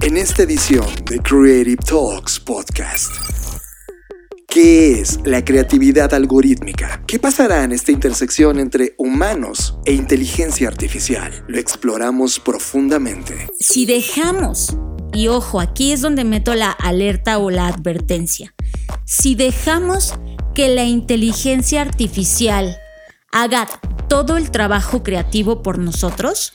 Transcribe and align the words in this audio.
En 0.00 0.16
esta 0.16 0.44
edición 0.44 0.86
de 1.06 1.18
Creative 1.18 1.76
Talks 1.76 2.38
Podcast. 2.38 3.10
¿Qué 4.46 4.92
es 5.00 5.18
la 5.24 5.44
creatividad 5.44 6.14
algorítmica? 6.14 7.02
¿Qué 7.04 7.18
pasará 7.18 7.64
en 7.64 7.72
esta 7.72 7.90
intersección 7.90 8.60
entre 8.60 8.94
humanos 8.96 9.76
e 9.84 9.92
inteligencia 9.92 10.68
artificial? 10.68 11.44
Lo 11.48 11.58
exploramos 11.58 12.38
profundamente. 12.38 13.48
Si 13.58 13.86
dejamos, 13.86 14.76
y 15.12 15.26
ojo, 15.26 15.58
aquí 15.58 15.90
es 15.90 16.00
donde 16.00 16.22
meto 16.22 16.54
la 16.54 16.70
alerta 16.70 17.38
o 17.38 17.50
la 17.50 17.66
advertencia, 17.66 18.54
si 19.04 19.34
dejamos 19.34 20.14
que 20.54 20.68
la 20.68 20.84
inteligencia 20.84 21.82
artificial 21.82 22.78
haga 23.32 23.66
todo 24.08 24.36
el 24.36 24.52
trabajo 24.52 25.02
creativo 25.02 25.60
por 25.60 25.78
nosotros, 25.78 26.52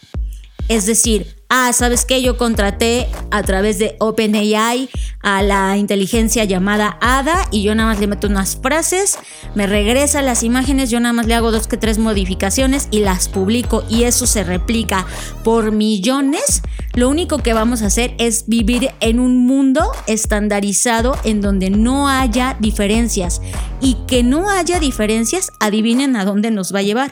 es 0.69 0.85
decir, 0.85 1.42
ah, 1.55 1.71
¿sabes 1.71 2.04
qué? 2.04 2.23
Yo 2.23 2.35
contraté 2.35 3.07
a 3.29 3.43
través 3.43 3.77
de 3.77 3.95
OpenAI 3.99 4.89
a 5.21 5.43
la 5.43 5.77
inteligencia 5.77 6.45
llamada 6.45 6.98
ADA 6.99 7.48
y 7.52 7.62
yo 7.62 7.76
nada 7.76 7.89
más 7.89 7.99
le 7.99 8.07
meto 8.07 8.26
unas 8.26 8.55
frases, 8.55 9.20
me 9.53 9.67
regresa 9.67 10.23
las 10.23 10.41
imágenes, 10.41 10.89
yo 10.89 10.99
nada 10.99 11.13
más 11.13 11.27
le 11.27 11.35
hago 11.35 11.52
dos 11.52 11.67
que 11.67 11.77
tres 11.77 11.99
modificaciones 11.99 12.88
y 12.89 13.02
las 13.02 13.29
publico 13.29 13.84
y 13.88 14.03
eso 14.03 14.26
se 14.26 14.43
replica 14.43 15.05
por 15.43 15.71
millones. 15.71 16.63
Lo 16.95 17.07
único 17.07 17.38
que 17.38 17.54
vamos 17.54 17.84
a 17.84 17.88
hacer 17.88 18.15
es 18.17 18.45
vivir 18.48 18.90
en 18.99 19.20
un 19.20 19.45
mundo 19.45 19.91
estandarizado 20.07 21.15
en 21.23 21.40
donde 21.40 21.70
no 21.70 22.09
haya 22.09 22.57
diferencias 22.59 23.41
y 23.79 23.98
que 24.07 24.23
no 24.23 24.49
haya 24.49 24.79
diferencias, 24.79 25.51
adivinen 25.59 26.15
a 26.15 26.26
dónde 26.26 26.49
nos 26.49 26.73
va 26.73 26.79
a 26.79 26.84
llevar 26.84 27.12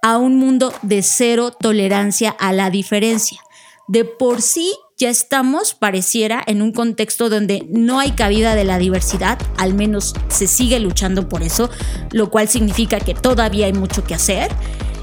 a 0.00 0.16
un 0.16 0.36
mundo 0.36 0.72
de 0.82 1.02
cero 1.02 1.50
tolerancia 1.50 2.30
a 2.30 2.52
la 2.52 2.70
diferencia 2.70 3.40
de 3.90 4.04
por 4.04 4.40
sí 4.40 4.72
ya 4.96 5.10
estamos, 5.10 5.74
pareciera, 5.74 6.44
en 6.46 6.62
un 6.62 6.70
contexto 6.70 7.28
donde 7.28 7.66
no 7.70 7.98
hay 7.98 8.12
cabida 8.12 8.54
de 8.54 8.62
la 8.62 8.78
diversidad, 8.78 9.36
al 9.56 9.74
menos 9.74 10.14
se 10.28 10.46
sigue 10.46 10.78
luchando 10.78 11.28
por 11.28 11.42
eso, 11.42 11.70
lo 12.12 12.30
cual 12.30 12.48
significa 12.48 13.00
que 13.00 13.14
todavía 13.14 13.66
hay 13.66 13.72
mucho 13.72 14.04
que 14.04 14.14
hacer. 14.14 14.52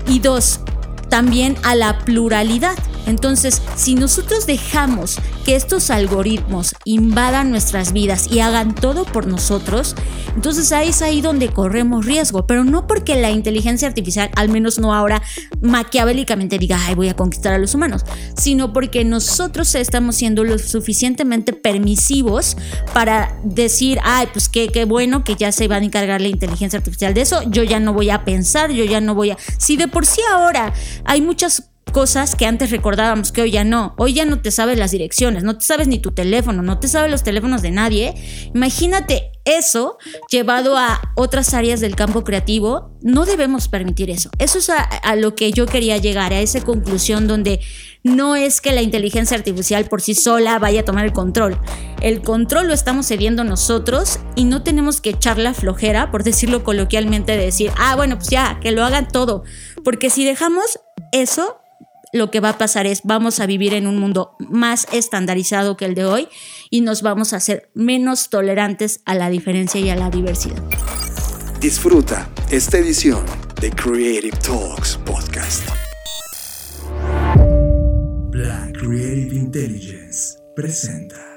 Y 0.08 0.19
dos, 0.19 0.61
también 1.09 1.55
a 1.63 1.75
la 1.75 2.00
pluralidad. 2.00 2.77
Entonces, 3.05 3.61
si 3.75 3.95
nosotros 3.95 4.45
dejamos 4.45 5.17
que 5.45 5.55
estos 5.55 5.89
algoritmos 5.91 6.75
invadan 6.83 7.52
nuestras 7.52 7.94
vidas 7.94 8.27
y 8.30 8.41
hagan 8.41 8.75
todo 8.75 9.05
por 9.05 9.27
nosotros, 9.27 9.95
entonces 10.36 10.72
ahí 10.73 10.89
es 10.89 11.02
ahí 11.02 11.22
donde 11.22 11.47
corremos 11.47 12.05
riesgo, 12.05 12.45
pero 12.45 12.66
no 12.66 12.86
porque 12.86 13.16
la 13.16 13.31
inteligencia 13.31 13.88
artificial, 13.88 14.30
al 14.36 14.49
menos 14.49 14.77
no 14.77 14.94
ahora 14.94 15.22
maquiavélicamente 15.61 16.59
diga, 16.59 16.77
ay, 16.86 16.95
voy 16.95 17.08
a 17.08 17.16
conquistar 17.16 17.53
a 17.53 17.58
los 17.58 17.73
humanos, 17.73 18.03
sino 18.36 18.73
porque 18.73 19.05
nosotros 19.05 19.73
estamos 19.75 20.17
siendo 20.17 20.44
lo 20.44 20.59
suficientemente 20.59 21.53
permisivos 21.53 22.58
para 22.94 23.39
decir, 23.44 23.99
ay, 24.03 24.27
pues 24.33 24.49
qué, 24.49 24.67
qué 24.67 24.83
bueno 24.83 25.23
que 25.23 25.36
ya 25.36 25.53
se 25.53 25.69
va 25.69 25.77
a 25.77 25.80
encargar 25.80 26.19
la 26.19 26.27
inteligencia 26.27 26.77
artificial 26.77 27.14
de 27.14 27.21
eso, 27.21 27.42
yo 27.49 27.64
ya 27.64 27.80
no 27.80 27.94
voy 27.94 28.09
a 28.09 28.25
pensar, 28.25 28.71
yo 28.71 28.83
ya 28.83 28.99
no 28.99 29.16
voy 29.16 29.31
a... 29.31 29.38
Si 29.58 29.77
de 29.77 29.88
por 29.88 30.05
sí 30.05 30.21
ahora 30.31 30.73
hay 31.08 31.22
muchas 31.22 31.72
cosas 31.91 32.36
que 32.36 32.45
antes 32.45 32.69
recordábamos 32.69 33.31
que 33.31 33.41
hoy 33.41 33.52
ya 33.52 33.63
no. 33.63 33.95
Hoy 33.97 34.13
ya 34.13 34.25
no 34.25 34.41
te 34.41 34.52
sabes 34.52 34.77
las 34.77 34.91
direcciones, 34.91 35.44
no 35.44 35.58
te 35.58 35.66
sabes 35.66 35.88
ni 35.88 35.99
tu 35.99 36.11
teléfono, 36.11 36.61
no 36.61 36.80
te 36.80 36.88
sabes 36.88 37.09
los 37.09 37.23
teléfonos 37.23 37.61
de 37.61 37.72
nadie. 37.72 38.14
Imagínate 38.53 39.31
eso 39.45 39.97
llevado 40.30 40.77
a 40.77 41.14
otras 41.16 41.53
áreas 41.53 41.80
del 41.80 41.95
campo 41.95 42.23
creativo. 42.23 42.91
No 43.02 43.25
debemos 43.25 43.67
permitir 43.69 44.09
eso. 44.09 44.30
Eso 44.39 44.59
es 44.59 44.69
a, 44.69 45.16
lo 45.16 45.36
que 45.36 45.52
yo 45.52 45.66
quería 45.66 45.97
llegar, 45.97 46.33
a 46.33 46.41
esa 46.41 46.61
conclusión 46.61 47.27
donde 47.27 47.61
no 48.03 48.36
es 48.36 48.61
que 48.61 48.73
la 48.73 48.81
inteligencia 48.81 49.38
artificial 49.38 49.86
por 49.86 50.02
sí 50.02 50.14
sola 50.16 50.59
vaya 50.59 50.81
a 50.81 50.86
tomar 50.86 51.05
el 51.05 51.14
control. 51.14 51.58
El 52.02 52.21
control 52.21 52.67
lo 52.67 52.73
estamos 52.73 53.08
cediendo 53.08 53.44
nosotros 53.44 54.19
y 54.36 54.44
no 54.44 54.64
tenemos 54.64 55.02
que 55.02 55.11
echar 55.11 55.38
la 55.38 55.53
flojera, 55.53 56.11
por 56.11 56.23
decirlo 56.23 56.64
coloquialmente, 56.64 57.31
de 57.33 57.45
decir, 57.45 57.71
ah, 57.77 57.95
bueno, 57.95 58.17
pues 58.17 58.30
ya, 58.30 58.60
que 58.61 58.71
lo 58.71 58.83
hagan 58.83 59.08
todo. 59.08 59.43
Porque 59.87 60.09
si 60.09 60.25
dejamos 60.25 60.81
eso, 61.14 61.61
lo 62.11 62.30
que 62.30 62.42
va 62.42 62.49
a 62.49 62.58
pasar 62.58 62.86
es 62.86 63.03
vamos 63.05 63.39
a 63.39 63.45
vivir 63.45 63.73
en 63.73 63.87
un 63.87 63.98
mundo 63.98 64.36
más 64.37 64.86
estandarizado 64.92 65.77
que 65.77 65.86
el 65.86 65.95
de 65.95 66.03
hoy 66.03 66.27
y 66.70 66.81
nos 66.81 67.02
vamos 67.02 67.31
a 67.31 67.37
hacer 67.37 67.71
menos 67.73 68.27
tolerantes 68.27 68.99
a 69.05 69.15
la 69.15 69.30
diferencia 69.30 69.80
y 69.80 69.89
a 69.89 69.95
la 69.95 70.09
diversidad. 70.09 70.61
Disfruta 71.61 72.30
esta 72.52 72.80
edición 72.80 73.25
de 73.61 73.71
Creative 73.71 74.36
Talks 74.39 74.99
Podcast. 75.05 75.65
Black 78.30 78.77
Creative 78.77 79.33
Intelligence 79.37 80.37
presenta. 80.54 81.36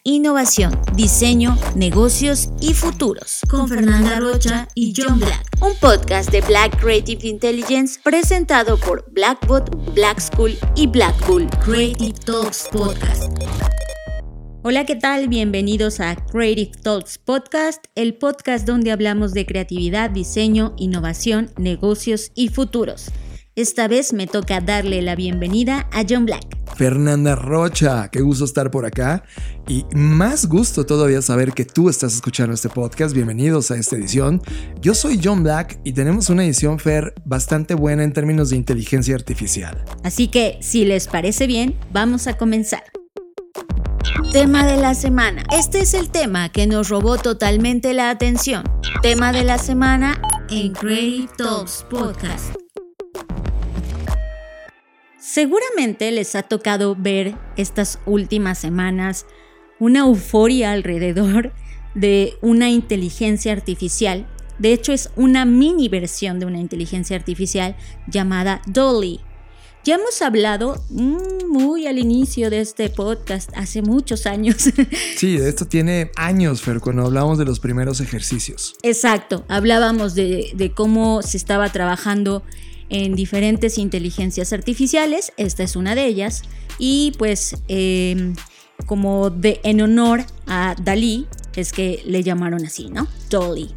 innovación, 0.03 0.79
diseño, 0.95 1.57
negocios 1.75 2.49
y 2.59 2.73
futuros. 2.73 3.41
Con 3.49 3.67
Fernanda 3.67 4.19
Rocha 4.19 4.67
y 4.73 4.93
John 4.95 5.19
Black. 5.19 5.45
Un 5.61 5.75
podcast 5.75 6.31
de 6.31 6.41
Black 6.41 6.79
Creative 6.79 7.27
Intelligence 7.27 7.99
presentado 8.03 8.77
por 8.77 9.05
Blackbot, 9.11 9.93
Black 9.93 10.19
School 10.19 10.57
y 10.75 10.87
Blackpool. 10.87 11.47
Creative 11.63 12.17
Talks 12.25 12.67
Podcast. 12.71 13.31
Hola, 14.63 14.85
¿qué 14.85 14.95
tal? 14.95 15.27
Bienvenidos 15.27 15.99
a 15.99 16.15
Creative 16.15 16.71
Talks 16.81 17.17
Podcast, 17.17 17.85
el 17.95 18.15
podcast 18.15 18.65
donde 18.65 18.91
hablamos 18.91 19.33
de 19.33 19.45
creatividad, 19.45 20.09
diseño, 20.09 20.73
innovación, 20.77 21.51
negocios 21.57 22.31
y 22.35 22.49
futuros. 22.49 23.11
Esta 23.57 23.89
vez 23.89 24.13
me 24.13 24.27
toca 24.27 24.61
darle 24.61 25.01
la 25.01 25.13
bienvenida 25.13 25.89
a 25.91 26.05
John 26.07 26.25
Black. 26.25 26.57
Fernanda 26.77 27.35
Rocha, 27.35 28.07
qué 28.09 28.21
gusto 28.21 28.45
estar 28.45 28.71
por 28.71 28.85
acá 28.85 29.25
y 29.67 29.83
más 29.93 30.47
gusto 30.47 30.85
todavía 30.85 31.21
saber 31.21 31.51
que 31.51 31.65
tú 31.65 31.89
estás 31.89 32.13
escuchando 32.13 32.53
este 32.53 32.69
podcast. 32.69 33.13
Bienvenidos 33.13 33.69
a 33.69 33.75
esta 33.75 33.97
edición. 33.97 34.41
Yo 34.79 34.95
soy 34.95 35.19
John 35.21 35.43
Black 35.43 35.81
y 35.83 35.91
tenemos 35.91 36.29
una 36.29 36.45
edición 36.45 36.79
Fer 36.79 37.13
bastante 37.25 37.73
buena 37.73 38.05
en 38.05 38.13
términos 38.13 38.51
de 38.51 38.55
inteligencia 38.55 39.15
artificial. 39.15 39.83
Así 40.05 40.29
que, 40.29 40.57
si 40.61 40.85
les 40.85 41.07
parece 41.07 41.45
bien, 41.45 41.77
vamos 41.91 42.27
a 42.27 42.37
comenzar. 42.37 42.83
Tema 44.31 44.65
de 44.65 44.77
la 44.77 44.93
semana. 44.93 45.43
Este 45.51 45.81
es 45.81 45.93
el 45.93 46.09
tema 46.09 46.47
que 46.53 46.67
nos 46.67 46.87
robó 46.87 47.17
totalmente 47.17 47.93
la 47.93 48.11
atención. 48.11 48.63
Tema 49.01 49.33
de 49.33 49.43
la 49.43 49.57
semana 49.57 50.21
en 50.49 50.71
Creative 50.71 51.27
Talks 51.37 51.85
Podcast. 51.89 52.55
Seguramente 55.33 56.11
les 56.11 56.35
ha 56.35 56.43
tocado 56.43 56.93
ver 56.93 57.35
estas 57.55 57.99
últimas 58.05 58.57
semanas 58.57 59.25
una 59.79 59.99
euforia 59.99 60.73
alrededor 60.73 61.53
de 61.95 62.33
una 62.41 62.69
inteligencia 62.69 63.53
artificial. 63.53 64.27
De 64.59 64.73
hecho, 64.73 64.91
es 64.91 65.09
una 65.15 65.45
mini 65.45 65.87
versión 65.87 66.41
de 66.41 66.47
una 66.47 66.59
inteligencia 66.59 67.15
artificial 67.15 67.77
llamada 68.07 68.61
Dolly. 68.67 69.21
Ya 69.85 69.95
hemos 69.95 70.21
hablado 70.21 70.83
mm, 70.89 71.47
muy 71.47 71.87
al 71.87 71.97
inicio 71.97 72.49
de 72.49 72.59
este 72.59 72.89
podcast, 72.89 73.51
hace 73.55 73.81
muchos 73.81 74.25
años. 74.25 74.57
Sí, 75.15 75.37
esto 75.37 75.65
tiene 75.65 76.11
años, 76.17 76.61
Fer, 76.61 76.81
cuando 76.81 77.05
hablamos 77.05 77.37
de 77.37 77.45
los 77.45 77.61
primeros 77.61 78.01
ejercicios. 78.01 78.75
Exacto, 78.83 79.45
hablábamos 79.47 80.13
de, 80.13 80.51
de 80.55 80.73
cómo 80.73 81.21
se 81.21 81.37
estaba 81.37 81.69
trabajando 81.69 82.43
en 82.91 83.15
diferentes 83.15 83.77
inteligencias 83.77 84.51
artificiales, 84.51 85.31
esta 85.37 85.63
es 85.63 85.77
una 85.77 85.95
de 85.95 86.05
ellas, 86.05 86.43
y 86.77 87.13
pues 87.17 87.55
em, 87.69 88.35
como 88.85 89.29
de, 89.29 89.61
en 89.63 89.81
honor 89.81 90.25
a 90.45 90.75
Dalí, 90.75 91.25
es 91.55 91.71
que 91.71 92.03
le 92.05 92.21
llamaron 92.21 92.65
así, 92.65 92.89
¿no? 92.89 93.07
Dolly. 93.29 93.73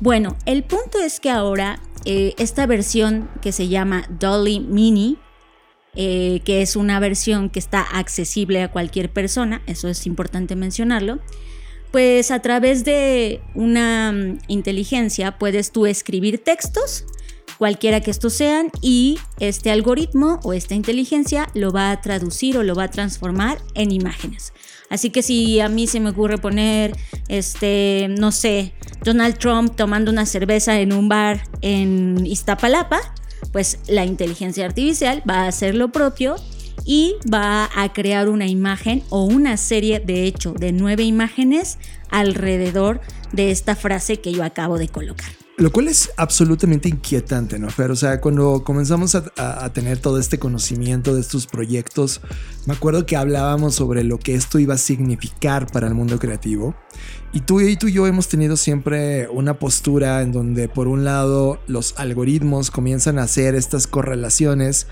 Bueno, 0.00 0.36
el 0.44 0.64
punto 0.64 1.00
es 1.00 1.18
que 1.18 1.30
ahora 1.30 1.80
eh, 2.04 2.34
esta 2.36 2.66
versión 2.66 3.30
que 3.40 3.52
se 3.52 3.68
llama 3.68 4.06
Dolly 4.20 4.60
Mini, 4.60 5.16
eh, 5.94 6.42
que 6.44 6.60
es 6.60 6.76
una 6.76 7.00
versión 7.00 7.48
que 7.48 7.58
está 7.58 7.80
accesible 7.80 8.62
a 8.62 8.70
cualquier 8.70 9.10
persona, 9.10 9.62
eso 9.66 9.88
es 9.88 10.06
importante 10.06 10.56
mencionarlo, 10.56 11.20
pues 11.90 12.30
a 12.30 12.42
través 12.42 12.84
de 12.84 13.40
una 13.54 14.12
mm, 14.12 14.40
inteligencia 14.48 15.38
puedes 15.38 15.72
tú 15.72 15.86
escribir 15.86 16.36
textos 16.44 17.06
cualquiera 17.62 18.00
que 18.00 18.10
estos 18.10 18.32
sean, 18.32 18.72
y 18.80 19.20
este 19.38 19.70
algoritmo 19.70 20.40
o 20.42 20.52
esta 20.52 20.74
inteligencia 20.74 21.48
lo 21.54 21.70
va 21.70 21.92
a 21.92 22.00
traducir 22.00 22.58
o 22.58 22.64
lo 22.64 22.74
va 22.74 22.82
a 22.82 22.90
transformar 22.90 23.58
en 23.76 23.92
imágenes. 23.92 24.52
Así 24.90 25.10
que 25.10 25.22
si 25.22 25.60
a 25.60 25.68
mí 25.68 25.86
se 25.86 26.00
me 26.00 26.10
ocurre 26.10 26.38
poner, 26.38 26.96
este, 27.28 28.08
no 28.18 28.32
sé, 28.32 28.72
Donald 29.04 29.38
Trump 29.38 29.76
tomando 29.76 30.10
una 30.10 30.26
cerveza 30.26 30.80
en 30.80 30.92
un 30.92 31.08
bar 31.08 31.44
en 31.60 32.26
Iztapalapa, 32.26 32.98
pues 33.52 33.78
la 33.86 34.04
inteligencia 34.04 34.66
artificial 34.66 35.22
va 35.30 35.42
a 35.42 35.46
hacer 35.46 35.76
lo 35.76 35.92
propio 35.92 36.34
y 36.84 37.14
va 37.32 37.70
a 37.76 37.92
crear 37.92 38.28
una 38.28 38.48
imagen 38.48 39.04
o 39.08 39.22
una 39.22 39.56
serie 39.56 40.00
de 40.00 40.24
hecho 40.24 40.52
de 40.52 40.72
nueve 40.72 41.04
imágenes 41.04 41.78
alrededor 42.10 43.00
de 43.30 43.52
esta 43.52 43.76
frase 43.76 44.16
que 44.16 44.32
yo 44.32 44.42
acabo 44.42 44.78
de 44.78 44.88
colocar. 44.88 45.41
Lo 45.62 45.70
cual 45.70 45.86
es 45.86 46.10
absolutamente 46.16 46.88
inquietante, 46.88 47.56
¿no, 47.56 47.70
Fer? 47.70 47.92
O 47.92 47.94
sea, 47.94 48.20
cuando 48.20 48.64
comenzamos 48.64 49.14
a, 49.14 49.72
tener 49.72 49.98
todo 49.98 50.18
este 50.18 50.40
conocimiento 50.40 51.14
de 51.14 51.20
estos 51.20 51.46
proyectos, 51.46 52.20
me 52.66 52.74
acuerdo 52.74 53.06
que 53.06 53.16
hablábamos 53.16 53.76
sobre 53.76 54.02
lo 54.02 54.18
que 54.18 54.34
esto 54.34 54.58
iba 54.58 54.74
a 54.74 54.76
significar 54.76 55.70
para 55.70 55.86
el 55.86 55.94
mundo 55.94 56.18
creativo. 56.18 56.74
Y 57.32 57.42
tú, 57.42 57.60
y 57.60 57.76
tú 57.76 57.86
y 57.86 57.92
yo 57.92 58.08
hemos 58.08 58.26
tenido 58.26 58.56
siempre 58.56 59.28
una 59.28 59.60
postura 59.60 60.22
en 60.22 60.32
donde, 60.32 60.68
por 60.68 60.88
un 60.88 61.04
lado, 61.04 61.60
los 61.68 61.94
algoritmos 61.96 62.72
comienzan 62.72 63.20
a 63.20 63.22
hacer 63.22 63.54
estas 63.54 63.86
correlaciones 63.86 64.88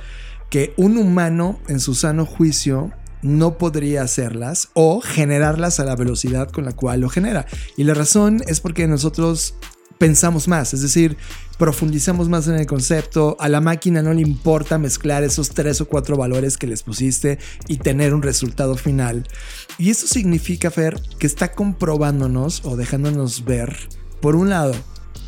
que 0.50 0.72
un 0.76 0.98
humano 0.98 1.58
en 1.66 1.80
su 1.80 1.96
sano 1.96 2.24
juicio 2.24 2.92
no 3.22 3.58
podría 3.58 4.02
hacerlas 4.02 4.68
o 4.74 5.00
generarlas 5.00 5.80
a 5.80 5.84
la 5.84 5.96
velocidad 5.96 6.48
con 6.50 6.64
la 6.64 6.72
cual 6.72 7.00
lo 7.00 7.08
genera. 7.08 7.46
Y 7.76 7.82
la 7.82 7.94
razón 7.94 8.40
es 8.46 8.60
porque 8.60 8.86
nosotros 8.86 9.56
pensamos 10.00 10.48
más, 10.48 10.72
es 10.72 10.80
decir, 10.80 11.18
profundizamos 11.58 12.30
más 12.30 12.48
en 12.48 12.54
el 12.54 12.64
concepto, 12.64 13.36
a 13.38 13.50
la 13.50 13.60
máquina 13.60 14.00
no 14.00 14.14
le 14.14 14.22
importa 14.22 14.78
mezclar 14.78 15.24
esos 15.24 15.50
tres 15.50 15.82
o 15.82 15.88
cuatro 15.88 16.16
valores 16.16 16.56
que 16.56 16.66
les 16.66 16.82
pusiste 16.82 17.38
y 17.68 17.76
tener 17.76 18.14
un 18.14 18.22
resultado 18.22 18.78
final. 18.78 19.28
Y 19.76 19.90
eso 19.90 20.06
significa, 20.06 20.70
Fer, 20.70 21.02
que 21.18 21.26
está 21.26 21.52
comprobándonos 21.52 22.64
o 22.64 22.76
dejándonos 22.76 23.44
ver, 23.44 23.76
por 24.22 24.36
un 24.36 24.48
lado, 24.48 24.72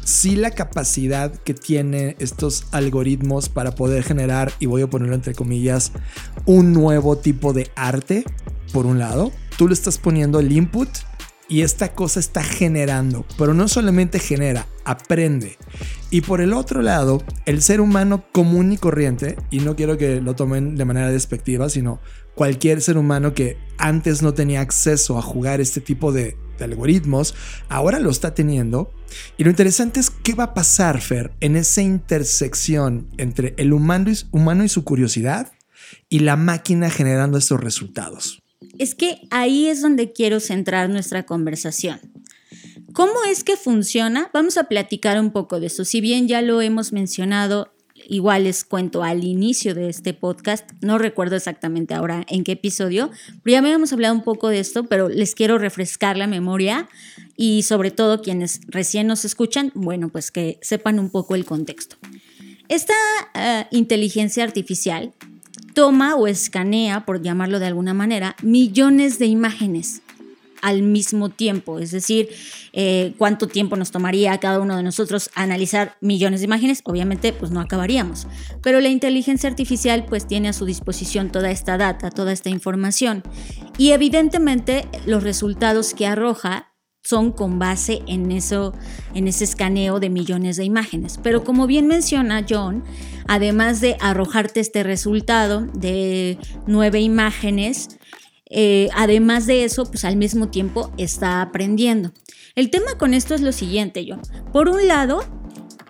si 0.04 0.36
la 0.36 0.52
capacidad 0.52 1.30
que 1.30 1.52
tiene 1.52 2.16
estos 2.18 2.64
algoritmos 2.72 3.50
para 3.50 3.74
poder 3.74 4.02
generar, 4.04 4.54
y 4.58 4.64
voy 4.64 4.80
a 4.80 4.88
ponerlo 4.88 5.14
entre 5.14 5.34
comillas, 5.34 5.92
un 6.46 6.72
nuevo 6.72 7.18
tipo 7.18 7.52
de 7.52 7.70
arte, 7.76 8.24
por 8.72 8.86
un 8.86 8.98
lado, 8.98 9.32
tú 9.58 9.68
le 9.68 9.74
estás 9.74 9.98
poniendo 9.98 10.40
el 10.40 10.50
input 10.50 10.88
y 11.52 11.60
esta 11.60 11.92
cosa 11.94 12.18
está 12.18 12.42
generando, 12.42 13.26
pero 13.36 13.52
no 13.52 13.68
solamente 13.68 14.18
genera, 14.18 14.68
aprende. 14.86 15.58
Y 16.08 16.22
por 16.22 16.40
el 16.40 16.54
otro 16.54 16.80
lado, 16.80 17.22
el 17.44 17.60
ser 17.60 17.82
humano 17.82 18.24
común 18.32 18.72
y 18.72 18.78
corriente, 18.78 19.36
y 19.50 19.58
no 19.60 19.76
quiero 19.76 19.98
que 19.98 20.22
lo 20.22 20.34
tomen 20.34 20.76
de 20.76 20.86
manera 20.86 21.10
despectiva, 21.10 21.68
sino 21.68 22.00
cualquier 22.34 22.80
ser 22.80 22.96
humano 22.96 23.34
que 23.34 23.58
antes 23.76 24.22
no 24.22 24.32
tenía 24.32 24.62
acceso 24.62 25.18
a 25.18 25.22
jugar 25.22 25.60
este 25.60 25.82
tipo 25.82 26.10
de, 26.10 26.38
algoritmos, 26.58 27.34
ahora 27.68 27.98
lo 27.98 28.08
está 28.08 28.34
teniendo. 28.34 28.94
Y 29.36 29.44
lo 29.44 29.50
interesante 29.50 30.00
es 30.00 30.08
qué 30.08 30.32
va 30.32 30.44
a 30.44 30.54
pasar, 30.54 31.02
Fer, 31.02 31.32
en 31.40 31.56
esa 31.56 31.82
intersección 31.82 33.08
entre 33.18 33.52
el 33.58 33.74
humano 33.74 34.64
y 34.64 34.68
su 34.70 34.84
curiosidad 34.84 35.52
y 36.08 36.20
la 36.20 36.36
máquina 36.36 36.88
generando 36.88 37.36
estos 37.36 37.60
resultados. 37.60 38.41
Es 38.78 38.94
que 38.94 39.20
ahí 39.30 39.66
es 39.66 39.82
donde 39.82 40.12
quiero 40.12 40.40
centrar 40.40 40.88
nuestra 40.88 41.24
conversación. 41.24 42.00
¿Cómo 42.92 43.24
es 43.28 43.42
que 43.44 43.56
funciona? 43.56 44.30
Vamos 44.34 44.58
a 44.58 44.64
platicar 44.64 45.18
un 45.18 45.30
poco 45.30 45.60
de 45.60 45.66
eso. 45.66 45.84
Si 45.84 46.00
bien 46.00 46.28
ya 46.28 46.42
lo 46.42 46.60
hemos 46.60 46.92
mencionado, 46.92 47.72
igual 48.06 48.44
les 48.44 48.64
cuento 48.64 49.02
al 49.02 49.24
inicio 49.24 49.74
de 49.74 49.88
este 49.88 50.12
podcast, 50.12 50.70
no 50.82 50.98
recuerdo 50.98 51.36
exactamente 51.36 51.94
ahora 51.94 52.24
en 52.28 52.44
qué 52.44 52.52
episodio, 52.52 53.10
pero 53.42 53.52
ya 53.52 53.58
habíamos 53.60 53.92
hablado 53.92 54.14
un 54.14 54.22
poco 54.22 54.48
de 54.48 54.60
esto, 54.60 54.84
pero 54.84 55.08
les 55.08 55.34
quiero 55.34 55.58
refrescar 55.58 56.16
la 56.16 56.26
memoria 56.26 56.88
y 57.36 57.62
sobre 57.62 57.90
todo 57.90 58.20
quienes 58.20 58.60
recién 58.68 59.06
nos 59.06 59.24
escuchan, 59.24 59.72
bueno, 59.74 60.10
pues 60.10 60.30
que 60.30 60.58
sepan 60.60 60.98
un 60.98 61.10
poco 61.10 61.34
el 61.34 61.44
contexto. 61.44 61.96
Esta 62.68 62.94
eh, 63.34 63.66
inteligencia 63.70 64.44
artificial 64.44 65.12
toma 65.74 66.16
o 66.16 66.26
escanea, 66.26 67.04
por 67.04 67.22
llamarlo 67.22 67.58
de 67.58 67.66
alguna 67.66 67.94
manera, 67.94 68.36
millones 68.42 69.18
de 69.18 69.26
imágenes 69.26 70.02
al 70.62 70.82
mismo 70.82 71.28
tiempo. 71.28 71.78
Es 71.80 71.90
decir, 71.90 72.28
eh, 72.72 73.14
cuánto 73.18 73.48
tiempo 73.48 73.76
nos 73.76 73.90
tomaría 73.90 74.32
a 74.32 74.38
cada 74.38 74.60
uno 74.60 74.76
de 74.76 74.82
nosotros 74.82 75.28
analizar 75.34 75.96
millones 76.00 76.40
de 76.40 76.46
imágenes, 76.46 76.80
obviamente 76.84 77.32
pues 77.32 77.50
no 77.50 77.60
acabaríamos. 77.60 78.26
Pero 78.62 78.80
la 78.80 78.88
inteligencia 78.88 79.50
artificial 79.50 80.06
pues 80.06 80.26
tiene 80.26 80.48
a 80.48 80.52
su 80.52 80.64
disposición 80.64 81.30
toda 81.30 81.50
esta 81.50 81.76
data, 81.76 82.10
toda 82.10 82.32
esta 82.32 82.48
información. 82.48 83.22
Y 83.76 83.90
evidentemente 83.90 84.86
los 85.04 85.22
resultados 85.24 85.94
que 85.94 86.06
arroja 86.06 86.68
son 87.02 87.32
con 87.32 87.58
base 87.58 88.02
en 88.06 88.30
eso, 88.30 88.72
en 89.14 89.26
ese 89.26 89.42
escaneo 89.42 89.98
de 89.98 90.08
millones 90.08 90.56
de 90.56 90.64
imágenes. 90.64 91.18
Pero 91.20 91.42
como 91.42 91.66
bien 91.66 91.88
menciona 91.88 92.46
John, 92.48 92.84
además 93.26 93.80
de 93.80 93.96
arrojarte 94.00 94.60
este 94.60 94.82
resultado 94.82 95.66
de 95.74 96.38
nueve 96.66 97.00
imágenes, 97.00 97.88
eh, 98.50 98.88
además 98.94 99.46
de 99.46 99.64
eso, 99.64 99.84
pues 99.84 100.04
al 100.04 100.16
mismo 100.16 100.48
tiempo 100.48 100.92
está 100.98 101.40
aprendiendo. 101.40 102.12
El 102.54 102.70
tema 102.70 102.98
con 102.98 103.14
esto 103.14 103.34
es 103.34 103.40
lo 103.40 103.52
siguiente, 103.52 104.04
John. 104.06 104.20
Por 104.52 104.68
un 104.68 104.86
lado, 104.86 105.24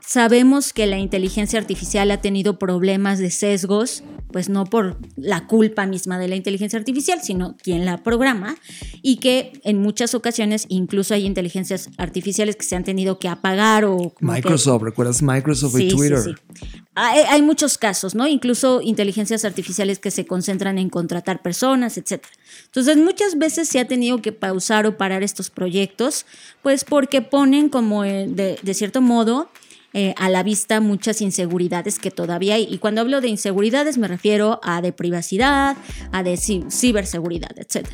sabemos 0.06 0.72
que 0.72 0.86
la 0.86 0.98
inteligencia 0.98 1.58
artificial 1.58 2.10
ha 2.12 2.20
tenido 2.20 2.58
problemas 2.58 3.18
de 3.18 3.30
sesgos 3.30 4.04
pues 4.32 4.48
no 4.48 4.64
por 4.64 4.98
la 5.16 5.46
culpa 5.46 5.86
misma 5.86 6.18
de 6.18 6.28
la 6.28 6.36
inteligencia 6.36 6.78
artificial, 6.78 7.20
sino 7.22 7.56
quien 7.58 7.84
la 7.84 8.02
programa, 8.02 8.56
y 9.02 9.16
que 9.16 9.52
en 9.64 9.80
muchas 9.80 10.14
ocasiones 10.14 10.66
incluso 10.68 11.14
hay 11.14 11.26
inteligencias 11.26 11.90
artificiales 11.98 12.56
que 12.56 12.64
se 12.64 12.74
han 12.74 12.84
tenido 12.84 13.18
que 13.18 13.28
apagar 13.28 13.84
o... 13.84 14.14
Microsoft, 14.20 14.82
¿recuerdas 14.82 15.22
Microsoft 15.22 15.78
y 15.78 15.88
Twitter? 15.88 16.18
Sí, 16.18 16.34
sí. 16.54 16.66
Hay, 16.94 17.20
hay, 17.20 17.40
muchos 17.40 17.78
casos, 17.78 18.14
¿no? 18.14 18.26
Incluso 18.26 18.82
inteligencias 18.82 19.46
artificiales 19.46 19.98
que 19.98 20.10
se 20.10 20.26
concentran 20.26 20.78
en 20.78 20.90
contratar 20.90 21.40
personas, 21.40 21.96
etc. 21.96 22.22
Entonces 22.66 22.98
muchas 22.98 23.38
veces 23.38 23.68
se 23.68 23.80
ha 23.80 23.88
tenido 23.88 24.20
que 24.20 24.32
pausar 24.32 24.86
o 24.86 24.98
parar 24.98 25.22
estos 25.22 25.48
proyectos, 25.48 26.26
pues 26.62 26.84
porque 26.84 27.22
ponen 27.22 27.70
como 27.70 28.04
eh, 28.04 28.26
de, 28.28 28.58
de 28.62 28.74
cierto 28.74 29.00
modo 29.00 29.48
eh, 29.94 30.14
a 30.16 30.28
la 30.28 30.42
vista 30.42 30.80
muchas 30.80 31.20
inseguridades 31.20 31.98
que 31.98 32.10
todavía 32.10 32.54
hay. 32.54 32.66
Y 32.70 32.78
cuando 32.78 33.00
hablo 33.00 33.20
de 33.20 33.28
inseguridades 33.28 33.98
me 33.98 34.08
refiero 34.08 34.60
a 34.62 34.80
de 34.82 34.92
privacidad, 34.92 35.76
a 36.12 36.22
de 36.22 36.36
ciberseguridad, 36.36 37.52
etc. 37.56 37.88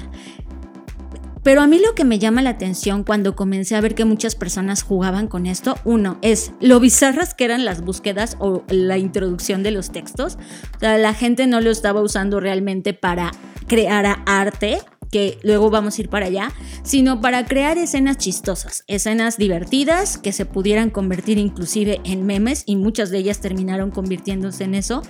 Pero 1.43 1.63
a 1.63 1.67
mí 1.67 1.79
lo 1.79 1.95
que 1.95 2.05
me 2.05 2.19
llama 2.19 2.43
la 2.43 2.51
atención 2.51 3.05
cuando 3.05 3.35
comencé 3.35 3.75
a 3.75 3.81
ver 3.81 3.95
que 3.95 4.05
muchas 4.05 4.35
personas 4.35 4.83
jugaban 4.83 5.29
con 5.29 5.47
esto, 5.47 5.77
uno, 5.85 6.19
es 6.21 6.53
lo 6.61 6.81
bizarras 6.81 7.35
que 7.35 7.45
eran 7.45 7.65
las 7.65 7.81
búsquedas 7.81 8.37
o 8.39 8.65
la 8.69 8.99
introducción 8.99 9.63
de 9.63 9.71
los 9.71 9.91
textos. 9.91 10.37
La 10.81 11.15
gente 11.15 11.47
no 11.47 11.61
lo 11.61 11.71
estaba 11.71 12.03
usando 12.03 12.41
realmente 12.41 12.93
para 12.93 13.31
crear 13.67 14.19
arte, 14.27 14.79
que 15.11 15.39
luego 15.43 15.71
vamos 15.71 15.99
a 15.99 16.03
ir 16.03 16.09
para 16.09 16.27
allá, 16.27 16.53
sino 16.83 17.21
para 17.21 17.47
crear 17.47 17.79
escenas 17.79 18.19
chistosas, 18.19 18.85
escenas 18.87 19.37
divertidas 19.37 20.19
que 20.19 20.33
se 20.33 20.47
pudieran 20.47 20.91
convertir 20.91 21.39
inclusive 21.39 22.01
en 22.05 22.27
memes 22.27 22.65
y 22.67 22.77
muchas 22.77 23.11
de 23.11 23.19
ellas 23.19 23.41
terminaron 23.41 23.91
convirtiéndose 23.91 24.65
en 24.65 24.75
eso, 24.75 25.03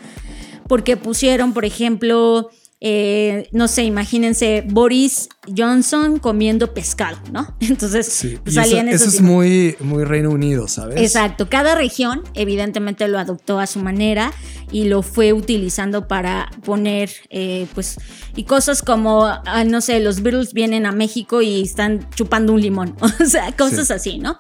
porque 0.69 0.97
pusieron, 0.97 1.53
por 1.55 1.65
ejemplo, 1.65 2.51
eh, 2.81 3.49
no 3.51 3.67
sé, 3.67 3.83
imagínense 3.83 4.63
Boris 4.65 5.29
Johnson 5.57 6.21
comiendo 6.21 6.75
pescado, 6.75 7.19
¿no? 7.33 7.57
Entonces 7.61 8.39
pues, 8.45 8.55
salían 8.55 8.89
eso, 8.89 9.07
eso 9.07 9.17
es 9.17 9.21
muy, 9.21 9.77
muy 9.81 10.05
Reino 10.05 10.31
Unido, 10.31 10.69
¿sabes? 10.69 11.01
Exacto, 11.01 11.49
cada 11.49 11.75
región 11.75 12.23
evidentemente 12.35 13.09
lo 13.09 13.19
adoptó 13.19 13.59
a 13.59 13.67
su 13.67 13.81
manera 13.81 14.33
y 14.71 14.85
lo 14.85 15.03
fue 15.03 15.33
utilizando 15.33 16.09
para 16.09 16.51
poner, 16.65 17.11
eh, 17.31 17.67
pues, 17.75 17.97
y 18.37 18.45
cosas 18.45 18.83
como, 18.83 19.25
ah, 19.27 19.65
no 19.65 19.81
sé, 19.81 20.01
los 20.01 20.23
Beatles 20.23 20.53
vienen 20.53 20.87
a 20.87 20.93
México 20.93 21.43
y 21.43 21.63
están 21.63 22.09
chupando 22.15 22.53
un 22.53 22.61
limón, 22.61 22.95
o 23.21 23.25
sea, 23.25 23.53
cosas 23.53 23.91
así, 23.91 24.19
¿no? 24.19 24.39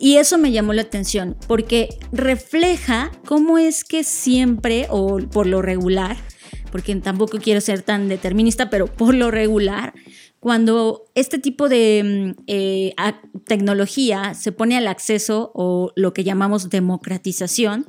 Y 0.00 0.16
eso 0.16 0.38
me 0.38 0.52
llamó 0.52 0.72
la 0.74 0.82
atención 0.82 1.36
porque 1.48 1.88
refleja 2.12 3.10
cómo 3.26 3.58
es 3.58 3.82
que 3.82 4.04
siempre, 4.04 4.86
o 4.90 5.18
por 5.18 5.46
lo 5.46 5.60
regular, 5.60 6.16
porque 6.70 6.94
tampoco 6.96 7.38
quiero 7.38 7.60
ser 7.60 7.82
tan 7.82 8.08
determinista, 8.08 8.70
pero 8.70 8.86
por 8.86 9.14
lo 9.14 9.30
regular, 9.30 9.94
cuando 10.40 11.04
este 11.14 11.38
tipo 11.38 11.68
de 11.68 12.34
mm, 12.38 12.42
eh, 12.46 12.94
tecnología 13.44 14.34
se 14.34 14.52
pone 14.52 14.76
al 14.76 14.86
acceso 14.86 15.50
o 15.54 15.92
lo 15.96 16.12
que 16.14 16.22
llamamos 16.22 16.70
democratización, 16.70 17.86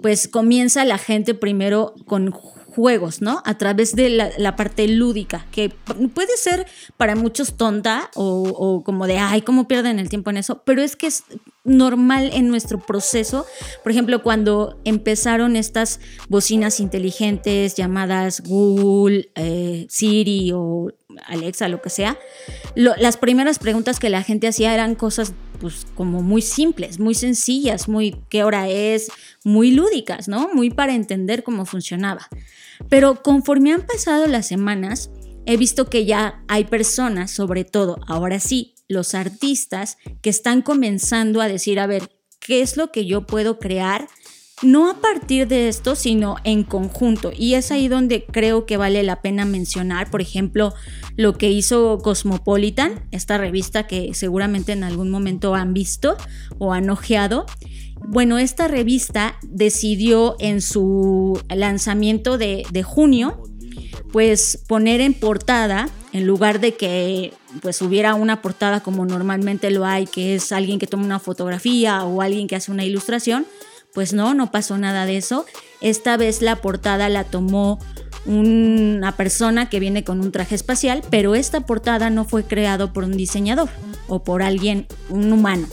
pues 0.00 0.28
comienza 0.28 0.84
la 0.84 0.98
gente 0.98 1.34
primero 1.34 1.94
con 2.06 2.32
juegos, 2.70 3.20
¿no? 3.20 3.42
A 3.44 3.58
través 3.58 3.94
de 3.94 4.08
la, 4.08 4.56
parte 4.56 4.86
lúdica, 4.88 5.46
que 5.50 5.70
puede 6.14 6.36
ser 6.36 6.66
para 6.96 7.16
muchos 7.16 7.54
tonta 7.56 8.10
o, 8.14 8.82
como 8.84 9.06
de, 9.06 9.18
ay, 9.18 9.42
¿cómo 9.42 9.68
pierden 9.68 9.98
el 9.98 10.08
tiempo 10.08 10.30
en 10.30 10.38
eso? 10.38 10.62
Pero 10.64 10.82
es 10.82 10.96
que 10.96 11.08
es 11.08 11.24
normal 11.64 12.30
en 12.32 12.48
nuestro 12.48 12.78
proceso. 12.80 13.44
Por 13.82 13.92
ejemplo, 13.92 14.22
cuando 14.22 14.78
empezaron 14.84 15.56
estas 15.56 16.00
bocinas 16.28 16.80
inteligentes 16.80 17.74
llamadas 17.74 18.40
Google, 18.40 19.30
eh, 19.34 19.86
Siri 19.88 20.52
o 20.54 20.92
Alexa, 21.26 21.68
lo 21.68 21.82
que 21.82 21.90
sea, 21.90 22.18
las 22.74 23.16
primeras 23.16 23.58
preguntas 23.58 23.98
que 23.98 24.10
la 24.10 24.22
gente 24.22 24.48
hacía 24.48 24.72
eran 24.72 24.94
cosas 24.94 25.32
pues 25.60 25.86
como 25.94 26.22
muy 26.22 26.42
simples, 26.42 26.98
muy 26.98 27.14
sencillas, 27.14 27.88
muy 27.88 28.16
qué 28.28 28.42
hora 28.42 28.68
es, 28.68 29.08
muy 29.44 29.70
lúdicas, 29.70 30.26
¿no? 30.26 30.48
Muy 30.54 30.70
para 30.70 30.94
entender 30.94 31.42
cómo 31.42 31.66
funcionaba. 31.66 32.28
Pero 32.88 33.22
conforme 33.22 33.72
han 33.72 33.86
pasado 33.86 34.26
las 34.26 34.46
semanas, 34.46 35.10
he 35.46 35.56
visto 35.56 35.88
que 35.90 36.06
ya 36.06 36.42
hay 36.48 36.64
personas, 36.64 37.30
sobre 37.30 37.64
todo 37.64 38.00
ahora 38.06 38.40
sí, 38.40 38.74
los 38.88 39.14
artistas, 39.14 39.98
que 40.22 40.30
están 40.30 40.62
comenzando 40.62 41.40
a 41.40 41.48
decir, 41.48 41.78
a 41.78 41.86
ver, 41.86 42.10
¿qué 42.40 42.62
es 42.62 42.76
lo 42.76 42.90
que 42.90 43.06
yo 43.06 43.26
puedo 43.26 43.58
crear? 43.58 44.08
No 44.62 44.90
a 44.90 45.00
partir 45.00 45.48
de 45.48 45.68
esto, 45.68 45.94
sino 45.94 46.36
en 46.44 46.64
conjunto. 46.64 47.32
Y 47.34 47.54
es 47.54 47.70
ahí 47.70 47.88
donde 47.88 48.26
creo 48.26 48.66
que 48.66 48.76
vale 48.76 49.02
la 49.02 49.22
pena 49.22 49.46
mencionar, 49.46 50.10
por 50.10 50.20
ejemplo, 50.20 50.74
lo 51.16 51.38
que 51.38 51.50
hizo 51.50 51.98
Cosmopolitan, 51.98 53.06
esta 53.10 53.38
revista 53.38 53.86
que 53.86 54.12
seguramente 54.12 54.72
en 54.72 54.84
algún 54.84 55.10
momento 55.10 55.54
han 55.54 55.72
visto 55.72 56.16
o 56.58 56.74
han 56.74 56.90
ojeado. 56.90 57.46
Bueno, 58.06 58.38
esta 58.38 58.68
revista 58.68 59.38
decidió 59.42 60.36
en 60.40 60.60
su 60.60 61.40
lanzamiento 61.48 62.36
de, 62.36 62.64
de 62.70 62.82
junio, 62.82 63.42
pues 64.12 64.62
poner 64.68 65.00
en 65.00 65.14
portada, 65.14 65.88
en 66.12 66.26
lugar 66.26 66.60
de 66.60 66.74
que 66.74 67.32
pues 67.62 67.80
hubiera 67.80 68.14
una 68.14 68.42
portada 68.42 68.80
como 68.80 69.06
normalmente 69.06 69.70
lo 69.70 69.86
hay, 69.86 70.06
que 70.06 70.34
es 70.34 70.52
alguien 70.52 70.78
que 70.78 70.86
toma 70.86 71.04
una 71.04 71.18
fotografía 71.18 72.04
o 72.04 72.20
alguien 72.20 72.46
que 72.46 72.56
hace 72.56 72.70
una 72.70 72.84
ilustración, 72.84 73.46
pues 73.94 74.12
no, 74.12 74.34
no 74.34 74.50
pasó 74.50 74.78
nada 74.78 75.06
de 75.06 75.16
eso. 75.16 75.46
Esta 75.80 76.16
vez 76.16 76.42
la 76.42 76.56
portada 76.56 77.08
la 77.08 77.24
tomó 77.24 77.78
una 78.26 79.16
persona 79.16 79.68
que 79.68 79.80
viene 79.80 80.04
con 80.04 80.20
un 80.20 80.32
traje 80.32 80.54
espacial, 80.54 81.02
pero 81.10 81.34
esta 81.34 81.60
portada 81.60 82.10
no 82.10 82.24
fue 82.24 82.44
creado 82.44 82.92
por 82.92 83.04
un 83.04 83.16
diseñador 83.16 83.68
o 84.08 84.22
por 84.22 84.42
alguien, 84.42 84.86
un 85.08 85.32
humano, 85.32 85.66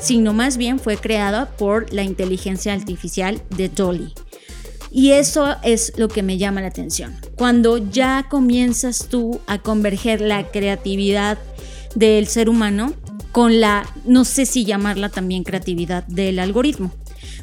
sino 0.00 0.32
más 0.32 0.56
bien 0.56 0.78
fue 0.78 0.96
creada 0.96 1.50
por 1.56 1.92
la 1.92 2.02
inteligencia 2.02 2.72
artificial 2.72 3.42
de 3.56 3.68
Dolly. 3.68 4.14
Y 4.90 5.10
eso 5.10 5.56
es 5.62 5.92
lo 5.96 6.08
que 6.08 6.22
me 6.22 6.38
llama 6.38 6.62
la 6.62 6.68
atención. 6.68 7.14
Cuando 7.36 7.78
ya 7.78 8.26
comienzas 8.28 9.08
tú 9.08 9.40
a 9.46 9.58
converger 9.58 10.20
la 10.20 10.50
creatividad 10.50 11.38
del 11.94 12.26
ser 12.26 12.48
humano 12.48 12.94
con 13.32 13.60
la, 13.60 13.86
no 14.04 14.24
sé 14.24 14.46
si 14.46 14.64
llamarla 14.64 15.10
también 15.10 15.44
creatividad 15.44 16.04
del 16.06 16.38
algoritmo. 16.38 16.92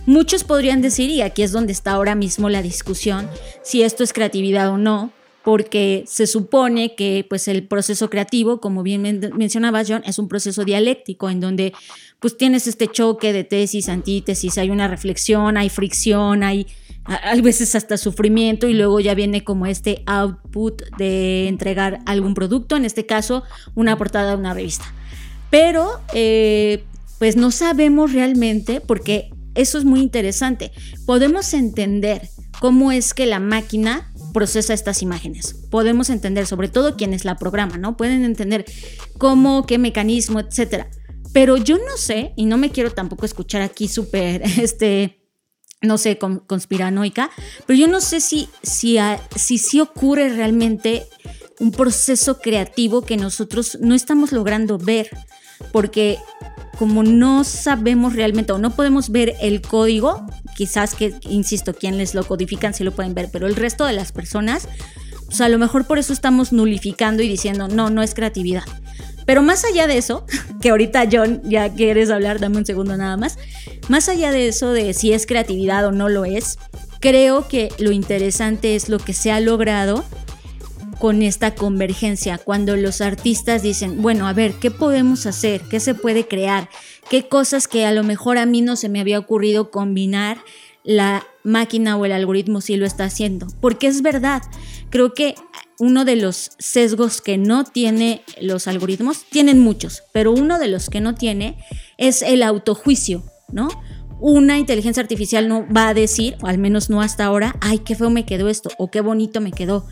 Muchos 0.06 0.44
podrían 0.44 0.82
decir, 0.82 1.10
y 1.10 1.22
aquí 1.22 1.42
es 1.42 1.52
donde 1.52 1.74
está 1.74 1.92
ahora 1.92 2.16
mismo 2.16 2.50
la 2.50 2.62
discusión, 2.62 3.28
si 3.64 3.82
esto 3.82 4.04
es 4.04 4.14
creatividad 4.14 4.70
o 4.70 4.78
no, 4.78 5.12
porque 5.44 6.04
se 6.08 6.26
supone 6.26 6.96
que 6.96 7.24
pues 7.30 7.48
el 7.48 7.68
proceso 7.68 8.10
creativo, 8.10 8.60
como 8.60 8.82
bien 8.82 9.02
mencionaba 9.36 9.84
John, 9.88 10.02
es 10.06 10.18
un 10.18 10.28
proceso 10.28 10.66
dialéctico 10.66 11.30
en 11.30 11.40
donde 11.40 11.72
pues 12.20 12.36
tienes 12.36 12.66
este 12.66 12.88
choque 12.88 13.32
de 13.32 13.44
tesis, 13.44 13.88
antítesis, 13.88 14.58
hay 14.58 14.72
una 14.72 14.88
reflexión, 14.88 15.56
hay 15.58 15.70
fricción, 15.70 16.42
hay 16.42 16.66
a 17.06 17.36
veces 17.36 17.76
hasta 17.76 17.98
sufrimiento 17.98 18.68
y 18.68 18.74
luego 18.74 19.00
ya 19.00 19.14
viene 19.14 19.44
como 19.44 19.68
este 19.68 20.02
output 20.08 20.82
de 20.98 21.48
entregar 21.48 22.00
algún 22.08 22.34
producto, 22.34 22.76
en 22.76 22.84
este 22.84 23.06
caso 23.06 23.44
una 23.76 23.98
portada 24.00 24.32
de 24.32 24.38
una 24.38 24.56
revista. 24.56 24.92
Pero 25.52 26.00
eh, 26.14 26.84
pues 27.20 27.36
no 27.36 27.52
sabemos 27.52 28.14
realmente 28.14 28.82
porque 28.82 29.30
eso 29.56 29.78
es 29.78 29.86
muy 29.86 30.02
interesante. 30.02 30.72
Podemos 31.06 31.54
entender 31.54 32.30
cómo 32.60 32.92
es 32.92 33.14
que 33.14 33.26
la 33.26 33.40
máquina 33.40 34.14
procesa 34.34 34.74
estas 34.74 35.02
imágenes. 35.02 35.56
Podemos 35.72 36.10
entender, 36.10 36.46
sobre 36.46 36.68
todo 36.68 36.96
quienes 36.98 37.26
la 37.26 37.38
programan, 37.38 37.82
¿no? 37.82 37.98
Pueden 37.98 38.24
entender 38.24 38.66
cómo, 39.18 39.66
qué 39.66 39.78
mecanismo, 39.78 40.40
etcétera. 40.40 40.90
Pero 41.34 41.58
yo 41.58 41.78
no 41.78 41.98
sé, 41.98 42.34
y 42.36 42.46
no 42.46 42.58
me 42.58 42.72
quiero 42.72 42.92
tampoco 42.92 43.26
escuchar 43.26 43.62
aquí 43.62 43.88
súper, 43.88 44.42
este, 44.62 45.26
no 45.82 45.98
sé, 45.98 46.18
conspiranoica, 46.18 47.30
pero 47.66 47.80
yo 47.80 47.88
no 47.88 48.02
sé 48.02 48.22
si, 48.22 48.50
si, 48.62 48.98
si, 49.36 49.58
si 49.58 49.80
ocurre 49.80 50.30
realmente 50.30 51.08
un 51.60 51.72
proceso 51.72 52.40
creativo 52.40 53.04
que 53.04 53.18
nosotros 53.18 53.78
no 53.82 53.96
estamos 53.96 54.32
logrando 54.32 54.78
ver, 54.78 55.10
porque 55.72 56.18
como 56.78 57.04
no 57.04 57.44
sabemos 57.44 58.16
realmente 58.16 58.52
o 58.52 58.58
no 58.58 58.76
podemos 58.76 59.10
ver 59.10 59.36
el 59.42 59.62
código, 59.62 60.26
quizás 60.56 60.96
que, 60.96 61.14
insisto, 61.30 61.74
quienes 61.74 62.16
lo 62.16 62.24
codifican 62.24 62.74
sí 62.74 62.84
lo 62.84 62.92
pueden 62.92 63.14
ver, 63.14 63.30
pero 63.32 63.48
el 63.48 63.56
resto 63.56 63.86
de 63.86 63.94
las 63.94 64.12
personas, 64.12 64.68
pues 65.26 65.42
a 65.42 65.50
lo 65.50 65.58
mejor 65.58 65.86
por 65.86 65.98
eso 65.98 66.14
estamos 66.14 66.54
nulificando 66.54 67.24
y 67.24 67.28
diciendo, 67.28 67.68
no, 67.68 67.90
no 67.90 68.04
es 68.04 68.14
creatividad. 68.14 68.64
Pero 69.26 69.42
más 69.42 69.66
allá 69.66 69.88
de 69.88 69.98
eso, 69.98 70.26
que 70.62 70.70
ahorita 70.70 71.08
John 71.12 71.42
ya 71.44 71.74
quieres 71.74 72.10
hablar, 72.10 72.40
dame 72.40 72.58
un 72.58 72.66
segundo 72.66 72.96
nada 72.96 73.18
más, 73.18 73.38
más 73.90 74.10
allá 74.10 74.32
de 74.32 74.48
eso 74.48 74.72
de 74.72 74.94
si 74.94 75.14
es 75.14 75.26
creatividad 75.26 75.86
o 75.86 75.92
no 75.92 76.10
lo 76.10 76.26
es, 76.26 76.58
creo 77.00 77.48
que 77.48 77.70
lo 77.78 77.92
interesante 77.92 78.76
es 78.76 78.90
lo 78.90 79.00
que 79.00 79.14
se 79.14 79.32
ha 79.32 79.40
logrado 79.40 80.04
con 81.00 81.22
esta 81.22 81.56
convergencia, 81.56 82.38
cuando 82.38 82.76
los 82.76 83.02
artistas 83.02 83.62
dicen, 83.62 84.02
bueno, 84.02 84.28
a 84.28 84.34
ver, 84.34 84.54
¿qué 84.54 84.72
podemos 84.72 85.26
hacer? 85.26 85.62
¿Qué 85.62 85.80
se 85.80 85.96
puede 85.96 86.28
crear? 86.28 86.70
¿Qué 87.10 87.28
cosas 87.28 87.68
que 87.68 87.86
a 87.86 87.92
lo 87.92 88.04
mejor 88.04 88.38
a 88.38 88.46
mí 88.46 88.62
no 88.62 88.76
se 88.76 88.90
me 88.90 89.02
había 89.02 89.20
ocurrido 89.20 89.72
combinar? 89.72 90.38
La 90.84 91.26
máquina 91.44 91.98
o 91.98 92.06
el 92.06 92.12
algoritmo 92.12 92.62
sí 92.62 92.78
lo 92.78 92.86
está 92.86 93.06
haciendo. 93.06 93.48
Porque 93.60 93.88
es 93.88 94.02
verdad, 94.02 94.42
creo 94.90 95.14
que 95.14 95.36
uno 95.80 96.06
de 96.06 96.16
los 96.16 96.52
sesgos 96.58 97.22
que 97.22 97.38
no 97.38 97.64
tiene 97.64 98.22
los 98.42 98.68
algoritmos, 98.68 99.26
tienen 99.30 99.60
muchos, 99.60 100.04
pero 100.14 100.32
uno 100.32 100.60
de 100.60 100.68
los 100.68 100.90
que 100.90 101.02
no 101.02 101.16
tiene 101.16 101.58
es 101.98 102.22
el 102.22 102.44
autojuicio, 102.44 103.24
¿no? 103.52 103.68
Una 104.20 104.58
inteligencia 104.58 105.02
artificial 105.02 105.48
no 105.48 105.66
va 105.74 105.90
a 105.90 105.94
decir, 105.94 106.38
o 106.42 106.48
al 106.48 106.58
menos 106.58 106.90
no 106.90 107.02
hasta 107.02 107.26
ahora, 107.26 107.56
ay, 107.62 107.80
qué 107.80 107.96
feo 107.96 108.10
me 108.10 108.26
quedó 108.26 108.50
esto, 108.50 108.70
o 108.78 108.90
qué 108.90 109.02
bonito 109.02 109.42
me 109.42 109.52
quedó, 109.52 109.86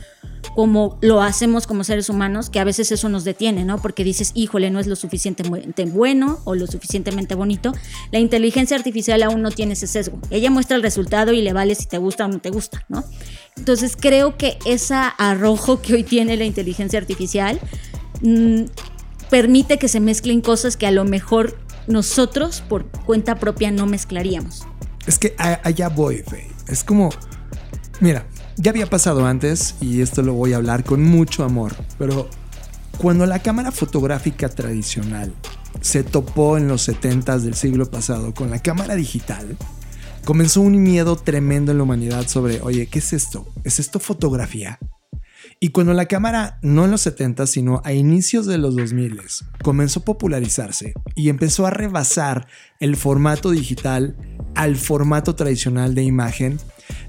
como 0.55 0.97
lo 1.01 1.21
hacemos 1.21 1.67
como 1.67 1.83
seres 1.83 2.09
humanos, 2.09 2.49
que 2.49 2.59
a 2.59 2.63
veces 2.63 2.91
eso 2.91 3.09
nos 3.09 3.23
detiene, 3.23 3.65
¿no? 3.65 3.81
Porque 3.81 4.03
dices, 4.03 4.31
híjole, 4.35 4.69
no 4.69 4.79
es 4.79 4.87
lo 4.87 4.95
suficientemente 4.95 5.85
bueno 5.85 6.39
o 6.45 6.55
lo 6.55 6.67
suficientemente 6.67 7.35
bonito. 7.35 7.73
La 8.11 8.19
inteligencia 8.19 8.77
artificial 8.77 9.23
aún 9.23 9.41
no 9.41 9.51
tiene 9.51 9.73
ese 9.73 9.87
sesgo. 9.87 10.19
Ella 10.29 10.51
muestra 10.51 10.77
el 10.77 10.83
resultado 10.83 11.33
y 11.33 11.41
le 11.41 11.53
vale 11.53 11.75
si 11.75 11.87
te 11.87 11.97
gusta 11.97 12.25
o 12.25 12.27
no 12.27 12.39
te 12.39 12.49
gusta, 12.49 12.85
¿no? 12.87 13.03
Entonces 13.57 13.97
creo 13.99 14.37
que 14.37 14.57
ese 14.65 14.95
arrojo 15.17 15.81
que 15.81 15.95
hoy 15.95 16.03
tiene 16.03 16.37
la 16.37 16.45
inteligencia 16.45 16.99
artificial 16.99 17.59
mm, 18.21 18.63
permite 19.29 19.79
que 19.79 19.87
se 19.87 19.99
mezclen 19.99 20.41
cosas 20.41 20.77
que 20.77 20.85
a 20.85 20.91
lo 20.91 21.05
mejor 21.05 21.57
nosotros 21.87 22.63
por 22.67 22.85
cuenta 22.87 23.35
propia 23.35 23.71
no 23.71 23.85
mezclaríamos. 23.85 24.65
Es 25.05 25.19
que 25.19 25.35
allá 25.37 25.89
voy, 25.89 26.23
Faye. 26.23 26.49
Es 26.67 26.83
como, 26.83 27.09
mira, 27.99 28.25
ya 28.55 28.71
había 28.71 28.89
pasado 28.89 29.25
antes 29.25 29.75
y 29.81 30.01
esto 30.01 30.21
lo 30.21 30.33
voy 30.33 30.53
a 30.53 30.57
hablar 30.57 30.83
con 30.83 31.03
mucho 31.03 31.43
amor, 31.43 31.75
pero 31.97 32.29
cuando 32.97 33.25
la 33.25 33.39
cámara 33.39 33.71
fotográfica 33.71 34.49
tradicional 34.49 35.33
se 35.81 36.03
topó 36.03 36.57
en 36.57 36.67
los 36.67 36.87
70s 36.87 37.39
del 37.39 37.55
siglo 37.55 37.89
pasado 37.89 38.33
con 38.33 38.49
la 38.49 38.59
cámara 38.59 38.95
digital, 38.95 39.57
comenzó 40.23 40.61
un 40.61 40.81
miedo 40.81 41.15
tremendo 41.15 41.71
en 41.71 41.79
la 41.79 41.83
humanidad 41.83 42.27
sobre, 42.27 42.61
oye, 42.61 42.87
¿qué 42.87 42.99
es 42.99 43.11
esto? 43.13 43.47
¿Es 43.63 43.79
esto 43.79 43.99
fotografía? 43.99 44.79
Y 45.59 45.69
cuando 45.69 45.93
la 45.93 46.07
cámara, 46.07 46.59
no 46.61 46.85
en 46.85 46.91
los 46.91 47.01
70, 47.01 47.47
sino 47.47 47.81
a 47.83 47.93
inicios 47.93 48.45
de 48.45 48.57
los 48.57 48.75
2000, 48.75 49.21
comenzó 49.61 50.01
a 50.01 50.05
popularizarse 50.05 50.93
y 51.15 51.29
empezó 51.29 51.65
a 51.65 51.69
rebasar 51.69 52.47
el 52.79 52.95
formato 52.95 53.51
digital 53.51 54.15
al 54.55 54.75
formato 54.75 55.35
tradicional 55.35 55.95
de 55.95 56.03
imagen, 56.03 56.59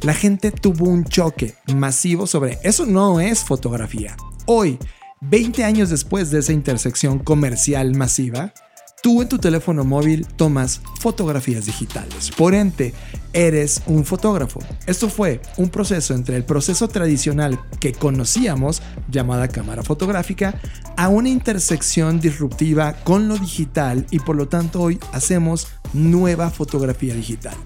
la 0.03 0.15
gente 0.15 0.51
tuvo 0.51 0.87
un 0.87 1.05
choque 1.05 1.55
masivo 1.75 2.27
sobre 2.27 2.59
eso 2.63 2.87
no 2.87 3.21
es 3.21 3.45
fotografía. 3.45 4.17
Hoy, 4.47 4.79
20 5.21 5.65
años 5.65 5.91
después 5.91 6.31
de 6.31 6.41
esa 6.41 6.53
intersección 6.53 7.19
comercial 7.19 7.95
masiva, 7.95 8.53
Tú 9.05 9.21
en 9.21 9.29
tu 9.29 9.37
teléfono 9.37 9.85
móvil 9.85 10.27
tomas 10.27 10.81
fotografías 10.99 11.67
digitales. 11.67 12.31
Por 12.31 12.55
ende, 12.55 12.95
eres 13.35 13.83
un 13.87 14.05
fotógrafo. 14.05 14.61
Esto 14.87 15.11
fue 15.11 15.43
un 15.57 15.69
proceso 15.69 16.15
entre 16.15 16.37
el 16.37 16.45
proceso 16.45 16.89
tradicional 16.89 17.61
que 17.81 17.93
conocíamos, 17.93 18.81
llamada 19.11 19.49
cámara 19.49 19.83
fotográfica, 19.83 20.59
a 20.97 21.09
una 21.09 21.29
intersección 21.29 22.21
disruptiva 22.21 22.95
con 23.05 23.29
lo 23.29 23.37
digital 23.37 24.07
y 24.11 24.21
por 24.21 24.37
lo 24.37 24.49
tanto 24.49 24.81
hoy 24.81 24.99
hacemos 25.13 25.67
nueva 25.93 26.51
fotografía 26.51 27.15
digital. 27.15 27.57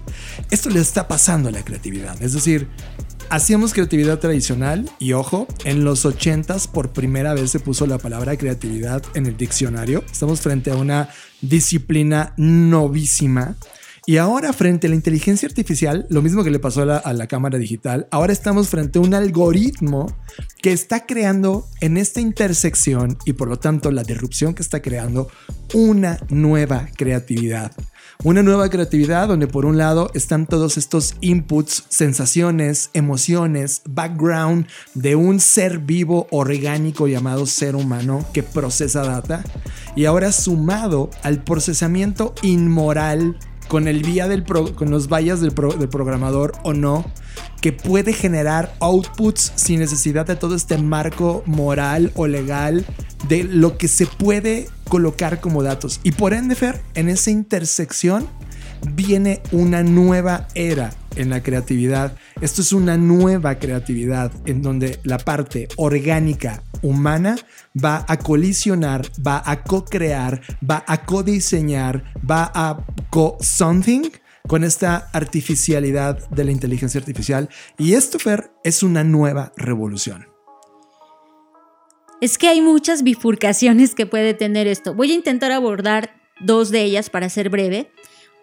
Esto 0.49 0.69
le 0.69 0.81
está 0.81 1.07
pasando 1.07 1.49
a 1.49 1.51
la 1.51 1.63
creatividad. 1.63 2.21
Es 2.21 2.33
decir, 2.33 2.67
Hacíamos 3.31 3.75
creatividad 3.75 4.17
tradicional 4.17 4.89
y 4.97 5.13
ojo, 5.13 5.47
en 5.63 5.83
los 5.83 6.03
80s 6.03 6.67
por 6.67 6.93
primera 6.93 7.35
vez 7.35 7.51
se 7.51 7.59
puso 7.59 7.85
la 7.85 7.99
palabra 7.99 8.35
creatividad 8.37 9.03
en 9.13 9.27
el 9.27 9.37
diccionario. 9.37 10.03
Estamos 10.11 10.41
frente 10.41 10.71
a 10.71 10.75
una 10.75 11.09
disciplina 11.39 12.33
novísima 12.37 13.55
Y 14.09 14.17
ahora 14.17 14.53
frente 14.53 14.87
a 14.87 14.89
la 14.89 14.95
inteligencia 14.95 15.47
artificial, 15.47 16.07
lo 16.09 16.23
mismo 16.23 16.43
que 16.43 16.49
le 16.49 16.57
pasó 16.57 16.81
a 16.81 17.13
la, 17.13 17.27
cámara 17.27 17.59
digital, 17.59 18.07
ahora 18.09 18.33
estamos 18.33 18.67
frente 18.67 18.97
a 18.97 19.03
un 19.03 19.13
algoritmo 19.13 20.07
que 20.63 20.71
está 20.71 21.05
creando 21.05 21.67
en 21.79 21.95
esta 21.95 22.19
intersección 22.19 23.19
y 23.25 23.33
por 23.33 23.49
lo 23.49 23.59
tanto 23.59 23.91
la 23.91 24.01
disrupción 24.01 24.55
que 24.55 24.63
está 24.63 24.81
creando 24.81 25.27
una 25.75 26.17
nueva 26.31 26.89
creatividad. 26.97 27.71
Una 28.23 28.41
nueva 28.41 28.69
creatividad 28.69 29.27
donde 29.27 29.45
por 29.45 29.67
un 29.67 29.77
lado 29.77 30.09
están 30.15 30.47
todos 30.47 30.77
estos 30.77 31.15
inputs, 31.21 31.85
sensaciones, 31.89 32.89
emociones, 32.93 33.83
background 33.87 34.65
de 34.95 35.15
un 35.15 35.39
ser 35.39 35.77
vivo 35.77 36.27
orgánico 36.31 37.07
llamado 37.07 37.45
ser 37.45 37.75
humano 37.75 38.25
que 38.33 38.41
procesa 38.41 39.03
data 39.03 39.43
y 39.95 40.05
ahora 40.05 40.31
sumado 40.31 41.11
al 41.21 41.43
procesamiento 41.43 42.33
inmoral 42.41 43.37
con 43.69 43.87
el 43.87 44.03
vía 44.03 44.27
del 44.27 44.43
con 44.43 44.91
los 44.91 45.07
vallas 45.07 45.39
del, 45.39 45.53
del 45.55 45.87
programador 45.87 46.51
o 46.63 46.73
no 46.73 47.05
que 47.61 47.71
puede 47.71 48.11
generar 48.11 48.75
outputs 48.79 49.53
sin 49.55 49.79
necesidad 49.79 50.25
de 50.25 50.35
todo 50.35 50.55
este 50.55 50.77
marco 50.77 51.43
moral 51.45 52.11
o 52.15 52.27
legal 52.27 52.85
de 53.27 53.43
lo 53.43 53.77
que 53.77 53.87
se 53.87 54.05
puede 54.05 54.67
colocar 54.87 55.39
como 55.39 55.61
datos. 55.61 55.99
Y 56.03 56.11
por 56.11 56.33
ende, 56.33 56.55
Fer, 56.55 56.81
en 56.95 57.09
esa 57.09 57.31
intersección 57.31 58.27
viene 58.93 59.41
una 59.51 59.83
nueva 59.83 60.47
era 60.55 60.91
en 61.15 61.29
la 61.29 61.41
creatividad. 61.41 62.17
Esto 62.41 62.61
es 62.61 62.71
una 62.71 62.97
nueva 62.97 63.59
creatividad 63.59 64.31
en 64.45 64.61
donde 64.61 64.99
la 65.03 65.17
parte 65.17 65.67
orgánica 65.77 66.63
humana 66.81 67.37
va 67.83 68.05
a 68.07 68.17
colisionar, 68.17 69.05
va 69.25 69.41
a 69.45 69.63
co-crear, 69.63 70.41
va 70.67 70.83
a 70.87 71.05
co-diseñar, 71.05 72.03
va 72.29 72.51
a 72.53 72.85
co-something 73.09 74.09
con 74.47 74.63
esta 74.63 75.09
artificialidad 75.13 76.27
de 76.29 76.43
la 76.43 76.51
inteligencia 76.51 76.99
artificial. 76.99 77.49
Y 77.77 77.93
esto, 77.93 78.17
Fer, 78.19 78.51
es 78.63 78.81
una 78.81 79.03
nueva 79.03 79.51
revolución. 79.57 80.27
Es 82.21 82.37
que 82.37 82.47
hay 82.47 82.59
muchas 82.59 83.03
bifurcaciones 83.03 83.95
que 83.95 84.05
puede 84.05 84.33
tener 84.33 84.67
esto. 84.67 84.93
Voy 84.93 85.11
a 85.11 85.15
intentar 85.15 85.51
abordar 85.51 86.19
dos 86.41 86.69
de 86.69 86.83
ellas 86.83 87.09
para 87.09 87.29
ser 87.29 87.49
breve. 87.49 87.91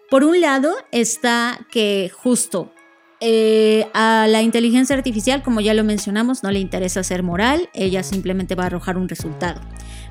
Por 0.09 0.23
un 0.23 0.39
lado 0.39 0.73
está 0.91 1.67
que 1.69 2.09
justo 2.13 2.71
eh, 3.19 3.87
a 3.93 4.25
la 4.29 4.41
inteligencia 4.41 4.95
artificial, 4.95 5.43
como 5.43 5.59
ya 5.59 5.73
lo 5.73 5.83
mencionamos, 5.83 6.43
no 6.43 6.51
le 6.51 6.59
interesa 6.59 7.03
ser 7.03 7.23
moral, 7.23 7.69
ella 7.73 8.03
simplemente 8.03 8.55
va 8.55 8.63
a 8.63 8.65
arrojar 8.67 8.97
un 8.97 9.09
resultado. 9.09 9.59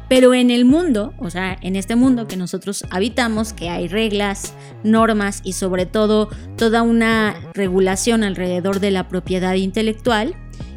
Pero 0.08 0.34
en 0.34 0.50
el 0.50 0.66
mundo, 0.66 1.14
o 1.18 1.30
sea, 1.30 1.56
en 1.62 1.76
este 1.76 1.96
mundo 1.96 2.28
que 2.28 2.36
nosotros 2.36 2.84
habitamos, 2.90 3.54
que 3.54 3.70
hay 3.70 3.88
reglas, 3.88 4.52
normas 4.84 5.40
y 5.44 5.54
sobre 5.54 5.86
todo 5.86 6.28
toda 6.56 6.82
una 6.82 7.34
regulación 7.54 8.22
alrededor 8.22 8.80
de 8.80 8.90
la 8.90 9.08
propiedad 9.08 9.54
intelectual 9.54 10.34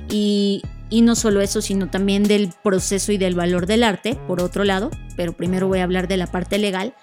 y, 0.09 0.61
y 0.89 1.01
no 1.01 1.15
solo 1.15 1.41
eso, 1.41 1.61
sino 1.61 1.89
también 1.89 2.23
del 2.23 2.51
proceso 2.63 3.11
y 3.11 3.17
del 3.17 3.35
valor 3.35 3.65
del 3.65 3.83
arte, 3.83 4.17
por 4.27 4.41
otro 4.41 4.63
lado, 4.63 4.89
pero 5.15 5.33
primero 5.33 5.67
voy 5.67 5.79
a 5.79 5.83
hablar 5.83 6.07
de 6.07 6.17
la 6.17 6.27
parte 6.27 6.57
legal, 6.57 6.95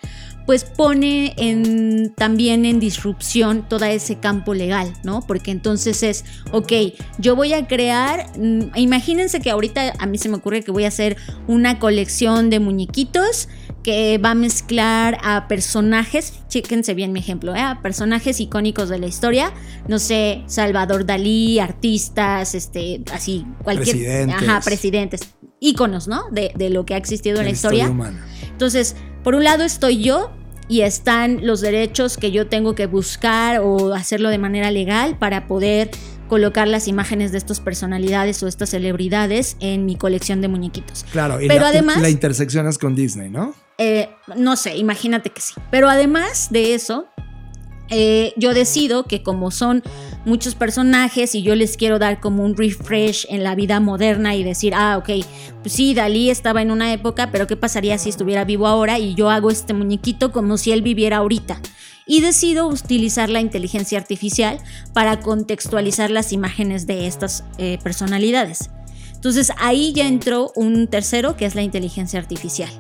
pues 0.47 0.65
pone 0.65 1.35
en, 1.37 2.15
también 2.15 2.65
en 2.65 2.79
disrupción 2.79 3.69
todo 3.69 3.85
ese 3.85 4.21
campo 4.21 4.55
legal, 4.55 4.93
¿no? 5.03 5.21
Porque 5.27 5.51
entonces 5.51 6.05
es, 6.05 6.25
ok, 6.53 6.73
yo 7.19 7.35
voy 7.35 7.53
a 7.53 7.67
crear, 7.67 8.31
mm, 8.39 8.77
imagínense 8.77 9.41
que 9.41 9.51
ahorita 9.51 9.95
a 9.99 10.07
mí 10.07 10.19
se 10.19 10.29
me 10.29 10.37
ocurre 10.37 10.63
que 10.63 10.71
voy 10.71 10.85
a 10.85 10.89
hacer 10.89 11.17
una 11.49 11.81
colección 11.81 12.49
de 12.49 12.61
muñequitos 12.61 13.49
que 13.83 14.19
va 14.19 14.31
a 14.31 14.35
mezclar 14.35 15.19
a 15.23 15.49
personajes, 15.49 16.35
chéquense 16.49 16.95
bien 16.95 17.13
mi 17.13 17.21
ejemplo, 17.21 17.55
¿eh? 17.55 17.61
a 17.61 17.83
personajes 17.83 18.41
icónicos 18.41 18.89
de 18.89 18.99
la 18.99 19.07
historia, 19.07 19.53
no 19.89 19.99
sé, 19.99 20.43
Salvador 20.47 21.07
Dalí, 21.07 21.59
artistas, 21.59 22.55
este, 22.55 23.03
así, 23.13 23.45
cualquier... 23.65 23.97
Presidentes. 23.97 24.49
Ajá, 24.49 24.61
presidentes, 24.61 25.21
íconos, 25.61 26.07
¿no? 26.07 26.25
De, 26.31 26.53
de 26.57 26.71
lo 26.71 26.85
que 26.85 26.95
ha 26.95 26.97
existido 26.97 27.37
en 27.37 27.45
la, 27.45 27.51
la 27.51 27.55
historia. 27.55 27.85
historia 27.85 27.95
humana. 27.95 28.27
Entonces, 28.51 28.97
por 29.27 29.35
un 29.35 29.43
lado 29.43 29.65
estoy 29.65 30.05
yo 30.05 30.31
y 30.69 30.83
están 30.83 31.45
los 31.45 31.61
derechos 31.61 32.17
que 32.17 32.31
yo 32.31 32.47
tengo 32.47 32.77
que 32.77 32.87
buscar 32.87 33.59
o 33.59 33.93
hacerlo 33.93 34.29
de 34.29 34.39
manera 34.39 34.71
legal 34.71 35.19
para 35.19 35.49
poder 35.49 35.91
colocar 36.29 36.69
las 36.69 36.87
imágenes 36.87 37.33
de 37.33 37.39
estas 37.39 37.59
personalidades 37.59 38.41
o 38.45 38.47
estas 38.47 38.71
celebridades 38.71 39.57
en 39.59 39.85
mi 39.85 39.97
colección 39.97 40.43
de 40.43 40.47
muñequitos. 40.47 41.05
Claro, 41.11 41.41
y 41.41 41.49
Pero 41.49 41.63
la, 41.63 41.69
además, 41.71 42.01
la 42.01 42.09
intersección 42.09 42.69
es 42.69 42.79
con 42.79 42.95
Disney, 42.95 43.29
¿no? 43.29 43.53
Eh, 43.79 44.09
no 44.37 44.55
sé, 44.55 44.77
imagínate 44.77 45.31
que 45.31 45.41
sí. 45.41 45.55
Pero 45.73 45.89
además 45.89 46.47
de 46.53 46.75
eso, 46.75 47.09
eh, 47.91 48.33
yo 48.37 48.55
decido 48.55 49.07
que 49.07 49.25
como 49.25 49.51
son 49.51 49.83
muchos 50.27 50.57
personajes 50.57 51.35
y 51.35 51.43
yo 51.43 51.55
les 51.55 51.77
quiero 51.77 51.99
dar 51.99 52.21
como 52.21 52.45
un 52.45 52.57
refresh 52.57 53.27
en 53.31 53.45
la 53.45 53.55
vida 53.55 53.81
moderna 53.81 54.35
y 54.35 54.43
decir, 54.43 54.75
ah, 54.75 54.99
ok, 54.99 55.25
pues 55.63 55.73
sí, 55.73 55.95
Dalí 55.95 56.29
estaba 56.29 56.61
en 56.61 56.71
una 56.71 56.93
época, 56.93 57.31
pero 57.31 57.47
¿qué 57.47 57.57
pasaría 57.57 57.97
si 57.97 58.11
estuviera 58.11 58.45
vivo 58.45 58.67
ahora 58.67 58.99
y 58.99 59.15
yo 59.15 59.31
hago 59.31 59.51
este 59.51 59.73
muñequito 59.73 60.33
como 60.33 60.59
si 60.59 60.73
él 60.73 60.83
viviera 60.83 61.19
ahorita? 61.19 61.61
Y 62.07 62.21
decido 62.21 62.69
utilizar 62.69 63.31
la 63.31 63.41
inteligencia 63.41 63.99
artificial 63.99 64.59
para 64.93 65.21
contextualizar 65.21 66.11
las 66.11 66.33
imágenes 66.33 66.87
de 66.87 67.07
estas 67.07 67.45
eh, 67.59 67.79
personalidades. 67.83 68.71
Entonces 69.15 69.51
ahí 69.59 69.93
ya 69.93 70.07
entró 70.07 70.53
un 70.57 70.89
tercero 70.89 71.37
que 71.37 71.47
es 71.47 71.55
la 71.55 71.63
inteligencia 71.63 72.19
artificial. 72.21 72.71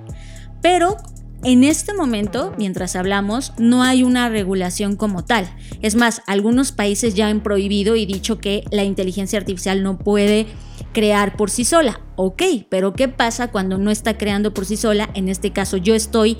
Pero 0.62 0.96
en 1.44 1.64
este 1.64 1.94
momento, 1.94 2.52
mientras 2.58 2.96
hablamos, 2.96 3.52
no 3.58 3.82
hay 3.82 4.02
una 4.02 4.28
regulación 4.28 4.96
como 4.96 5.24
tal. 5.24 5.48
Es 5.82 5.94
más, 5.94 6.22
algunos 6.26 6.72
países 6.72 7.14
ya 7.14 7.28
han 7.28 7.42
prohibido 7.42 7.94
y 7.94 8.06
dicho 8.06 8.38
que 8.38 8.64
la 8.70 8.84
inteligencia 8.84 9.38
artificial 9.38 9.82
no 9.82 9.98
puede 9.98 10.46
crear 10.92 11.36
por 11.36 11.50
sí 11.50 11.64
sola. 11.64 12.00
Ok, 12.16 12.42
pero 12.68 12.94
¿qué 12.94 13.08
pasa 13.08 13.52
cuando 13.52 13.78
no 13.78 13.90
está 13.90 14.16
creando 14.18 14.54
por 14.54 14.64
sí 14.66 14.76
sola? 14.76 15.10
En 15.14 15.28
este 15.28 15.52
caso 15.52 15.76
yo 15.76 15.94
estoy 15.94 16.38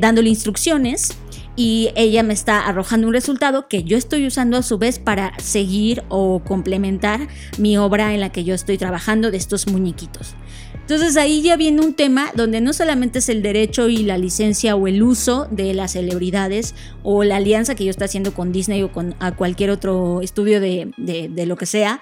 dándole 0.00 0.28
instrucciones 0.28 1.16
y 1.54 1.90
ella 1.94 2.22
me 2.22 2.32
está 2.32 2.66
arrojando 2.66 3.06
un 3.06 3.12
resultado 3.12 3.68
que 3.68 3.84
yo 3.84 3.96
estoy 3.96 4.26
usando 4.26 4.56
a 4.56 4.62
su 4.62 4.78
vez 4.78 4.98
para 4.98 5.32
seguir 5.38 6.02
o 6.08 6.42
complementar 6.44 7.28
mi 7.58 7.78
obra 7.78 8.14
en 8.14 8.20
la 8.20 8.32
que 8.32 8.42
yo 8.42 8.54
estoy 8.54 8.78
trabajando 8.78 9.30
de 9.30 9.36
estos 9.36 9.68
muñequitos. 9.68 10.34
Entonces 10.82 11.16
ahí 11.16 11.42
ya 11.42 11.56
viene 11.56 11.80
un 11.80 11.94
tema 11.94 12.30
donde 12.34 12.60
no 12.60 12.72
solamente 12.72 13.20
es 13.20 13.28
el 13.28 13.40
derecho 13.40 13.88
y 13.88 13.98
la 13.98 14.18
licencia 14.18 14.76
o 14.76 14.86
el 14.86 15.02
uso 15.02 15.46
de 15.50 15.72
las 15.74 15.92
celebridades 15.92 16.74
o 17.02 17.24
la 17.24 17.36
alianza 17.36 17.74
que 17.74 17.84
yo 17.84 17.90
estoy 17.90 18.06
haciendo 18.06 18.34
con 18.34 18.52
Disney 18.52 18.82
o 18.82 18.92
con 18.92 19.14
a 19.20 19.32
cualquier 19.32 19.70
otro 19.70 20.20
estudio 20.22 20.60
de, 20.60 20.92
de 20.96 21.46
lo 21.46 21.56
que 21.56 21.66
sea, 21.66 22.00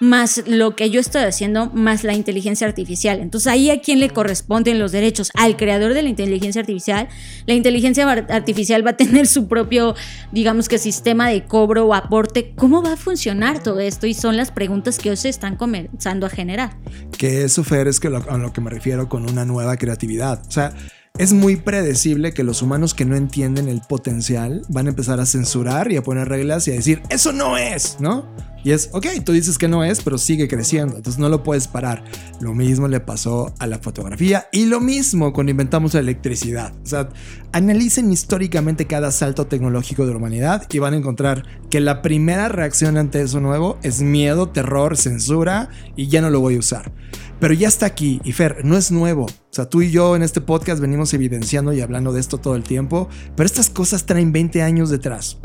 más 0.00 0.42
lo 0.46 0.76
que 0.76 0.90
yo 0.90 1.00
estoy 1.00 1.22
haciendo, 1.22 1.70
más 1.70 2.04
la 2.04 2.14
inteligencia 2.14 2.66
artificial. 2.66 3.20
Entonces 3.20 3.48
ahí 3.48 3.70
a 3.70 3.80
quién 3.80 3.98
le 3.98 4.10
corresponden 4.10 4.78
los 4.78 4.92
derechos, 4.92 5.30
al 5.34 5.56
creador 5.56 5.94
de 5.94 6.02
la 6.02 6.08
inteligencia 6.08 6.60
artificial. 6.60 7.08
La 7.46 7.54
inteligencia 7.54 8.08
artificial 8.10 8.86
va 8.86 8.90
a 8.90 8.96
tener 8.96 9.26
su 9.26 9.48
propio, 9.48 9.94
digamos 10.32 10.68
que 10.68 10.78
sistema 10.78 11.28
de 11.28 11.44
cobro 11.44 11.86
o 11.86 11.94
aporte. 11.94 12.52
¿Cómo 12.56 12.82
va 12.82 12.92
a 12.92 12.96
funcionar 12.96 13.62
todo 13.62 13.80
esto? 13.80 14.06
Y 14.06 14.14
son 14.14 14.36
las 14.36 14.50
preguntas 14.50 14.98
que 14.98 15.10
hoy 15.10 15.16
se 15.16 15.28
están 15.28 15.56
comenzando 15.56 16.26
a 16.26 16.30
generar. 16.30 16.76
Que 17.16 17.44
eso, 17.44 17.64
Fer, 17.64 17.88
es 17.88 18.00
que 18.00 18.10
lo, 18.10 18.18
a 18.30 18.38
lo 18.38 18.52
que 18.52 18.60
me 18.60 18.70
refiero 18.70 19.08
con 19.08 19.28
una 19.28 19.44
nueva 19.44 19.76
creatividad. 19.76 20.42
O 20.46 20.50
sea, 20.50 20.72
es 21.18 21.32
muy 21.32 21.56
predecible 21.56 22.32
que 22.32 22.44
los 22.44 22.62
humanos 22.62 22.94
que 22.94 23.04
no 23.04 23.16
entienden 23.16 23.68
el 23.68 23.80
potencial 23.80 24.62
van 24.68 24.86
a 24.86 24.90
empezar 24.90 25.18
a 25.18 25.26
censurar 25.26 25.90
y 25.90 25.96
a 25.96 26.02
poner 26.02 26.28
reglas 26.28 26.68
y 26.68 26.70
a 26.70 26.74
decir, 26.74 27.02
eso 27.10 27.32
no 27.32 27.56
es, 27.58 27.96
¿no? 27.98 28.24
Y 28.64 28.72
es, 28.72 28.90
ok, 28.92 29.06
tú 29.24 29.32
dices 29.32 29.56
que 29.56 29.68
no 29.68 29.84
es, 29.84 30.02
pero 30.02 30.18
sigue 30.18 30.48
creciendo, 30.48 30.96
entonces 30.96 31.18
no 31.18 31.28
lo 31.28 31.42
puedes 31.42 31.68
parar. 31.68 32.04
Lo 32.40 32.54
mismo 32.54 32.88
le 32.88 33.00
pasó 33.00 33.52
a 33.58 33.66
la 33.66 33.78
fotografía 33.78 34.48
y 34.52 34.66
lo 34.66 34.80
mismo 34.80 35.32
cuando 35.32 35.50
inventamos 35.50 35.94
la 35.94 36.00
electricidad. 36.00 36.72
O 36.82 36.86
sea, 36.86 37.08
analicen 37.52 38.12
históricamente 38.12 38.86
cada 38.86 39.10
salto 39.12 39.46
tecnológico 39.46 40.06
de 40.06 40.12
la 40.12 40.18
humanidad 40.18 40.66
y 40.72 40.78
van 40.80 40.94
a 40.94 40.98
encontrar 40.98 41.44
que 41.70 41.80
la 41.80 42.02
primera 42.02 42.48
reacción 42.48 42.96
ante 42.96 43.22
eso 43.22 43.40
nuevo 43.40 43.78
es 43.82 44.02
miedo, 44.02 44.48
terror, 44.50 44.96
censura 44.96 45.68
y 45.96 46.08
ya 46.08 46.20
no 46.20 46.30
lo 46.30 46.40
voy 46.40 46.56
a 46.56 46.60
usar. 46.60 46.92
Pero 47.40 47.54
ya 47.54 47.68
está 47.68 47.86
aquí 47.86 48.20
y 48.24 48.32
Fer, 48.32 48.64
no 48.64 48.76
es 48.76 48.90
nuevo. 48.90 49.24
O 49.24 49.52
sea, 49.52 49.68
tú 49.68 49.82
y 49.82 49.90
yo 49.90 50.16
en 50.16 50.22
este 50.22 50.40
podcast 50.40 50.80
venimos 50.80 51.14
evidenciando 51.14 51.72
y 51.72 51.80
hablando 51.80 52.12
de 52.12 52.20
esto 52.20 52.38
todo 52.38 52.56
el 52.56 52.64
tiempo, 52.64 53.08
pero 53.36 53.46
estas 53.46 53.70
cosas 53.70 54.06
traen 54.06 54.32
20 54.32 54.62
años 54.62 54.90
detrás. 54.90 55.38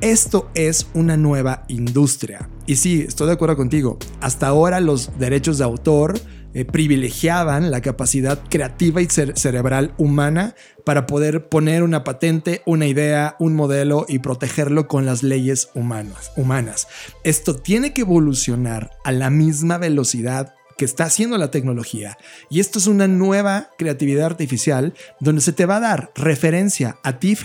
Esto 0.00 0.50
es 0.54 0.86
una 0.94 1.16
nueva 1.16 1.64
industria. 1.68 2.48
Y 2.66 2.76
sí, 2.76 3.04
estoy 3.06 3.26
de 3.26 3.34
acuerdo 3.34 3.56
contigo. 3.56 3.98
Hasta 4.20 4.46
ahora 4.46 4.80
los 4.80 5.18
derechos 5.18 5.58
de 5.58 5.64
autor 5.64 6.18
eh, 6.52 6.64
privilegiaban 6.64 7.70
la 7.70 7.80
capacidad 7.80 8.40
creativa 8.48 9.00
y 9.00 9.08
cerebral 9.08 9.94
humana 9.98 10.54
para 10.84 11.06
poder 11.06 11.48
poner 11.48 11.82
una 11.82 12.02
patente, 12.02 12.62
una 12.66 12.86
idea, 12.86 13.36
un 13.38 13.54
modelo 13.54 14.04
y 14.08 14.18
protegerlo 14.18 14.88
con 14.88 15.06
las 15.06 15.22
leyes 15.22 15.68
humanas. 15.74 16.32
humanas. 16.36 16.88
Esto 17.22 17.54
tiene 17.54 17.92
que 17.92 18.00
evolucionar 18.00 18.90
a 19.04 19.12
la 19.12 19.30
misma 19.30 19.78
velocidad 19.78 20.54
que 20.80 20.86
está 20.86 21.04
haciendo 21.04 21.36
la 21.36 21.50
tecnología. 21.50 22.16
Y 22.48 22.58
esto 22.58 22.78
es 22.78 22.86
una 22.86 23.06
nueva 23.06 23.68
creatividad 23.76 24.24
artificial 24.24 24.94
donde 25.20 25.42
se 25.42 25.52
te 25.52 25.66
va 25.66 25.76
a 25.76 25.80
dar 25.80 26.10
referencia 26.14 26.96
a 27.02 27.18
ti, 27.18 27.36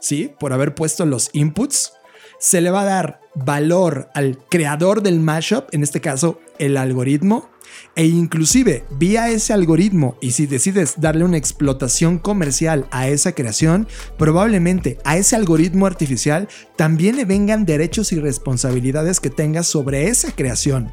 ¿sí? 0.00 0.30
Por 0.38 0.52
haber 0.52 0.76
puesto 0.76 1.04
los 1.04 1.30
inputs. 1.32 1.94
Se 2.38 2.60
le 2.60 2.70
va 2.70 2.82
a 2.82 2.84
dar 2.84 3.20
valor 3.34 4.08
al 4.14 4.38
creador 4.48 5.02
del 5.02 5.18
mashup, 5.18 5.74
en 5.74 5.82
este 5.82 6.00
caso 6.00 6.38
el 6.60 6.76
algoritmo, 6.76 7.50
e 7.96 8.06
inclusive 8.06 8.84
vía 8.98 9.30
ese 9.30 9.52
algoritmo 9.52 10.16
y 10.20 10.32
si 10.32 10.46
decides 10.46 10.94
darle 10.98 11.24
una 11.24 11.38
explotación 11.38 12.18
comercial 12.18 12.86
a 12.90 13.08
esa 13.08 13.32
creación, 13.32 13.88
probablemente 14.16 14.98
a 15.04 15.16
ese 15.16 15.34
algoritmo 15.34 15.86
artificial 15.86 16.48
también 16.76 17.16
le 17.16 17.24
vengan 17.24 17.64
derechos 17.64 18.12
y 18.12 18.20
responsabilidades 18.20 19.18
que 19.18 19.30
tengas 19.30 19.66
sobre 19.66 20.08
esa 20.08 20.30
creación. 20.32 20.92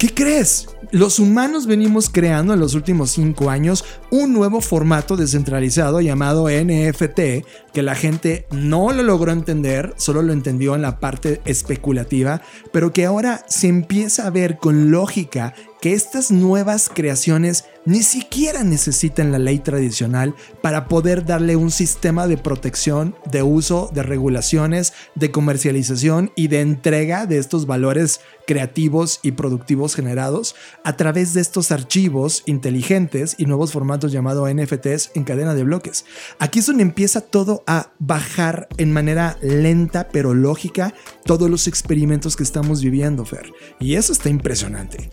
¿Qué 0.00 0.08
crees? 0.14 0.66
Los 0.92 1.18
humanos 1.18 1.66
venimos 1.66 2.08
creando 2.08 2.54
en 2.54 2.60
los 2.60 2.72
últimos 2.72 3.10
cinco 3.10 3.50
años 3.50 3.84
un 4.10 4.32
nuevo 4.32 4.62
formato 4.62 5.14
descentralizado 5.14 6.00
llamado 6.00 6.48
NFT 6.48 7.44
que 7.74 7.82
la 7.82 7.94
gente 7.94 8.46
no 8.50 8.92
lo 8.92 9.02
logró 9.02 9.30
entender, 9.30 9.92
solo 9.98 10.22
lo 10.22 10.32
entendió 10.32 10.74
en 10.74 10.80
la 10.80 11.00
parte 11.00 11.42
especulativa, 11.44 12.40
pero 12.72 12.94
que 12.94 13.04
ahora 13.04 13.44
se 13.46 13.68
empieza 13.68 14.26
a 14.26 14.30
ver 14.30 14.56
con 14.56 14.90
lógica 14.90 15.52
que 15.82 15.92
estas 15.92 16.30
nuevas 16.30 16.88
creaciones 16.88 17.66
ni 17.84 18.02
siquiera 18.02 18.62
necesitan 18.62 19.32
la 19.32 19.38
ley 19.38 19.58
tradicional 19.58 20.34
para 20.62 20.86
poder 20.86 21.24
darle 21.24 21.56
un 21.56 21.70
sistema 21.70 22.26
de 22.26 22.36
protección, 22.36 23.14
de 23.30 23.42
uso, 23.42 23.90
de 23.92 24.02
regulaciones, 24.02 24.92
de 25.14 25.30
comercialización 25.30 26.32
y 26.36 26.48
de 26.48 26.60
entrega 26.60 27.26
de 27.26 27.38
estos 27.38 27.66
valores 27.66 28.20
creativos 28.46 29.20
y 29.22 29.32
productivos 29.32 29.94
generados 29.94 30.56
a 30.84 30.96
través 30.96 31.34
de 31.34 31.40
estos 31.40 31.70
archivos 31.70 32.42
inteligentes 32.46 33.36
y 33.38 33.46
nuevos 33.46 33.72
formatos 33.72 34.12
llamados 34.12 34.52
NFTs 34.52 35.12
en 35.14 35.24
cadena 35.24 35.54
de 35.54 35.64
bloques. 35.64 36.04
Aquí 36.38 36.58
es 36.58 36.66
donde 36.66 36.82
empieza 36.82 37.20
todo 37.20 37.62
a 37.66 37.92
bajar 37.98 38.68
en 38.76 38.92
manera 38.92 39.38
lenta 39.40 40.08
pero 40.08 40.34
lógica 40.34 40.94
todos 41.24 41.48
los 41.48 41.66
experimentos 41.66 42.36
que 42.36 42.42
estamos 42.42 42.82
viviendo, 42.82 43.24
Fer. 43.24 43.52
Y 43.78 43.94
eso 43.94 44.12
está 44.12 44.28
impresionante. 44.28 45.10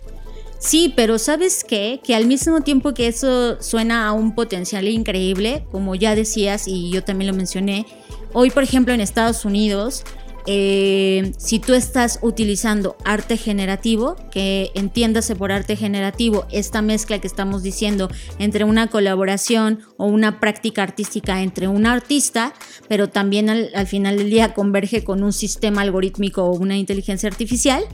Sí, 0.58 0.92
pero 0.96 1.18
¿sabes 1.18 1.62
qué? 1.62 2.00
Que 2.02 2.14
al 2.14 2.26
mismo 2.26 2.62
tiempo 2.62 2.92
que 2.92 3.06
eso 3.06 3.62
suena 3.62 4.08
a 4.08 4.12
un 4.12 4.34
potencial 4.34 4.88
increíble, 4.88 5.64
como 5.70 5.94
ya 5.94 6.16
decías 6.16 6.66
y 6.66 6.90
yo 6.90 7.04
también 7.04 7.30
lo 7.30 7.36
mencioné, 7.36 7.86
hoy 8.32 8.50
por 8.50 8.64
ejemplo 8.64 8.92
en 8.92 9.00
Estados 9.00 9.44
Unidos 9.44 10.02
eh, 10.46 11.32
si 11.36 11.58
tú 11.58 11.74
estás 11.74 12.18
utilizando 12.22 12.96
arte 13.04 13.36
generativo, 13.36 14.16
que 14.30 14.70
entiéndase 14.74 15.36
por 15.36 15.52
arte 15.52 15.76
generativo 15.76 16.46
esta 16.50 16.82
mezcla 16.82 17.18
que 17.18 17.26
estamos 17.26 17.62
diciendo 17.62 18.08
entre 18.38 18.64
una 18.64 18.88
colaboración 18.88 19.80
o 19.96 20.06
una 20.06 20.40
práctica 20.40 20.82
artística 20.82 21.42
entre 21.42 21.68
un 21.68 21.86
artista, 21.86 22.54
pero 22.88 23.08
también 23.08 23.50
al, 23.50 23.86
final 23.86 24.16
del 24.16 24.30
día 24.30 24.54
converge 24.54 25.04
con 25.04 25.22
un 25.22 25.32
sistema 25.32 25.82
algorítmico 25.82 26.44
o 26.44 26.54
una 26.54 26.76
inteligencia 26.76 27.28
artificial, 27.28 27.84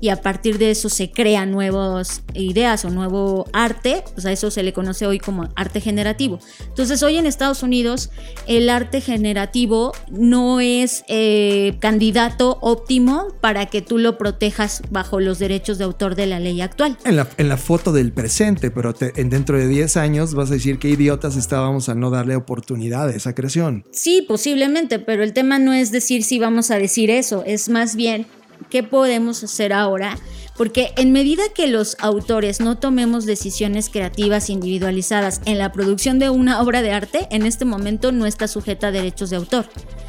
y 0.00 0.08
a 0.08 0.20
partir 0.20 0.58
de 0.58 0.72
eso 0.72 0.88
se 0.88 1.10
crean 1.10 1.52
nuevas 1.52 2.22
ideas 2.34 2.84
o 2.84 2.90
nuevo 2.90 3.46
arte, 3.52 4.02
pues 4.14 4.26
a 4.26 4.32
eso 4.32 4.50
se 4.50 4.62
le 4.62 4.72
conoce 4.72 5.06
hoy 5.06 5.18
como 5.18 5.48
arte 5.54 5.80
generativo. 5.80 6.40
Entonces 6.66 7.02
hoy 7.02 7.18
en 7.18 7.26
Estados 7.26 7.62
Unidos 7.62 8.10
el 8.46 8.68
arte 8.68 9.00
generativo 9.00 9.92
no 10.10 10.60
es 10.60 11.04
eh, 11.08 11.76
candidato 11.92 12.56
óptimo 12.62 13.28
para 13.42 13.66
que 13.66 13.82
tú 13.82 13.98
lo 13.98 14.16
protejas 14.16 14.80
bajo 14.90 15.20
los 15.20 15.38
derechos 15.38 15.76
de 15.76 15.84
autor 15.84 16.14
de 16.14 16.26
la 16.26 16.40
ley 16.40 16.62
actual. 16.62 16.96
En 17.04 17.16
la, 17.16 17.28
en 17.36 17.50
la 17.50 17.58
foto 17.58 17.92
del 17.92 18.12
presente, 18.12 18.70
pero 18.70 18.94
en 18.98 19.28
dentro 19.28 19.58
de 19.58 19.68
10 19.68 19.98
años 19.98 20.32
vas 20.32 20.50
a 20.50 20.54
decir 20.54 20.78
que 20.78 20.88
idiotas 20.88 21.36
estábamos 21.36 21.90
a 21.90 21.94
no 21.94 22.08
darle 22.08 22.34
oportunidad 22.34 23.08
a 23.08 23.14
esa 23.14 23.34
creación. 23.34 23.84
Sí, 23.92 24.24
posiblemente, 24.26 25.00
pero 25.00 25.22
el 25.22 25.34
tema 25.34 25.58
no 25.58 25.74
es 25.74 25.92
decir 25.92 26.24
si 26.24 26.38
vamos 26.38 26.70
a 26.70 26.78
decir 26.78 27.10
eso, 27.10 27.44
es 27.46 27.68
más 27.68 27.94
bien 27.94 28.26
qué 28.72 28.82
podemos 28.82 29.44
hacer 29.44 29.74
ahora, 29.74 30.16
porque 30.56 30.94
en 30.96 31.12
medida 31.12 31.42
que 31.54 31.66
los 31.66 31.94
autores 32.00 32.58
no 32.58 32.78
tomemos 32.78 33.26
decisiones 33.26 33.90
creativas 33.90 34.48
individualizadas 34.48 35.42
en 35.44 35.58
la 35.58 35.72
producción 35.72 36.18
de 36.18 36.30
una 36.30 36.62
obra 36.62 36.80
de 36.80 36.90
arte, 36.90 37.28
en 37.30 37.44
este 37.44 37.66
momento 37.66 38.12
no 38.12 38.24
está 38.24 38.48
sujeta 38.48 38.86
a 38.86 38.90
derechos 38.90 39.28
de 39.28 39.36
autor. 39.36 39.66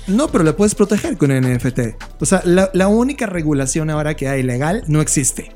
No, 0.07 0.29
pero 0.29 0.45
la 0.45 0.55
puedes 0.55 0.75
proteger 0.75 1.17
con 1.17 1.29
NFT. 1.37 1.79
O 2.21 2.25
sea, 2.25 2.41
la, 2.45 2.69
la 2.73 2.87
única 2.87 3.25
regulación 3.25 3.89
ahora 3.89 4.15
que 4.15 4.29
hay 4.29 4.43
legal 4.43 4.85
no 4.87 5.01
existe 5.01 5.51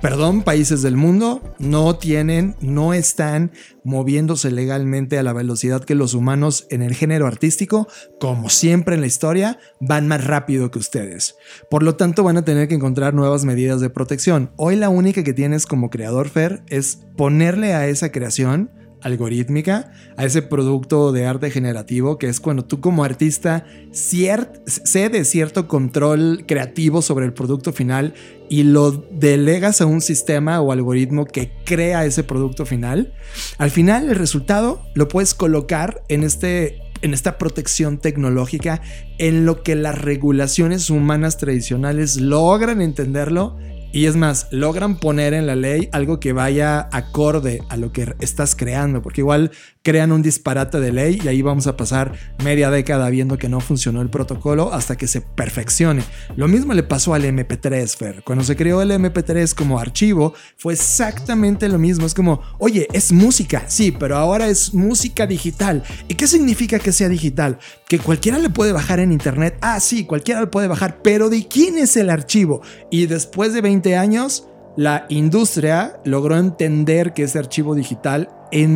perdón, 0.00 0.42
países 0.42 0.82
del 0.82 0.96
mundo 0.96 1.42
no 1.58 1.96
tienen, 1.96 2.54
no 2.60 2.94
están 2.94 3.52
moviéndose 3.84 4.50
legalmente 4.50 5.18
a 5.18 5.22
la 5.22 5.32
velocidad 5.32 5.84
que 5.84 5.94
los 5.94 6.14
humanos 6.14 6.66
en 6.70 6.82
el 6.82 6.94
género 6.94 7.26
artístico, 7.26 7.88
como 8.20 8.48
siempre 8.48 8.94
en 8.94 9.00
la 9.00 9.06
historia, 9.06 9.58
van 9.80 10.06
más 10.06 10.24
rápido 10.24 10.70
que 10.70 10.78
ustedes. 10.78 11.36
Por 11.70 11.82
lo 11.82 11.96
tanto, 11.96 12.22
van 12.22 12.36
a 12.36 12.44
tener 12.44 12.68
que 12.68 12.74
encontrar 12.74 13.14
nuevas 13.14 13.44
medidas 13.44 13.80
de 13.80 13.90
protección. 13.90 14.52
Hoy 14.56 14.76
la 14.76 14.88
única 14.88 15.24
que 15.24 15.34
tienes 15.34 15.66
como 15.66 15.90
creador, 15.90 16.28
Fer, 16.28 16.62
es 16.68 17.00
ponerle 17.16 17.74
a 17.74 17.88
esa 17.88 18.12
creación 18.12 18.70
algorítmica, 19.02 19.92
a 20.16 20.24
ese 20.24 20.42
producto 20.42 21.12
de 21.12 21.26
arte 21.26 21.50
generativo, 21.50 22.18
que 22.18 22.28
es 22.28 22.40
cuando 22.40 22.64
tú 22.64 22.80
como 22.80 23.04
artista 23.04 23.64
cedes 23.92 25.28
cierto 25.28 25.68
control 25.68 26.44
creativo 26.46 27.02
sobre 27.02 27.26
el 27.26 27.32
producto 27.32 27.72
final 27.72 28.14
y 28.48 28.62
lo 28.62 28.90
delegas 28.90 29.80
a 29.80 29.86
un 29.86 30.00
sistema 30.00 30.60
o 30.60 30.72
algoritmo 30.72 31.24
que 31.26 31.52
crea 31.64 32.04
ese 32.04 32.24
producto 32.24 32.66
final, 32.66 33.12
al 33.58 33.70
final 33.70 34.08
el 34.08 34.16
resultado 34.16 34.82
lo 34.94 35.08
puedes 35.08 35.34
colocar 35.34 36.02
en 36.08 36.24
este 36.24 36.80
en 37.00 37.14
esta 37.14 37.38
protección 37.38 37.98
tecnológica 37.98 38.82
en 39.18 39.46
lo 39.46 39.62
que 39.62 39.76
las 39.76 40.00
regulaciones 40.00 40.90
humanas 40.90 41.36
tradicionales 41.36 42.16
logran 42.16 42.80
entenderlo 42.80 43.56
y 43.92 44.06
es 44.06 44.16
más, 44.16 44.48
logran 44.50 44.98
poner 44.98 45.32
en 45.32 45.46
la 45.46 45.56
ley 45.56 45.88
algo 45.92 46.20
que 46.20 46.32
vaya 46.32 46.88
acorde 46.92 47.62
a 47.70 47.76
lo 47.76 47.92
que 47.92 48.14
estás 48.20 48.54
creando, 48.54 49.00
porque 49.02 49.22
igual 49.22 49.50
crean 49.88 50.12
un 50.12 50.20
disparate 50.20 50.80
de 50.80 50.92
ley 50.92 51.18
y 51.24 51.28
ahí 51.28 51.40
vamos 51.40 51.66
a 51.66 51.74
pasar 51.74 52.12
media 52.44 52.70
década 52.70 53.08
viendo 53.08 53.38
que 53.38 53.48
no 53.48 53.58
funcionó 53.58 54.02
el 54.02 54.10
protocolo 54.10 54.74
hasta 54.74 54.98
que 54.98 55.06
se 55.06 55.22
perfeccione. 55.22 56.02
Lo 56.36 56.46
mismo 56.46 56.74
le 56.74 56.82
pasó 56.82 57.14
al 57.14 57.24
MP3, 57.24 57.96
Fer. 57.96 58.22
Cuando 58.22 58.44
se 58.44 58.54
creó 58.54 58.82
el 58.82 58.90
MP3 58.90 59.54
como 59.54 59.78
archivo, 59.78 60.34
fue 60.58 60.74
exactamente 60.74 61.70
lo 61.70 61.78
mismo. 61.78 62.04
Es 62.04 62.12
como, 62.12 62.42
oye, 62.58 62.86
es 62.92 63.12
música, 63.12 63.64
sí, 63.68 63.90
pero 63.90 64.18
ahora 64.18 64.48
es 64.48 64.74
música 64.74 65.26
digital. 65.26 65.82
¿Y 66.06 66.16
qué 66.16 66.26
significa 66.26 66.78
que 66.78 66.92
sea 66.92 67.08
digital? 67.08 67.58
Que 67.88 67.98
cualquiera 67.98 68.38
le 68.38 68.50
puede 68.50 68.72
bajar 68.72 69.00
en 69.00 69.10
internet. 69.10 69.56
Ah, 69.62 69.80
sí, 69.80 70.04
cualquiera 70.04 70.42
le 70.42 70.48
puede 70.48 70.68
bajar, 70.68 71.00
pero 71.02 71.30
¿de 71.30 71.48
quién 71.48 71.78
es 71.78 71.96
el 71.96 72.10
archivo? 72.10 72.60
Y 72.90 73.06
después 73.06 73.54
de 73.54 73.62
20 73.62 73.96
años, 73.96 74.48
la 74.76 75.06
industria 75.08 75.98
logró 76.04 76.36
entender 76.36 77.14
que 77.14 77.22
ese 77.22 77.38
archivo 77.38 77.74
digital 77.74 78.28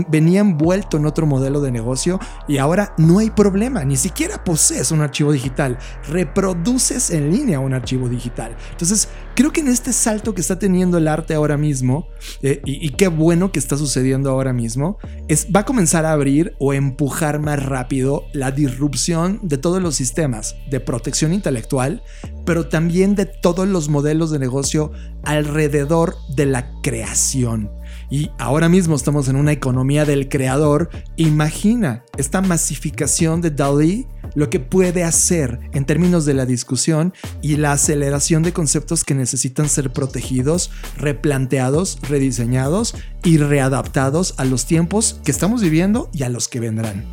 venía 0.08 0.40
envuelto 0.40 0.96
en 0.96 1.06
otro 1.06 1.26
modelo 1.26 1.60
de 1.60 1.72
negocio 1.72 2.18
y 2.48 2.58
ahora 2.58 2.94
no 2.98 3.18
hay 3.18 3.30
problema, 3.30 3.84
ni 3.84 3.96
siquiera 3.96 4.44
posees 4.44 4.90
un 4.90 5.00
archivo 5.00 5.32
digital, 5.32 5.78
reproduces 6.08 7.10
en 7.10 7.30
línea 7.30 7.60
un 7.60 7.74
archivo 7.74 8.08
digital. 8.08 8.56
Entonces, 8.70 9.08
creo 9.34 9.52
que 9.52 9.60
en 9.60 9.68
este 9.68 9.92
salto 9.92 10.34
que 10.34 10.40
está 10.40 10.58
teniendo 10.58 10.98
el 10.98 11.08
arte 11.08 11.34
ahora 11.34 11.56
mismo, 11.56 12.08
eh, 12.42 12.60
y, 12.64 12.90
qué 12.90 13.08
bueno 13.08 13.52
que 13.52 13.58
está 13.58 13.76
sucediendo 13.76 14.30
ahora 14.30 14.52
mismo, 14.52 14.98
es, 15.28 15.48
va 15.54 15.60
a 15.60 15.64
comenzar 15.64 16.04
a 16.04 16.12
abrir 16.12 16.54
o 16.58 16.72
empujar 16.72 17.40
más 17.40 17.64
rápido 17.64 18.24
la 18.32 18.50
disrupción 18.50 19.40
de 19.42 19.58
todos 19.58 19.82
los 19.82 19.94
sistemas 19.94 20.56
de 20.70 20.80
protección 20.80 21.32
intelectual, 21.32 22.02
pero 22.44 22.68
también 22.68 23.14
de 23.14 23.26
todos 23.26 23.66
los 23.66 23.88
modelos 23.88 24.30
de 24.30 24.38
negocio 24.38 24.92
alrededor 25.22 26.16
de 26.34 26.46
la 26.46 26.70
creación. 26.82 27.70
Y 28.12 28.30
ahora 28.38 28.68
mismo 28.68 28.94
estamos 28.94 29.26
en 29.28 29.36
una 29.36 29.52
economía 29.52 30.04
del 30.04 30.28
creador. 30.28 30.90
Imagina 31.16 32.04
esta 32.18 32.42
masificación 32.42 33.40
de 33.40 33.50
DALI 33.50 34.06
lo 34.34 34.50
que 34.50 34.60
puede 34.60 35.02
hacer 35.02 35.60
en 35.72 35.86
términos 35.86 36.26
de 36.26 36.34
la 36.34 36.44
discusión 36.44 37.14
y 37.40 37.56
la 37.56 37.72
aceleración 37.72 38.42
de 38.42 38.52
conceptos 38.52 39.02
que 39.04 39.14
necesitan 39.14 39.70
ser 39.70 39.94
protegidos, 39.94 40.70
replanteados, 40.98 41.98
rediseñados 42.06 42.94
y 43.24 43.38
readaptados 43.38 44.34
a 44.36 44.44
los 44.44 44.66
tiempos 44.66 45.18
que 45.24 45.30
estamos 45.30 45.62
viviendo 45.62 46.10
y 46.12 46.24
a 46.24 46.28
los 46.28 46.48
que 46.48 46.60
vendrán. 46.60 47.06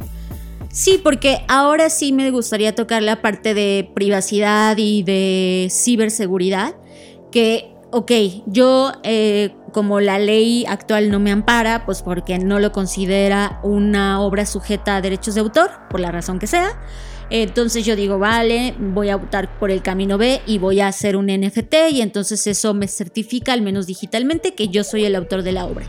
Sí, 0.69 0.99
porque 1.01 1.45
ahora 1.47 1.89
sí 1.89 2.12
me 2.12 2.29
gustaría 2.29 2.75
tocar 2.75 3.03
la 3.03 3.21
parte 3.21 3.53
de 3.53 3.89
privacidad 3.95 4.75
y 4.77 5.03
de 5.03 5.69
ciberseguridad, 5.71 6.75
que 7.31 7.78
ok, 7.91 8.12
yo 8.45 8.91
eh, 9.04 9.56
como 9.71 9.99
la 9.99 10.19
ley 10.19 10.65
actual 10.67 11.10
no 11.10 11.19
me 11.19 11.32
ampara, 11.32 11.86
pues 11.86 12.02
porque 12.02 12.39
no 12.39 12.60
lo 12.60 12.71
considera 12.71 13.60
una 13.63 14.21
obra 14.21 14.45
sujeta 14.45 14.95
a 14.95 15.02
derechos 15.02 15.36
de 15.36 15.41
autor, 15.41 15.71
por 15.89 15.99
la 15.99 16.12
razón 16.12 16.39
que 16.39 16.47
sea, 16.47 16.80
entonces 17.30 17.86
yo 17.86 17.95
digo, 17.95 18.17
vale, 18.17 18.73
voy 18.80 19.10
a 19.10 19.15
optar 19.15 19.60
por 19.60 19.69
el 19.69 19.84
camino 19.84 20.17
B 20.17 20.41
y 20.47 20.58
voy 20.58 20.80
a 20.80 20.88
hacer 20.88 21.15
un 21.15 21.28
NFT 21.28 21.91
y 21.91 22.02
entonces 22.02 22.47
eso 22.47 22.73
me 22.73 22.88
certifica, 22.88 23.54
al 23.54 23.62
menos 23.62 23.86
digitalmente, 23.86 24.56
que 24.56 24.69
yo 24.69 24.84
soy 24.84 25.06
el 25.06 25.15
autor 25.15 25.43
de 25.43 25.52
la 25.52 25.65
obra. 25.65 25.86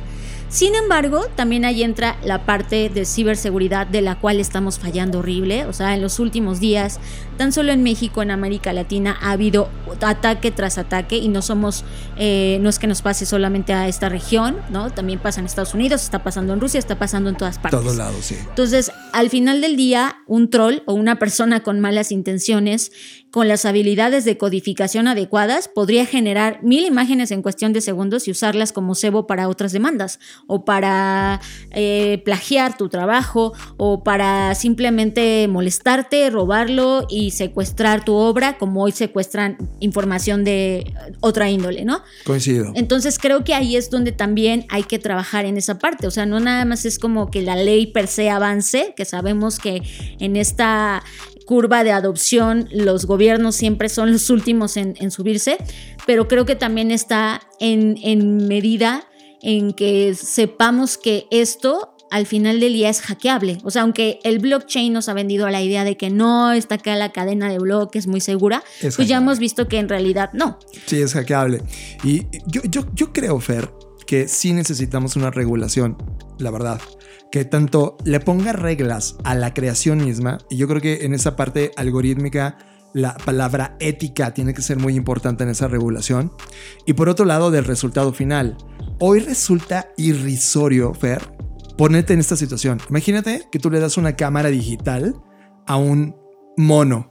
Sin 0.51 0.75
embargo, 0.75 1.27
también 1.37 1.65
ahí 1.65 1.85
entra 1.85 2.19
la 2.25 2.45
parte 2.45 2.89
de 2.89 3.05
ciberseguridad 3.05 3.87
de 3.87 4.03
la 4.03 4.19
cual 4.19 4.41
estamos 4.41 4.81
fallando 4.81 5.21
horrible. 5.21 5.65
O 5.67 5.73
sea, 5.73 5.95
en 5.95 6.03
los 6.03 6.19
últimos 6.19 6.59
días, 6.59 6.99
tan 7.41 7.53
solo 7.53 7.73
en 7.73 7.83
México, 7.83 8.21
en 8.21 8.31
América 8.31 8.75
Latina, 8.75 9.17
ha 9.19 9.31
habido 9.31 9.71
ataque 10.03 10.51
tras 10.51 10.77
ataque 10.77 11.17
y 11.17 11.29
no 11.29 11.41
somos, 11.41 11.87
eh, 12.19 12.59
no 12.61 12.69
es 12.69 12.79
que 12.79 12.87
nos 12.87 13.01
pase 13.01 13.25
solamente 13.25 13.73
a 13.73 13.89
esta 13.89 14.11
región, 14.11 14.59
¿no? 14.69 14.91
También 14.91 15.19
pasa 15.21 15.41
en 15.41 15.47
Estados 15.47 15.73
Unidos, 15.73 16.03
está 16.03 16.23
pasando 16.23 16.53
en 16.53 16.61
Rusia, 16.61 16.79
está 16.79 16.99
pasando 16.99 17.31
en 17.31 17.37
todas 17.37 17.59
partes. 17.59 17.81
Todos 17.81 17.97
lados, 17.97 18.27
sí. 18.27 18.37
Entonces, 18.39 18.93
al 19.15 19.31
final 19.31 19.63
del 19.63 19.79
día, 19.79 20.19
un 20.27 20.51
troll 20.51 20.83
o 20.85 20.93
una 20.93 21.19
persona 21.19 21.63
con 21.63 21.81
malas 21.81 22.13
intenciones, 22.13 22.93
con 23.31 23.49
las 23.49 23.65
habilidades 23.65 24.25
de 24.25 24.37
codificación 24.37 25.09
adecuadas, 25.09 25.69
podría 25.69 26.05
generar 26.05 26.63
mil 26.63 26.85
imágenes 26.85 27.31
en 27.31 27.43
cuestión 27.43 27.73
de 27.73 27.81
segundos 27.81 28.29
y 28.29 28.33
usarlas 28.33 28.73
como 28.73 28.95
cebo 28.95 29.27
para 29.27 29.49
otras 29.49 29.73
demandas, 29.73 30.19
o 30.47 30.65
para 30.65 31.41
eh, 31.71 32.21
plagiar 32.25 32.77
tu 32.77 32.89
trabajo, 32.89 33.55
o 33.77 34.03
para 34.03 34.55
simplemente 34.55 35.47
molestarte, 35.49 36.29
robarlo 36.29 37.07
y 37.09 37.30
secuestrar 37.31 38.05
tu 38.05 38.15
obra, 38.15 38.59
como 38.59 38.83
hoy 38.83 38.93
secuestran 38.93 39.57
información 39.81 40.45
de 40.45 40.93
otra 41.21 41.51
índole, 41.51 41.85
¿no? 41.85 42.03
Coincido. 42.25 42.73
Entonces 42.75 43.19
creo 43.19 43.45
que 43.45 43.55
ahí 43.55 43.77
es 43.77 43.91
donde 43.91 44.13
también 44.13 44.67
hay 44.69 44.85
que 44.85 44.99
trabajar 44.99 45.45
en 45.45 45.57
esa 45.57 45.79
parte. 45.79 46.07
O 46.07 46.11
sea, 46.11 46.27
no 46.27 46.41
nada 46.41 46.65
más 46.65 46.85
es 46.85 46.99
como 46.99 47.31
que 47.31 47.43
la 47.43 47.57
ley 47.57 47.87
per 47.87 48.07
se 48.07 48.31
avance, 48.31 48.95
que 48.97 49.05
sabemos 49.05 49.59
que 49.59 49.83
en 50.19 50.37
esta 50.37 51.03
curva 51.51 51.83
de 51.83 51.91
adopción 51.91 52.69
los 52.71 53.07
gobiernos 53.07 53.57
siempre 53.57 53.89
son 53.89 54.13
los 54.13 54.31
últimos 54.31 54.77
en, 54.77 55.11
subirse, 55.11 55.59
pero 56.07 56.29
creo 56.29 56.47
que 56.47 56.55
también 56.55 56.93
está 56.93 57.41
en, 57.59 57.99
en 58.03 58.47
medida 58.47 59.05
en 59.43 59.73
que 59.73 60.15
sepamos 60.15 60.97
que 60.97 61.27
esto 61.33 61.97
al 62.11 62.27
final 62.27 62.61
del 62.61 62.73
día 62.73 62.91
es 62.91 63.01
hackeable. 63.01 63.59
O 63.65 63.71
sea, 63.71 63.83
aunque 63.83 64.19
el 64.25 64.39
blockchain 64.39 64.93
nos 64.93 65.09
ha 65.09 65.15
vendido 65.15 65.49
la 65.49 65.63
idea 65.63 65.85
de 65.85 65.97
que 65.97 66.11
no 66.11 66.53
está 66.53 66.77
acá 66.77 66.97
la 66.97 67.13
cadena 67.13 67.49
de 67.49 67.59
bloques 67.59 68.07
muy 68.07 68.21
segura, 68.21 68.63
pues 68.81 69.09
ya 69.09 69.19
hemos 69.19 69.39
visto 69.39 69.69
que 69.69 69.79
en 69.79 69.89
realidad 69.89 70.31
no. 70.33 70.59
Sí, 70.87 71.01
es 71.01 71.13
hackeable. 71.13 71.63
Y 72.05 72.27
yo, 72.47 72.63
yo, 72.69 72.87
yo 72.95 73.13
creo, 73.13 73.39
Fer, 73.41 73.71
que 74.07 74.29
sí 74.29 74.53
necesitamos 74.53 75.17
una 75.17 75.31
regulación, 75.31 75.97
la 76.39 76.51
verdad. 76.51 76.81
Que 77.31 77.45
tanto 77.45 77.97
le 78.05 78.19
ponga 78.19 78.53
reglas 78.53 79.17
a 79.23 79.37
la 79.37 79.55
creación 79.55 80.05
misma, 80.05 80.39
y 80.51 80.57
yo 80.57 80.67
creo 80.67 80.81
que 80.81 81.05
en 81.05 81.15
esa 81.15 81.37
parte 81.37 81.71
algorítmica 81.77 82.59
la 82.93 83.17
palabra 83.17 83.77
ética 83.79 84.35
tiene 84.35 84.53
que 84.53 84.63
ser 84.63 84.79
muy 84.79 84.97
importante 84.97 85.45
en 85.45 85.51
esa 85.51 85.69
regulación. 85.69 86.33
Y 86.87 86.95
por 86.95 87.09
otro 87.09 87.25
lado, 87.25 87.53
del 87.53 87.65
resultado 87.65 88.13
final. 88.13 88.57
Hoy 88.99 89.21
resulta 89.21 89.93
irrisorio, 89.97 90.93
Fer, 90.93 91.23
ponerte 91.81 92.13
en 92.13 92.21
esta 92.21 92.37
situación. 92.37 92.79
Imagínate 92.91 93.49
que 93.51 93.59
tú 93.59 93.71
le 93.71 93.81
das 93.81 93.97
una 93.97 94.15
cámara 94.15 94.51
digital 94.51 95.15
a 95.67 95.77
un 95.77 96.15
mono 96.59 97.11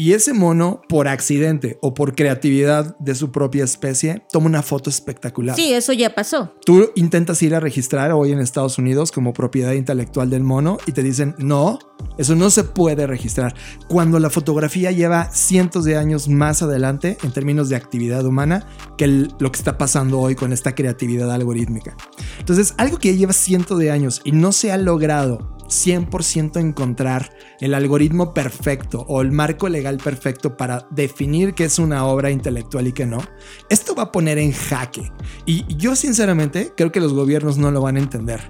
y 0.00 0.14
ese 0.14 0.32
mono, 0.32 0.80
por 0.88 1.08
accidente 1.08 1.78
o 1.82 1.92
por 1.92 2.14
creatividad 2.14 2.96
de 3.00 3.14
su 3.14 3.30
propia 3.30 3.64
especie, 3.64 4.22
toma 4.32 4.46
una 4.46 4.62
foto 4.62 4.88
espectacular. 4.88 5.54
Sí, 5.54 5.74
eso 5.74 5.92
ya 5.92 6.14
pasó. 6.14 6.54
Tú 6.64 6.90
intentas 6.94 7.42
ir 7.42 7.54
a 7.54 7.60
registrar 7.60 8.10
hoy 8.12 8.32
en 8.32 8.38
Estados 8.38 8.78
Unidos 8.78 9.12
como 9.12 9.34
propiedad 9.34 9.72
intelectual 9.72 10.30
del 10.30 10.42
mono 10.42 10.78
y 10.86 10.92
te 10.92 11.02
dicen, 11.02 11.34
no, 11.36 11.78
eso 12.16 12.34
no 12.34 12.48
se 12.48 12.64
puede 12.64 13.06
registrar. 13.06 13.54
Cuando 13.88 14.18
la 14.18 14.30
fotografía 14.30 14.90
lleva 14.90 15.30
cientos 15.34 15.84
de 15.84 15.98
años 15.98 16.28
más 16.28 16.62
adelante 16.62 17.18
en 17.22 17.32
términos 17.32 17.68
de 17.68 17.76
actividad 17.76 18.24
humana 18.24 18.66
que 18.96 19.06
lo 19.06 19.52
que 19.52 19.58
está 19.58 19.76
pasando 19.76 20.18
hoy 20.18 20.34
con 20.34 20.54
esta 20.54 20.74
creatividad 20.74 21.30
algorítmica. 21.30 21.94
Entonces, 22.38 22.72
algo 22.78 22.96
que 22.96 23.12
ya 23.12 23.18
lleva 23.18 23.34
cientos 23.34 23.78
de 23.78 23.90
años 23.90 24.22
y 24.24 24.32
no 24.32 24.52
se 24.52 24.72
ha 24.72 24.78
logrado 24.78 25.59
100% 25.70 26.60
encontrar 26.60 27.32
el 27.60 27.74
algoritmo 27.74 28.34
perfecto 28.34 29.04
o 29.08 29.22
el 29.22 29.32
marco 29.32 29.68
legal 29.68 29.96
perfecto 29.96 30.56
para 30.56 30.86
definir 30.90 31.54
qué 31.54 31.64
es 31.64 31.78
una 31.78 32.04
obra 32.04 32.30
intelectual 32.30 32.86
y 32.86 32.92
qué 32.92 33.06
no, 33.06 33.18
esto 33.70 33.94
va 33.94 34.04
a 34.04 34.12
poner 34.12 34.38
en 34.38 34.52
jaque. 34.52 35.10
Y 35.46 35.64
yo 35.76 35.96
sinceramente 35.96 36.72
creo 36.76 36.92
que 36.92 37.00
los 37.00 37.14
gobiernos 37.14 37.56
no 37.56 37.70
lo 37.70 37.80
van 37.80 37.96
a 37.96 38.00
entender. 38.00 38.40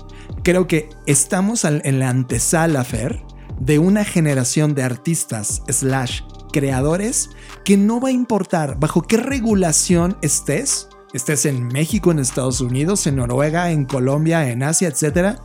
Creo 0.42 0.66
que 0.66 0.88
estamos 1.06 1.64
en 1.64 1.98
la 1.98 2.08
antesala, 2.08 2.84
de 3.60 3.78
una 3.78 4.04
generación 4.04 4.74
de 4.74 4.82
artistas 4.82 5.62
slash 5.68 6.22
creadores 6.52 7.30
que 7.64 7.76
no 7.76 8.00
va 8.00 8.08
a 8.08 8.12
importar 8.12 8.78
bajo 8.80 9.02
qué 9.02 9.16
regulación 9.16 10.16
estés, 10.22 10.88
estés 11.12 11.46
en 11.46 11.68
México, 11.68 12.10
en 12.10 12.18
Estados 12.18 12.60
Unidos, 12.60 13.06
en 13.06 13.16
Noruega, 13.16 13.70
en 13.70 13.84
Colombia, 13.84 14.48
en 14.50 14.62
Asia, 14.62 14.88
etc., 14.88 15.38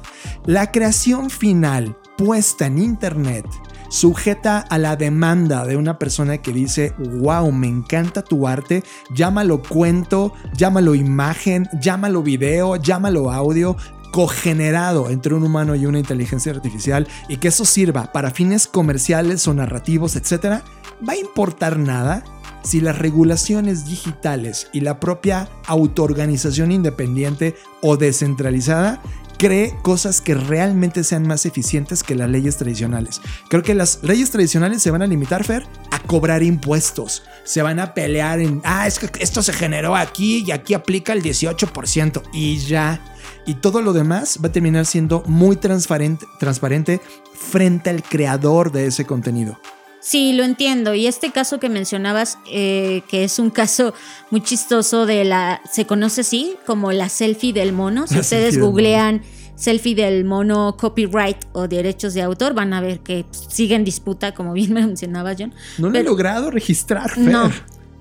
la 0.45 0.71
creación 0.71 1.29
final 1.29 1.97
puesta 2.17 2.67
en 2.67 2.77
Internet 2.77 3.45
sujeta 3.89 4.59
a 4.59 4.77
la 4.77 4.95
demanda 4.95 5.65
de 5.65 5.77
una 5.77 5.97
persona 5.99 6.39
que 6.39 6.51
dice, 6.51 6.93
wow, 6.97 7.51
me 7.51 7.67
encanta 7.67 8.23
tu 8.23 8.47
arte, 8.47 8.83
llámalo 9.13 9.61
cuento, 9.61 10.33
llámalo 10.53 10.95
imagen, 10.95 11.67
llámalo 11.79 12.21
video, 12.21 12.75
llámalo 12.75 13.31
audio, 13.31 13.77
cogenerado 14.11 15.09
entre 15.09 15.33
un 15.33 15.43
humano 15.43 15.75
y 15.75 15.85
una 15.85 15.99
inteligencia 15.99 16.51
artificial 16.51 17.07
y 17.27 17.37
que 17.37 17.49
eso 17.49 17.65
sirva 17.65 18.11
para 18.11 18.31
fines 18.31 18.67
comerciales 18.67 19.47
o 19.47 19.53
narrativos, 19.53 20.15
etc., 20.15 20.61
¿va 21.07 21.13
a 21.13 21.17
importar 21.17 21.77
nada? 21.77 22.23
Si 22.65 22.81
las 22.81 22.97
regulaciones 22.97 23.85
digitales 23.85 24.67
y 24.73 24.81
la 24.81 24.99
propia 24.99 25.49
autoorganización 25.67 26.71
independiente 26.71 27.55
o 27.81 27.95
descentralizada 27.95 29.01
cree 29.37 29.75
cosas 29.81 30.21
que 30.21 30.33
realmente 30.33 31.03
sean 31.03 31.27
más 31.27 31.45
eficientes 31.45 32.03
que 32.03 32.15
las 32.15 32.29
leyes 32.29 32.57
tradicionales. 32.57 33.21
Creo 33.49 33.63
que 33.63 33.75
las 33.75 33.99
leyes 34.01 34.31
tradicionales 34.31 34.81
se 34.81 34.91
van 34.91 35.01
a 35.01 35.07
limitar, 35.07 35.43
Fer, 35.43 35.65
a 35.91 35.99
cobrar 35.99 36.43
impuestos. 36.43 37.23
Se 37.43 37.61
van 37.61 37.79
a 37.79 37.93
pelear 37.93 38.39
en, 38.39 38.61
ah, 38.63 38.87
es 38.87 38.99
que 38.99 39.09
esto 39.19 39.43
se 39.43 39.53
generó 39.53 39.95
aquí 39.95 40.43
y 40.47 40.51
aquí 40.51 40.73
aplica 40.73 41.13
el 41.13 41.21
18% 41.21 42.23
y 42.33 42.57
ya. 42.57 43.01
Y 43.45 43.55
todo 43.55 43.81
lo 43.81 43.93
demás 43.93 44.39
va 44.43 44.47
a 44.47 44.51
terminar 44.51 44.85
siendo 44.85 45.23
muy 45.27 45.55
transparente, 45.55 46.25
transparente 46.39 47.01
frente 47.33 47.89
al 47.89 48.03
creador 48.03 48.71
de 48.71 48.87
ese 48.87 49.05
contenido. 49.05 49.59
Sí, 50.05 50.33
lo 50.33 50.43
entiendo. 50.43 50.93
Y 50.93 51.07
este 51.07 51.31
caso 51.31 51.59
que 51.59 51.67
mencionabas, 51.67 52.37
eh, 52.51 53.01
que 53.07 53.23
es 53.23 53.39
un 53.39 53.49
caso 53.49 53.95
muy 54.29 54.39
chistoso 54.43 55.07
de 55.07 55.25
la, 55.25 55.61
se 55.71 55.87
conoce 55.87 56.21
así 56.21 56.57
como 56.67 56.91
la 56.91 57.09
selfie 57.09 57.53
del 57.53 57.73
mono. 57.73 58.05
Si 58.05 58.19
ustedes 58.19 58.59
googlean 58.59 59.23
selfie 59.55 59.95
del 59.95 60.23
mono 60.23 60.77
copyright 60.77 61.37
o 61.53 61.67
derechos 61.67 62.13
de 62.13 62.21
autor, 62.21 62.53
van 62.53 62.73
a 62.73 62.81
ver 62.81 62.99
que 62.99 63.25
sigue 63.31 63.73
en 63.73 63.83
disputa, 63.83 64.35
como 64.35 64.53
bien 64.53 64.73
me 64.73 64.81
mencionaba 64.85 65.33
John. 65.35 65.55
No 65.79 65.89
lo 65.89 65.97
he 65.97 66.03
logrado 66.03 66.51
registrar. 66.51 67.17
No, 67.17 67.51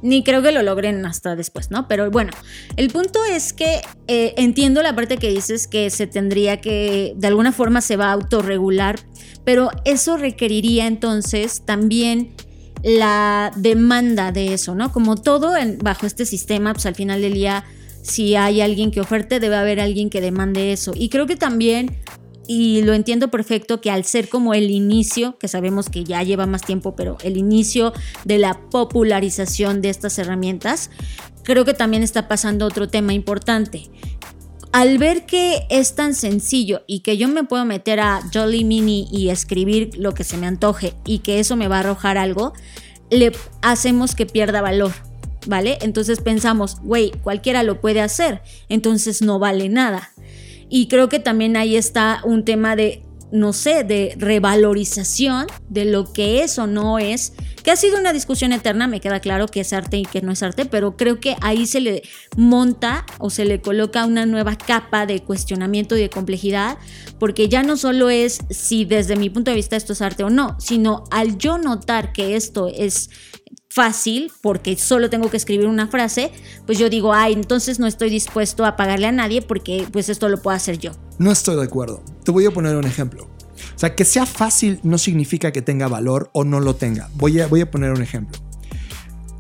ni 0.03 0.23
creo 0.23 0.43
que 0.43 0.53
lo 0.53 0.63
logren 0.63 1.05
hasta 1.07 1.37
después, 1.37 1.71
¿no? 1.71 1.89
Pero 1.89 2.11
bueno, 2.11 2.33
el 2.77 2.91
punto 2.91 3.21
es 3.25 3.53
que 3.53 3.81
eh, 4.07 4.35
entiendo 4.37 4.83
la 4.83 4.95
parte 4.95 5.17
que 5.17 5.31
dices 5.31 5.67
que 5.67 5.91
se 5.91 6.07
tendría 6.07 6.61
que, 6.61 7.15
de 7.17 7.27
alguna 7.27 7.53
forma 7.53 7.81
se 7.81 7.97
va 7.97 8.09
a 8.09 8.13
autorregular, 8.13 9.01
pero 9.45 9.71
eso 9.85 10.17
requeriría 10.17 10.87
entonces 10.87 11.63
también 11.65 12.35
la 12.83 13.51
demanda 13.57 14.31
de 14.31 14.53
eso, 14.53 14.75
¿no? 14.75 14.93
Como 14.93 15.17
todo 15.17 15.55
bajo 15.79 16.07
este 16.07 16.27
sistema, 16.27 16.75
pues 16.75 16.85
al 16.85 16.95
final 16.95 17.23
del 17.23 17.33
día, 17.33 17.65
si 18.03 18.37
hay 18.37 18.61
alguien 18.61 18.91
que 18.91 19.01
oferte, 19.01 19.41
debe 19.41 19.57
haber 19.57 19.81
alguien 19.81 20.11
que 20.11 20.21
demande 20.21 20.73
eso. 20.73 20.93
Y 20.95 21.09
creo 21.09 21.27
que 21.27 21.37
también 21.37 21.97
y 22.47 22.83
lo 22.83 22.95
entiendo 22.95 23.29
perfecto 23.29 23.81
que 23.81 23.91
al 23.91 24.05
ser 24.05 24.29
como 24.29 24.55
el 24.55 24.71
inicio, 24.71 25.39
que 25.39 25.49
sabemos 25.49 25.89
que 25.89 26.05
ya 26.05 26.23
lleva 26.23 26.47
más 26.47 26.63
tiempo, 26.63 26.95
pero 26.95 27.17
el 27.23 27.37
inicio 27.37 27.93
de 28.25 28.39
la 28.39 28.69
popularización 28.71 29.81
de 29.81 29.91
estas 29.91 30.19
herramientas, 30.19 30.91
creo 31.43 31.65
que 31.65 31.75
también 31.75 32.03
está 32.03 32.29
pasando 32.29 32.67
otro 32.67 32.89
tema 32.89 33.13
importante. 33.13 33.91
Al 34.73 34.99
ver 34.99 35.25
que 35.25 35.67
es 35.71 35.95
tan 35.95 36.15
sencillo 36.15 36.83
y 36.89 37.01
que 37.01 37.17
yo 37.17 37.29
me 37.29 37.45
puedo 37.45 37.65
meter 37.65 38.01
a 38.01 38.21
Jolly 38.33 38.65
Mini 38.65 39.07
y 39.13 39.29
escribir 39.29 39.91
lo 39.97 40.15
que 40.15 40.25
se 40.25 40.37
me 40.37 40.49
antoje 40.49 40.95
y 41.07 41.21
que 41.21 41.39
eso 41.39 41.55
me 41.55 41.69
va 41.69 41.77
a 41.77 41.81
arrojar 41.81 42.19
algo, 42.19 42.53
le 43.09 43.33
hacemos 43.63 44.15
que 44.15 44.27
pierda 44.27 44.63
valor. 44.63 44.93
¿Vale? 45.47 45.77
Entonces 45.83 46.23
pensamos, 46.23 46.81
güey, 46.81 47.13
cualquiera 47.23 47.63
lo 47.63 47.79
puede 47.79 48.01
hacer, 48.01 48.41
entonces 48.71 49.21
no 49.21 49.39
vale 49.39 49.69
nada. 49.69 50.14
Y 50.69 50.89
creo 50.89 51.09
que 51.09 51.19
también 51.19 51.57
ahí 51.57 51.77
está 51.77 52.21
un 52.25 52.45
tema 52.45 52.77
de, 52.77 53.03
no 53.33 53.53
sé, 53.53 53.85
de 53.85 54.15
revalorización 54.19 55.47
de 55.69 55.85
lo 55.85 56.13
que 56.13 56.43
es 56.43 56.59
o 56.59 56.67
no 56.67 56.99
es, 56.99 57.33
que 57.65 57.71
ha 57.71 57.77
sido 57.77 57.99
una 57.99 58.13
discusión 58.13 58.53
eterna, 58.53 58.87
me 58.87 59.01
queda 59.01 59.21
claro 59.21 59.49
que 59.49 59.61
es 59.61 59.73
arte 59.73 59.97
y 59.97 60.05
que 60.05 60.21
no 60.21 60.33
es 60.33 60.43
arte, 60.43 60.67
pero 60.67 60.97
creo 60.97 61.19
que 61.19 61.35
ahí 61.41 61.67
se 61.67 61.81
le 61.81 62.03
monta 62.37 63.07
o 63.19 63.31
se 63.31 63.47
le 63.47 63.63
coloca 63.63 64.05
una 64.05 64.27
nueva 64.27 64.57
capa 64.57 65.07
de 65.07 65.23
cuestionamiento 65.23 65.97
y 65.97 66.01
de 66.01 66.11
complejidad, 66.11 66.77
porque 67.19 67.49
ya 67.49 67.63
no 67.63 67.79
solo 67.79 68.11
es 68.11 68.41
si 68.51 68.85
desde 68.85 69.17
mi 69.17 69.31
punto 69.31 69.51
de 69.51 69.57
vista 69.57 69.77
esto 69.77 69.95
es 69.95 70.03
arte 70.03 70.25
o 70.25 70.31
no, 70.31 70.57
sino 70.61 71.05
al 71.11 71.39
yo 71.39 71.57
notar 71.57 72.13
que 72.13 72.37
esto 72.37 72.69
es 72.69 73.09
fácil 73.75 74.31
porque 74.41 74.77
solo 74.77 75.11
tengo 75.11 75.29
que 75.31 75.37
escribir 75.37 75.67
una 75.67 75.89
frase, 75.89 76.31
pues 76.65 76.79
yo 76.79 76.89
digo, 76.89 77.13
ay, 77.13 77.33
entonces 77.33 77.81
no 77.81 77.89
estoy 77.89 78.09
dispuesto 78.09 78.65
a 78.65 78.77
pagarle 78.77 79.09
a 79.09 79.13
nadie 79.13 79.43
porque 79.43 79.85
pues 79.91 80.09
esto 80.09 80.29
lo 80.29 80.41
puedo 80.41 80.57
hacer 80.57 80.79
yo. 80.79 80.93
No 81.19 81.33
estoy 81.33 81.57
de 81.57 81.65
acuerdo. 81.65 82.01
Te 82.25 82.31
voy 82.31 82.47
a 82.47 82.53
poner 82.53 82.77
un 82.77 82.85
ejemplo. 82.85 83.25
O 83.25 83.79
sea, 83.79 83.97
que 83.97 84.05
sea 84.05 84.27
fácil 84.27 84.79
no 84.85 84.97
significa 84.97 85.51
que 85.51 85.61
tenga 85.61 85.89
valor 85.89 86.31
o 86.33 86.45
no 86.45 86.61
lo 86.61 86.77
tenga. 86.77 87.11
Voy 87.15 87.41
a, 87.41 87.49
voy 87.49 87.63
a 87.63 87.71
poner 87.71 87.91
un 87.91 88.03
ejemplo. 88.03 88.39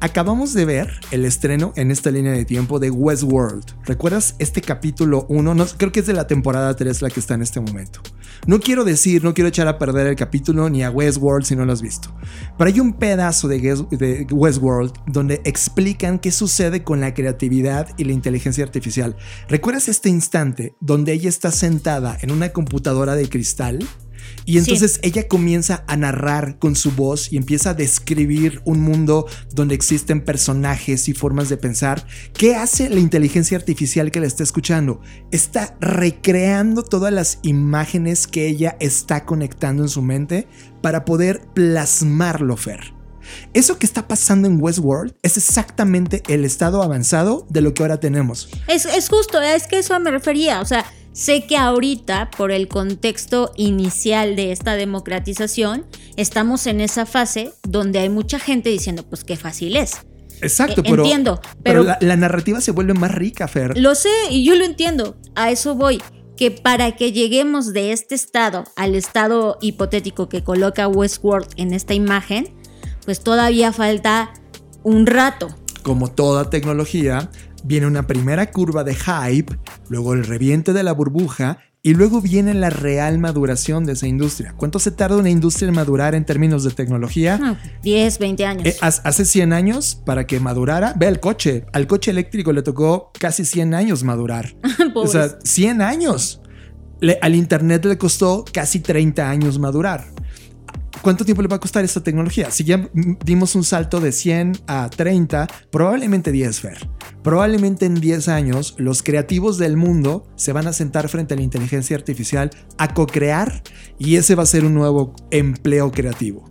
Acabamos 0.04 0.52
de 0.52 0.66
ver 0.66 1.00
el 1.12 1.24
estreno 1.24 1.72
en 1.76 1.90
esta 1.90 2.10
línea 2.10 2.32
de 2.32 2.44
tiempo 2.44 2.78
de 2.78 2.90
Westworld. 2.90 3.64
¿Recuerdas 3.86 4.34
este 4.38 4.60
capítulo 4.60 5.24
1? 5.30 5.54
No, 5.54 5.64
creo 5.64 5.92
que 5.92 6.00
es 6.00 6.06
de 6.06 6.12
la 6.12 6.26
temporada 6.26 6.76
3 6.76 7.00
la 7.00 7.08
que 7.08 7.20
está 7.20 7.32
en 7.32 7.40
este 7.40 7.58
momento. 7.58 8.00
No 8.46 8.60
quiero 8.60 8.84
decir, 8.84 9.24
no 9.24 9.32
quiero 9.32 9.48
echar 9.48 9.66
a 9.66 9.78
perder 9.78 10.08
el 10.08 10.14
capítulo 10.14 10.68
ni 10.68 10.82
a 10.82 10.90
Westworld 10.90 11.46
si 11.46 11.56
no 11.56 11.64
lo 11.64 11.72
has 11.72 11.80
visto. 11.80 12.14
Pero 12.58 12.68
hay 12.68 12.80
un 12.80 12.92
pedazo 12.92 13.48
de, 13.48 14.26
Westworld 14.30 14.92
donde 15.06 15.40
explican 15.46 16.18
qué 16.18 16.32
sucede 16.32 16.84
con 16.84 17.00
la 17.00 17.14
creatividad 17.14 17.88
y 17.96 18.04
la 18.04 18.12
inteligencia 18.12 18.62
artificial. 18.62 19.16
¿Recuerdas 19.48 19.88
este 19.88 20.10
instante 20.10 20.76
donde 20.80 21.14
ella 21.14 21.30
está 21.30 21.50
sentada 21.50 22.18
en 22.20 22.30
una 22.30 22.50
computadora 22.50 23.16
de 23.16 23.26
cristal? 23.30 23.78
Y 24.44 24.58
entonces 24.58 25.00
ella 25.02 25.26
comienza 25.26 25.84
a 25.86 25.96
narrar 25.96 26.58
con 26.58 26.76
su 26.76 26.92
voz 26.92 27.32
y 27.32 27.36
empieza 27.36 27.70
a 27.70 27.74
describir 27.74 28.60
un 28.64 28.80
mundo 28.80 29.26
donde 29.54 29.74
existen 29.74 30.22
personajes 30.22 31.08
y 31.08 31.14
formas 31.14 31.48
de 31.48 31.56
pensar. 31.56 32.06
¿Qué 32.34 32.54
hace 32.56 32.90
la 32.90 33.00
inteligencia 33.00 33.56
artificial 33.56 34.10
que 34.10 34.20
la 34.20 34.26
está 34.26 34.42
escuchando? 34.42 35.00
Está 35.30 35.76
recreando 35.80 36.82
todas 36.82 37.12
las 37.12 37.38
imágenes 37.42 38.26
que 38.26 38.46
ella 38.46 38.76
está 38.80 39.24
conectando 39.24 39.82
en 39.82 39.88
su 39.88 40.02
mente 40.02 40.46
para 40.82 41.04
poder 41.04 41.40
plasmarlo, 41.54 42.56
Fer. 42.56 42.94
Eso 43.52 43.78
que 43.78 43.86
está 43.86 44.06
pasando 44.06 44.48
en 44.48 44.60
Westworld 44.60 45.14
es 45.22 45.36
exactamente 45.36 46.22
el 46.28 46.44
estado 46.44 46.82
avanzado 46.82 47.46
de 47.48 47.60
lo 47.60 47.74
que 47.74 47.82
ahora 47.82 47.98
tenemos. 47.98 48.48
Es, 48.68 48.84
es 48.84 49.08
justo, 49.08 49.40
es 49.40 49.66
que 49.66 49.78
eso 49.78 49.98
me 50.00 50.10
refería. 50.10 50.60
O 50.60 50.66
sea, 50.66 50.84
Sé 51.14 51.46
que 51.46 51.56
ahorita, 51.56 52.32
por 52.36 52.50
el 52.50 52.66
contexto 52.66 53.52
inicial 53.56 54.34
de 54.34 54.50
esta 54.50 54.74
democratización, 54.74 55.86
estamos 56.16 56.66
en 56.66 56.80
esa 56.80 57.06
fase 57.06 57.52
donde 57.62 58.00
hay 58.00 58.08
mucha 58.08 58.40
gente 58.40 58.68
diciendo, 58.68 59.04
pues 59.08 59.22
qué 59.22 59.36
fácil 59.36 59.76
es. 59.76 59.98
Exacto, 60.40 60.80
e, 60.80 60.82
pero, 60.82 61.04
entiendo, 61.04 61.40
pero, 61.62 61.84
la, 61.84 62.16
narrativa 62.16 62.60
se 62.60 62.72
vuelve 62.72 62.94
más 62.94 63.12
rica, 63.12 63.46
Fer. 63.46 63.78
Lo 63.78 63.94
sé 63.94 64.10
y 64.28 64.44
yo 64.44 64.56
lo 64.56 64.64
entiendo. 64.64 65.16
A 65.36 65.52
eso 65.52 65.76
voy. 65.76 66.02
Que 66.36 66.50
para 66.50 66.96
que 66.96 67.12
lleguemos 67.12 67.72
de 67.72 67.92
este 67.92 68.16
estado 68.16 68.64
al 68.74 68.96
estado 68.96 69.56
hipotético 69.60 70.28
que 70.28 70.42
coloca 70.42 70.88
Westworld 70.88 71.46
en 71.56 71.72
esta 71.72 71.94
imagen, 71.94 72.56
pues 73.04 73.20
todavía 73.20 73.72
falta 73.72 74.32
un 74.82 75.06
rato. 75.06 75.54
Como 75.84 76.10
toda 76.10 76.50
tecnología, 76.50 77.30
viene 77.64 77.86
una 77.86 78.06
primera 78.06 78.50
curva 78.50 78.84
de 78.84 78.94
hype, 78.94 79.58
luego 79.88 80.12
el 80.12 80.24
reviente 80.24 80.72
de 80.72 80.82
la 80.82 80.92
burbuja 80.92 81.58
y 81.86 81.92
luego 81.92 82.22
viene 82.22 82.54
la 82.54 82.70
real 82.70 83.18
maduración 83.18 83.84
de 83.84 83.92
esa 83.92 84.06
industria. 84.06 84.54
¿Cuánto 84.56 84.78
se 84.78 84.90
tarda 84.90 85.18
una 85.18 85.28
industria 85.28 85.68
en 85.68 85.74
madurar 85.74 86.14
en 86.14 86.24
términos 86.24 86.64
de 86.64 86.70
tecnología? 86.70 87.58
10, 87.82 88.18
20 88.18 88.46
años. 88.46 88.66
Eh, 88.66 88.76
hace 88.80 89.24
100 89.26 89.52
años, 89.52 90.00
para 90.06 90.26
que 90.26 90.40
madurara, 90.40 90.94
ve 90.96 91.08
el 91.08 91.20
coche. 91.20 91.66
Al 91.74 91.86
coche 91.86 92.10
eléctrico 92.10 92.54
le 92.54 92.62
tocó 92.62 93.12
casi 93.18 93.44
100 93.44 93.74
años 93.74 94.02
madurar. 94.02 94.56
o 94.94 95.06
sea, 95.06 95.36
100 95.44 95.82
años. 95.82 96.40
al 97.20 97.34
Internet 97.34 97.84
le 97.84 97.98
costó 97.98 98.46
casi 98.50 98.80
30 98.80 99.28
años 99.28 99.58
madurar. 99.58 100.06
¿Cuánto 101.04 101.26
tiempo 101.26 101.42
le 101.42 101.48
va 101.48 101.56
a 101.56 101.60
costar 101.60 101.84
esta 101.84 102.02
tecnología? 102.02 102.50
Si 102.50 102.64
ya 102.64 102.88
dimos 103.22 103.54
un 103.56 103.62
salto 103.62 104.00
de 104.00 104.10
100 104.10 104.62
a 104.66 104.88
30, 104.88 105.46
probablemente 105.70 106.32
10, 106.32 106.60
Fer. 106.60 106.88
Probablemente 107.22 107.84
en 107.84 107.96
10 107.96 108.28
años 108.28 108.74
los 108.78 109.02
creativos 109.02 109.58
del 109.58 109.76
mundo 109.76 110.26
se 110.36 110.54
van 110.54 110.66
a 110.66 110.72
sentar 110.72 111.10
frente 111.10 111.34
a 111.34 111.36
la 111.36 111.42
inteligencia 111.42 111.94
artificial 111.94 112.48
a 112.78 112.94
co-crear 112.94 113.62
y 113.98 114.16
ese 114.16 114.34
va 114.34 114.44
a 114.44 114.46
ser 114.46 114.64
un 114.64 114.72
nuevo 114.72 115.14
empleo 115.30 115.92
creativo. 115.92 116.48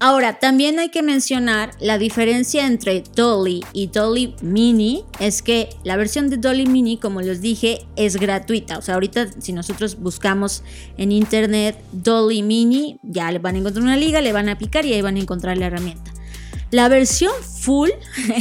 Ahora, 0.00 0.38
también 0.38 0.78
hay 0.78 0.90
que 0.90 1.02
mencionar 1.02 1.72
la 1.80 1.98
diferencia 1.98 2.66
entre 2.66 3.02
Dolly 3.16 3.64
y 3.72 3.88
Dolly 3.88 4.36
Mini. 4.42 5.02
Es 5.18 5.42
que 5.42 5.70
la 5.82 5.96
versión 5.96 6.30
de 6.30 6.36
Dolly 6.36 6.66
Mini, 6.66 6.98
como 6.98 7.20
les 7.20 7.40
dije, 7.40 7.84
es 7.96 8.16
gratuita. 8.16 8.78
O 8.78 8.82
sea, 8.82 8.94
ahorita 8.94 9.26
si 9.40 9.52
nosotros 9.52 9.98
buscamos 9.98 10.62
en 10.98 11.10
internet 11.10 11.82
Dolly 11.90 12.44
Mini, 12.44 13.00
ya 13.02 13.32
le 13.32 13.40
van 13.40 13.56
a 13.56 13.58
encontrar 13.58 13.82
una 13.82 13.96
liga, 13.96 14.20
le 14.20 14.32
van 14.32 14.48
a 14.48 14.56
picar 14.56 14.86
y 14.86 14.92
ahí 14.92 15.02
van 15.02 15.16
a 15.16 15.20
encontrar 15.20 15.58
la 15.58 15.66
herramienta. 15.66 16.12
La 16.70 16.88
versión 16.88 17.32
full, 17.42 17.88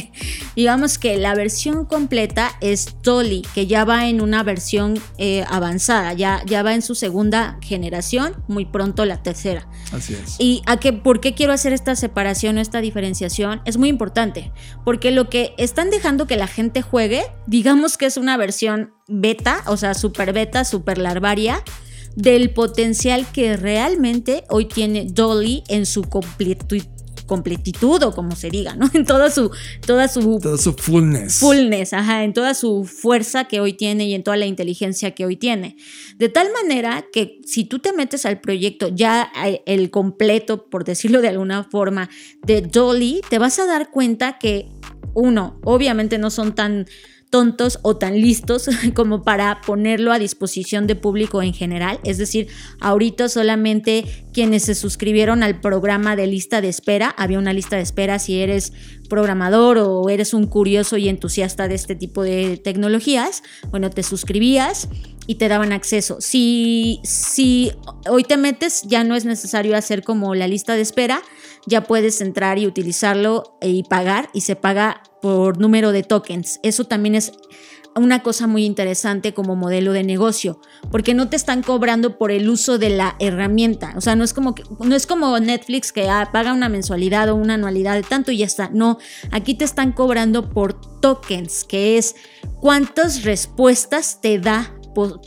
digamos 0.55 0.97
que 0.97 1.17
la 1.17 1.33
versión 1.33 1.85
completa 1.85 2.51
es 2.59 2.97
Dolly, 3.01 3.43
que 3.55 3.67
ya 3.67 3.85
va 3.85 4.09
en 4.09 4.19
una 4.19 4.43
versión 4.43 4.99
eh, 5.17 5.45
avanzada, 5.49 6.11
ya, 6.13 6.41
ya 6.45 6.61
va 6.61 6.73
en 6.73 6.81
su 6.81 6.93
segunda 6.93 7.57
generación, 7.61 8.35
muy 8.47 8.65
pronto 8.65 9.05
la 9.05 9.23
tercera. 9.23 9.67
Así 9.93 10.13
es. 10.13 10.35
¿Y 10.39 10.61
a 10.65 10.77
qué, 10.77 10.91
por 10.91 11.21
qué 11.21 11.33
quiero 11.33 11.53
hacer 11.53 11.71
esta 11.71 11.95
separación 11.95 12.57
o 12.57 12.61
esta 12.61 12.81
diferenciación? 12.81 13.61
Es 13.63 13.77
muy 13.77 13.87
importante, 13.87 14.51
porque 14.83 15.11
lo 15.11 15.29
que 15.29 15.53
están 15.57 15.89
dejando 15.89 16.27
que 16.27 16.35
la 16.35 16.47
gente 16.47 16.81
juegue, 16.81 17.23
digamos 17.45 17.97
que 17.97 18.07
es 18.07 18.17
una 18.17 18.35
versión 18.35 18.93
beta, 19.07 19.63
o 19.67 19.77
sea, 19.77 19.93
super 19.93 20.33
beta, 20.33 20.65
super 20.65 20.97
larvaria, 20.97 21.63
del 22.17 22.49
potencial 22.49 23.27
que 23.31 23.55
realmente 23.55 24.43
hoy 24.49 24.65
tiene 24.65 25.05
Dolly 25.05 25.63
en 25.67 25.85
su 25.85 26.01
completitud 26.01 26.81
completitud 27.27 28.01
o 28.01 28.11
como 28.11 28.35
se 28.35 28.49
diga, 28.49 28.75
¿no? 28.75 28.89
En 28.97 29.05
toda 29.05 29.29
su, 29.29 29.51
toda 29.85 30.07
su... 30.07 30.39
Toda 30.39 30.57
su 30.57 30.73
fullness. 30.73 31.39
Fullness, 31.39 31.93
ajá, 31.93 32.23
en 32.23 32.33
toda 32.33 32.55
su 32.55 32.85
fuerza 32.85 33.45
que 33.45 33.59
hoy 33.59 33.73
tiene 33.73 34.07
y 34.07 34.15
en 34.15 34.23
toda 34.23 34.37
la 34.37 34.47
inteligencia 34.47 35.11
que 35.11 35.25
hoy 35.25 35.35
tiene. 35.35 35.77
De 36.17 36.29
tal 36.29 36.47
manera 36.51 37.05
que 37.13 37.39
si 37.45 37.65
tú 37.65 37.77
te 37.77 37.93
metes 37.93 38.25
al 38.25 38.41
proyecto 38.41 38.87
ya 38.87 39.31
eh, 39.45 39.61
el 39.67 39.91
completo, 39.91 40.67
por 40.69 40.83
decirlo 40.83 41.21
de 41.21 41.27
alguna 41.27 41.63
forma, 41.63 42.09
de 42.43 42.61
Dolly, 42.61 43.21
te 43.29 43.37
vas 43.37 43.59
a 43.59 43.67
dar 43.67 43.91
cuenta 43.91 44.39
que, 44.39 44.69
uno, 45.13 45.59
obviamente 45.63 46.17
no 46.17 46.29
son 46.29 46.53
tan 46.53 46.85
tontos 47.29 47.79
o 47.81 47.97
tan 47.97 48.19
listos 48.19 48.69
como 48.93 49.23
para 49.23 49.61
ponerlo 49.61 50.11
a 50.11 50.19
disposición 50.19 50.87
de 50.87 50.95
público 50.95 51.41
en 51.41 51.53
general. 51.53 51.99
Es 52.03 52.17
decir, 52.17 52.47
ahorita 52.79 53.29
solamente 53.29 54.05
quienes 54.33 54.63
se 54.63 54.75
suscribieron 54.75 55.43
al 55.43 55.59
programa 55.59 56.15
de 56.15 56.27
lista 56.27 56.61
de 56.61 56.69
espera, 56.69 57.13
había 57.17 57.39
una 57.39 57.53
lista 57.53 57.75
de 57.75 57.81
espera 57.81 58.19
si 58.19 58.39
eres 58.39 58.73
programador 59.09 59.77
o 59.77 60.09
eres 60.09 60.33
un 60.33 60.47
curioso 60.47 60.97
y 60.97 61.09
entusiasta 61.09 61.67
de 61.67 61.75
este 61.75 61.95
tipo 61.95 62.23
de 62.23 62.57
tecnologías, 62.57 63.43
bueno, 63.69 63.89
te 63.89 64.03
suscribías 64.03 64.89
y 65.27 65.35
te 65.35 65.47
daban 65.47 65.73
acceso. 65.73 66.17
Si, 66.19 66.99
si 67.03 67.71
hoy 68.09 68.23
te 68.23 68.37
metes, 68.37 68.83
ya 68.83 69.03
no 69.03 69.15
es 69.15 69.25
necesario 69.25 69.75
hacer 69.75 70.03
como 70.03 70.35
la 70.35 70.47
lista 70.47 70.75
de 70.75 70.81
espera, 70.81 71.21
ya 71.67 71.83
puedes 71.83 72.21
entrar 72.21 72.57
y 72.57 72.65
utilizarlo 72.65 73.57
y 73.61 73.83
pagar 73.83 74.29
y 74.33 74.41
se 74.41 74.55
paga 74.55 75.03
por 75.21 75.59
número 75.59 75.91
de 75.91 76.03
tokens. 76.03 76.59
Eso 76.63 76.85
también 76.85 77.13
es 77.13 77.33
una 77.95 78.21
cosa 78.21 78.47
muy 78.47 78.65
interesante 78.65 79.33
como 79.33 79.55
modelo 79.55 79.91
de 79.91 80.03
negocio, 80.03 80.61
porque 80.91 81.13
no 81.13 81.29
te 81.29 81.35
están 81.35 81.63
cobrando 81.63 82.17
por 82.17 82.31
el 82.31 82.49
uso 82.49 82.77
de 82.77 82.89
la 82.89 83.15
herramienta. 83.19 83.93
O 83.97 84.01
sea, 84.01 84.15
no 84.15 84.23
es 84.23 84.33
como 84.33 84.55
que, 84.55 84.63
no 84.79 84.95
es 84.95 85.07
como 85.07 85.37
Netflix 85.39 85.91
que 85.91 86.07
ah, 86.09 86.29
paga 86.31 86.53
una 86.53 86.69
mensualidad 86.69 87.29
o 87.29 87.35
una 87.35 87.55
anualidad 87.55 87.95
de 87.95 88.03
tanto 88.03 88.31
y 88.31 88.37
ya 88.37 88.45
está. 88.45 88.69
No, 88.69 88.99
aquí 89.31 89.55
te 89.55 89.65
están 89.65 89.91
cobrando 89.91 90.49
por 90.49 90.79
tokens, 91.01 91.63
que 91.63 91.97
es 91.97 92.15
cuántas 92.59 93.23
respuestas 93.23 94.21
te 94.21 94.39
da 94.39 94.76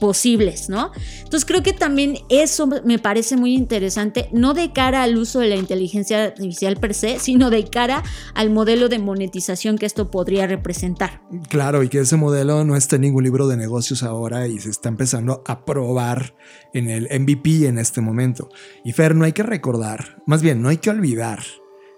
posibles, 0.00 0.68
¿no? 0.68 0.92
Entonces 1.18 1.44
creo 1.44 1.62
que 1.62 1.72
también 1.72 2.18
eso 2.28 2.66
me 2.66 2.98
parece 2.98 3.36
muy 3.36 3.54
interesante, 3.54 4.28
no 4.32 4.54
de 4.54 4.72
cara 4.72 5.02
al 5.02 5.16
uso 5.16 5.40
de 5.40 5.48
la 5.48 5.56
inteligencia 5.56 6.24
artificial 6.24 6.76
per 6.76 6.94
se, 6.94 7.18
sino 7.18 7.50
de 7.50 7.68
cara 7.68 8.02
al 8.34 8.50
modelo 8.50 8.88
de 8.88 8.98
monetización 8.98 9.78
que 9.78 9.86
esto 9.86 10.10
podría 10.10 10.46
representar. 10.46 11.22
Claro, 11.48 11.82
y 11.82 11.88
que 11.88 12.00
ese 12.00 12.16
modelo 12.16 12.64
no 12.64 12.76
está 12.76 12.96
en 12.96 13.02
ningún 13.02 13.24
libro 13.24 13.48
de 13.48 13.56
negocios 13.56 14.02
ahora 14.02 14.46
y 14.46 14.58
se 14.58 14.70
está 14.70 14.88
empezando 14.88 15.42
a 15.46 15.64
probar 15.64 16.34
en 16.72 16.88
el 16.88 17.08
MVP 17.20 17.66
en 17.66 17.78
este 17.78 18.00
momento. 18.00 18.48
Y 18.84 18.92
Fer, 18.92 19.14
no 19.14 19.24
hay 19.24 19.32
que 19.32 19.42
recordar, 19.42 20.22
más 20.26 20.42
bien, 20.42 20.62
no 20.62 20.68
hay 20.68 20.78
que 20.78 20.90
olvidar 20.90 21.40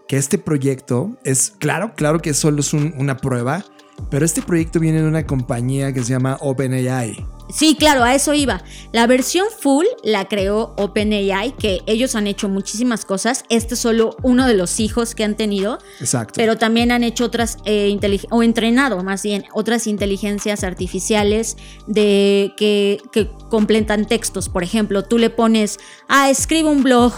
que 0.08 0.16
este 0.16 0.38
proyecto 0.38 1.16
es, 1.24 1.52
claro, 1.58 1.94
claro 1.94 2.20
que 2.20 2.34
solo 2.34 2.60
es 2.60 2.72
una 2.74 3.16
prueba, 3.16 3.64
Pero 4.10 4.24
este 4.24 4.42
proyecto 4.42 4.80
viene 4.80 5.02
de 5.02 5.08
una 5.08 5.26
compañía 5.26 5.92
que 5.92 6.02
se 6.02 6.10
llama 6.10 6.38
OpenAI. 6.40 7.24
Sí, 7.52 7.76
claro, 7.78 8.02
a 8.02 8.14
eso 8.14 8.32
iba. 8.32 8.62
La 8.92 9.06
versión 9.06 9.46
full 9.56 9.84
la 10.02 10.26
creó 10.26 10.74
OpenAI, 10.78 11.52
que 11.52 11.82
ellos 11.86 12.14
han 12.14 12.26
hecho 12.26 12.48
muchísimas 12.48 13.04
cosas. 13.04 13.44
Este 13.50 13.74
es 13.74 13.80
solo 13.80 14.16
uno 14.22 14.46
de 14.46 14.54
los 14.54 14.80
hijos 14.80 15.14
que 15.14 15.22
han 15.22 15.36
tenido. 15.36 15.78
Exacto. 16.00 16.34
Pero 16.36 16.56
también 16.56 16.92
han 16.92 17.04
hecho 17.04 17.26
otras, 17.26 17.58
eh, 17.66 17.94
o 18.30 18.42
entrenado 18.42 19.02
más 19.02 19.22
bien, 19.22 19.44
otras 19.52 19.86
inteligencias 19.86 20.64
artificiales 20.64 21.58
de 21.86 22.54
que, 22.56 23.02
que 23.12 23.30
completan 23.50 24.06
textos. 24.06 24.48
Por 24.48 24.62
ejemplo, 24.62 25.04
tú 25.04 25.18
le 25.18 25.28
pones, 25.28 25.78
ah, 26.08 26.30
escribe 26.30 26.70
un 26.70 26.82
blog 26.82 27.12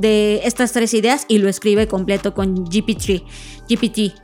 de 0.00 0.40
estas 0.44 0.72
tres 0.72 0.94
ideas 0.94 1.26
y 1.28 1.38
lo 1.38 1.48
escribe 1.48 1.86
completo 1.86 2.34
con 2.34 2.64
GPT. 2.64 3.22
GPT. 3.68 4.14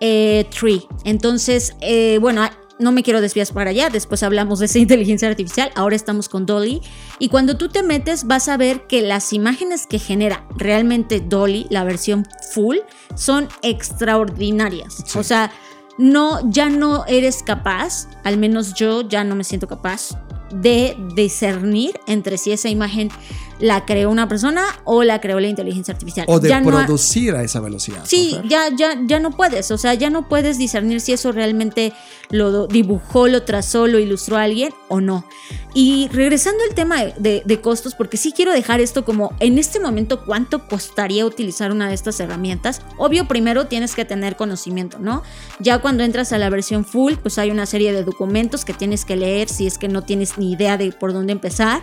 Eh, 0.00 0.46
Tree. 0.50 0.86
Entonces, 1.04 1.74
eh, 1.80 2.18
bueno, 2.20 2.42
no 2.78 2.92
me 2.92 3.02
quiero 3.02 3.20
desviar 3.20 3.46
para 3.52 3.70
allá, 3.70 3.88
después 3.88 4.22
hablamos 4.22 4.58
de 4.58 4.66
esa 4.66 4.78
inteligencia 4.80 5.28
artificial, 5.28 5.70
ahora 5.74 5.96
estamos 5.96 6.28
con 6.28 6.46
Dolly. 6.46 6.80
Y 7.18 7.28
cuando 7.28 7.56
tú 7.56 7.68
te 7.68 7.82
metes 7.82 8.24
vas 8.24 8.48
a 8.48 8.56
ver 8.56 8.86
que 8.86 9.02
las 9.02 9.32
imágenes 9.32 9.86
que 9.86 9.98
genera 9.98 10.46
realmente 10.56 11.20
Dolly, 11.20 11.66
la 11.70 11.84
versión 11.84 12.26
full, 12.52 12.78
son 13.14 13.48
extraordinarias. 13.62 15.04
O 15.16 15.22
sea, 15.22 15.52
no, 15.96 16.40
ya 16.50 16.68
no 16.68 17.06
eres 17.06 17.42
capaz, 17.42 18.08
al 18.24 18.36
menos 18.36 18.74
yo 18.74 19.02
ya 19.02 19.22
no 19.22 19.36
me 19.36 19.44
siento 19.44 19.68
capaz 19.68 20.18
de 20.52 20.96
discernir 21.14 21.98
entre 22.06 22.38
si 22.38 22.52
esa 22.52 22.68
imagen 22.68 23.10
la 23.58 23.84
creó 23.84 24.10
una 24.10 24.28
persona 24.28 24.64
o 24.84 25.04
la 25.04 25.20
creó 25.20 25.40
la 25.40 25.48
inteligencia 25.48 25.92
artificial. 25.92 26.26
O 26.28 26.40
de 26.40 26.54
producir 26.62 27.34
a 27.34 27.42
esa 27.42 27.60
velocidad. 27.60 28.02
Sí, 28.04 28.38
ya, 28.48 28.68
ya, 28.76 28.98
ya 29.06 29.20
no 29.20 29.30
puedes, 29.30 29.70
o 29.70 29.78
sea, 29.78 29.94
ya 29.94 30.10
no 30.10 30.28
puedes 30.28 30.58
discernir 30.58 31.00
si 31.00 31.12
eso 31.12 31.32
realmente 31.32 31.92
lo 32.30 32.66
dibujó, 32.66 33.28
lo 33.28 33.42
trazó, 33.42 33.86
lo 33.86 33.98
ilustró 33.98 34.36
alguien 34.36 34.72
o 34.88 35.00
no. 35.00 35.26
Y 35.74 36.08
regresando 36.12 36.62
al 36.68 36.74
tema 36.74 37.04
de, 37.04 37.42
de, 37.44 37.60
costos, 37.60 37.94
porque 37.94 38.16
sí 38.16 38.32
quiero 38.32 38.52
dejar 38.52 38.80
esto 38.80 39.04
como 39.04 39.34
en 39.40 39.58
este 39.58 39.80
momento, 39.80 40.24
¿cuánto 40.24 40.66
costaría 40.66 41.26
utilizar 41.26 41.72
una 41.72 41.88
de 41.88 41.94
estas 41.94 42.20
herramientas? 42.20 42.80
Obvio, 42.96 43.26
primero 43.26 43.66
tienes 43.66 43.94
que 43.94 44.04
tener 44.04 44.36
conocimiento, 44.36 44.98
¿no? 45.00 45.22
Ya 45.58 45.78
cuando 45.78 46.04
entras 46.04 46.32
a 46.32 46.38
la 46.38 46.48
versión 46.48 46.84
full, 46.84 47.14
pues 47.14 47.38
hay 47.38 47.50
una 47.50 47.66
serie 47.66 47.92
de 47.92 48.04
documentos 48.04 48.64
que 48.64 48.72
tienes 48.72 49.04
que 49.04 49.16
leer 49.16 49.48
si 49.48 49.66
es 49.66 49.78
que 49.78 49.88
no 49.88 50.02
tienes 50.02 50.38
ni 50.38 50.52
idea 50.52 50.76
de 50.76 50.92
por 50.92 51.12
dónde 51.12 51.32
empezar. 51.32 51.82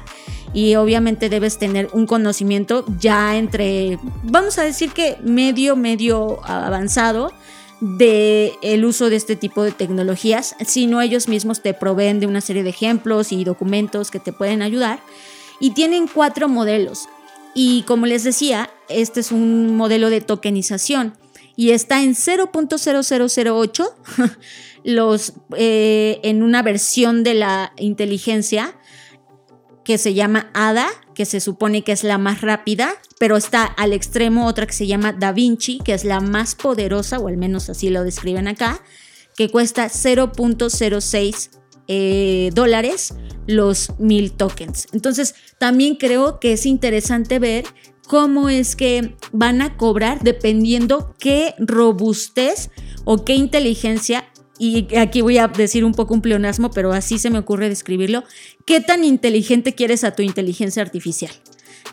Y 0.53 0.75
obviamente 0.75 1.29
debes 1.29 1.57
tener 1.61 1.89
un 1.93 2.07
conocimiento 2.07 2.83
ya 2.99 3.37
entre, 3.37 3.99
vamos 4.23 4.57
a 4.57 4.63
decir 4.63 4.93
que 4.93 5.17
medio, 5.21 5.75
medio 5.75 6.43
avanzado 6.43 7.31
de 7.81 8.53
el 8.63 8.83
uso 8.83 9.11
de 9.11 9.17
este 9.17 9.35
tipo 9.35 9.61
de 9.61 9.71
tecnologías, 9.71 10.55
sino 10.65 11.03
ellos 11.03 11.27
mismos 11.27 11.61
te 11.61 11.75
proveen 11.75 12.19
de 12.19 12.25
una 12.25 12.41
serie 12.41 12.63
de 12.63 12.71
ejemplos 12.71 13.31
y 13.31 13.43
documentos 13.43 14.09
que 14.09 14.19
te 14.19 14.33
pueden 14.33 14.63
ayudar. 14.63 15.01
Y 15.59 15.75
tienen 15.75 16.07
cuatro 16.07 16.49
modelos. 16.49 17.07
Y 17.53 17.83
como 17.83 18.07
les 18.07 18.23
decía, 18.23 18.71
este 18.89 19.19
es 19.19 19.31
un 19.31 19.77
modelo 19.77 20.09
de 20.09 20.21
tokenización 20.21 21.13
y 21.55 21.69
está 21.69 22.01
en 22.01 22.15
0.0008 22.15 23.93
los, 24.83 25.33
eh, 25.55 26.19
en 26.23 26.41
una 26.41 26.63
versión 26.63 27.23
de 27.23 27.35
la 27.35 27.71
inteligencia 27.77 28.73
que 29.83 29.97
se 29.97 30.13
llama 30.13 30.49
ADA, 30.53 30.87
que 31.13 31.25
se 31.25 31.39
supone 31.39 31.83
que 31.83 31.91
es 31.91 32.03
la 32.03 32.17
más 32.17 32.41
rápida, 32.41 32.93
pero 33.19 33.37
está 33.37 33.63
al 33.65 33.93
extremo 33.93 34.47
otra 34.47 34.65
que 34.65 34.73
se 34.73 34.87
llama 34.87 35.13
Da 35.13 35.31
Vinci, 35.31 35.79
que 35.79 35.93
es 35.93 36.03
la 36.05 36.19
más 36.19 36.55
poderosa, 36.55 37.19
o 37.19 37.27
al 37.27 37.37
menos 37.37 37.69
así 37.69 37.89
lo 37.89 38.03
describen 38.03 38.47
acá, 38.47 38.81
que 39.35 39.49
cuesta 39.49 39.85
0.06 39.85 41.49
eh, 41.87 42.51
dólares 42.53 43.13
los 43.47 43.91
mil 43.99 44.31
tokens. 44.31 44.87
Entonces, 44.93 45.35
también 45.57 45.95
creo 45.95 46.39
que 46.39 46.53
es 46.53 46.65
interesante 46.65 47.39
ver 47.39 47.65
cómo 48.07 48.49
es 48.49 48.75
que 48.75 49.15
van 49.31 49.61
a 49.61 49.77
cobrar 49.77 50.21
dependiendo 50.21 51.15
qué 51.19 51.55
robustez 51.57 52.69
o 53.03 53.23
qué 53.23 53.35
inteligencia 53.35 54.30
y 54.61 54.95
aquí 54.95 55.21
voy 55.21 55.39
a 55.39 55.47
decir 55.47 55.83
un 55.83 55.95
poco 55.95 56.13
un 56.13 56.21
pleonasmo, 56.21 56.69
pero 56.69 56.93
así 56.93 57.17
se 57.17 57.31
me 57.31 57.39
ocurre 57.39 57.67
describirlo, 57.67 58.23
¿qué 58.63 58.79
tan 58.79 59.03
inteligente 59.03 59.73
quieres 59.73 60.03
a 60.03 60.11
tu 60.11 60.21
inteligencia 60.21 60.83
artificial? 60.83 61.31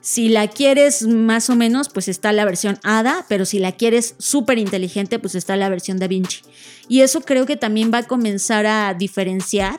Si 0.03 0.29
la 0.29 0.49
quieres 0.49 1.07
más 1.07 1.49
o 1.49 1.57
menos, 1.57 1.89
pues 1.89 2.09
está 2.09 2.31
la 2.31 2.45
versión 2.45 2.79
ADA, 2.83 3.25
pero 3.27 3.47
si 3.47 3.59
la 3.59 3.73
quieres 3.73 4.17
súper 4.19 4.59
inteligente, 4.59 5.19
pues 5.19 5.35
está 5.35 5.57
la 5.57 5.71
versión 5.71 5.99
Da 5.99 6.09
Vinci. 6.09 6.43
Y 6.89 7.01
eso 7.01 7.23
creo 7.23 7.47
que 7.47 7.57
también 7.57 7.91
va 7.91 7.99
a 7.99 8.07
comenzar 8.07 8.67
a 8.67 8.93
diferenciar 8.93 9.79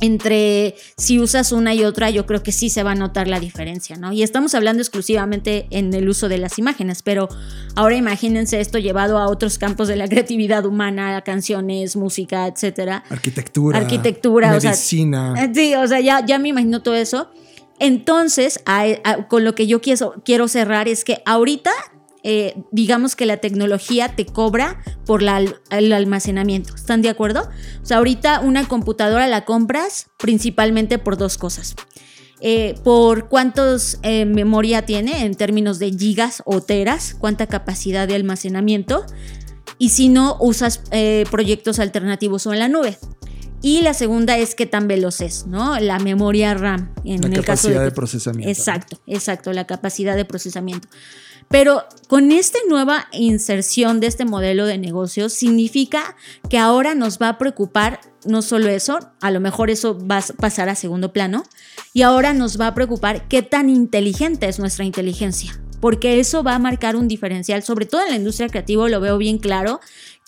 entre 0.00 0.74
si 0.96 1.18
usas 1.18 1.52
una 1.52 1.74
y 1.74 1.84
otra, 1.84 2.10
yo 2.10 2.26
creo 2.26 2.42
que 2.42 2.52
sí 2.52 2.70
se 2.70 2.82
va 2.82 2.92
a 2.92 2.94
notar 2.94 3.28
la 3.28 3.40
diferencia, 3.40 3.96
¿no? 3.96 4.12
Y 4.12 4.22
estamos 4.22 4.54
hablando 4.54 4.82
exclusivamente 4.82 5.66
en 5.70 5.92
el 5.94 6.08
uso 6.08 6.28
de 6.28 6.38
las 6.38 6.58
imágenes, 6.58 7.02
pero 7.02 7.28
ahora 7.76 7.96
imagínense 7.96 8.60
esto 8.60 8.78
llevado 8.78 9.18
a 9.18 9.28
otros 9.28 9.58
campos 9.58 9.88
de 9.88 9.96
la 9.96 10.08
creatividad 10.08 10.64
humana, 10.66 11.22
canciones, 11.22 11.96
música, 11.96 12.46
etcétera. 12.46 13.04
Arquitectura. 13.10 13.78
Arquitectura, 13.78 14.52
medicina. 14.52 15.32
O 15.32 15.36
sea, 15.36 15.54
sí, 15.54 15.74
o 15.74 15.86
sea, 15.86 16.00
ya, 16.00 16.24
ya 16.24 16.38
me 16.38 16.48
imagino 16.48 16.82
todo 16.82 16.94
eso. 16.94 17.30
Entonces, 17.78 18.62
con 19.28 19.44
lo 19.44 19.54
que 19.54 19.66
yo 19.66 19.80
quiero, 19.80 20.22
quiero 20.24 20.48
cerrar 20.48 20.86
es 20.86 21.02
que 21.02 21.22
ahorita 21.24 21.70
eh, 22.22 22.62
digamos 22.70 23.16
que 23.16 23.26
la 23.26 23.38
tecnología 23.38 24.14
te 24.14 24.26
cobra 24.26 24.82
por 25.06 25.22
el 25.22 25.92
almacenamiento. 25.92 26.74
¿Están 26.74 27.02
de 27.02 27.08
acuerdo? 27.08 27.48
O 27.82 27.86
sea, 27.86 27.98
ahorita 27.98 28.40
una 28.40 28.68
computadora 28.68 29.26
la 29.26 29.44
compras 29.44 30.08
principalmente 30.18 30.98
por 30.98 31.16
dos 31.16 31.38
cosas. 31.38 31.74
Eh, 32.42 32.74
por 32.84 33.28
cuántos 33.28 33.98
eh, 34.02 34.24
memoria 34.24 34.86
tiene 34.86 35.24
en 35.24 35.34
términos 35.34 35.78
de 35.78 35.92
gigas 35.92 36.42
o 36.46 36.62
teras, 36.62 37.14
cuánta 37.18 37.46
capacidad 37.46 38.08
de 38.08 38.14
almacenamiento 38.14 39.04
y 39.78 39.90
si 39.90 40.08
no 40.08 40.36
usas 40.40 40.82
proyectos 41.30 41.78
alternativos 41.78 42.46
o 42.46 42.52
en 42.52 42.58
la 42.58 42.68
nube. 42.68 42.98
Y 43.62 43.82
la 43.82 43.92
segunda 43.92 44.38
es 44.38 44.54
qué 44.54 44.64
tan 44.64 44.88
veloz 44.88 45.20
es, 45.20 45.46
¿no? 45.46 45.78
La 45.80 45.98
memoria 45.98 46.54
RAM. 46.54 46.94
En 47.04 47.20
la 47.20 47.30
capacidad 47.30 47.84
de, 47.84 47.90
procesamiento. 47.90 48.50
Exacto, 48.50 48.98
exacto, 49.06 49.52
la 49.52 49.66
capacidad 49.66 50.16
de 50.16 50.24
procesamiento. 50.24 50.88
Pero 51.50 51.84
con 52.06 52.30
esta 52.30 52.60
nueva 52.68 53.08
inserción 53.10 53.98
de 53.98 54.06
este 54.06 54.24
modelo 54.24 54.66
de 54.66 54.78
negocio 54.78 55.28
significa 55.28 56.14
que 56.48 56.58
ahora 56.58 56.94
nos 56.94 57.18
va 57.18 57.28
a 57.28 57.38
preocupar 57.38 58.00
no 58.24 58.40
solo 58.40 58.68
eso, 58.68 59.00
a 59.20 59.32
lo 59.32 59.40
mejor 59.40 59.68
eso 59.68 59.98
va 59.98 60.18
a 60.18 60.22
pasar 60.38 60.68
a 60.68 60.76
segundo 60.76 61.12
plano, 61.12 61.42
y 61.92 62.02
ahora 62.02 62.34
nos 62.34 62.60
va 62.60 62.68
a 62.68 62.74
preocupar 62.74 63.26
qué 63.26 63.42
tan 63.42 63.68
inteligente 63.68 64.46
es 64.46 64.60
nuestra 64.60 64.84
inteligencia, 64.84 65.60
porque 65.80 66.20
eso 66.20 66.44
va 66.44 66.54
a 66.54 66.60
marcar 66.60 66.94
un 66.94 67.08
diferencial, 67.08 67.64
sobre 67.64 67.86
todo 67.86 68.02
en 68.02 68.10
la 68.10 68.16
industria 68.16 68.48
creativa 68.48 68.88
lo 68.88 69.00
veo 69.00 69.18
bien 69.18 69.38
claro, 69.38 69.80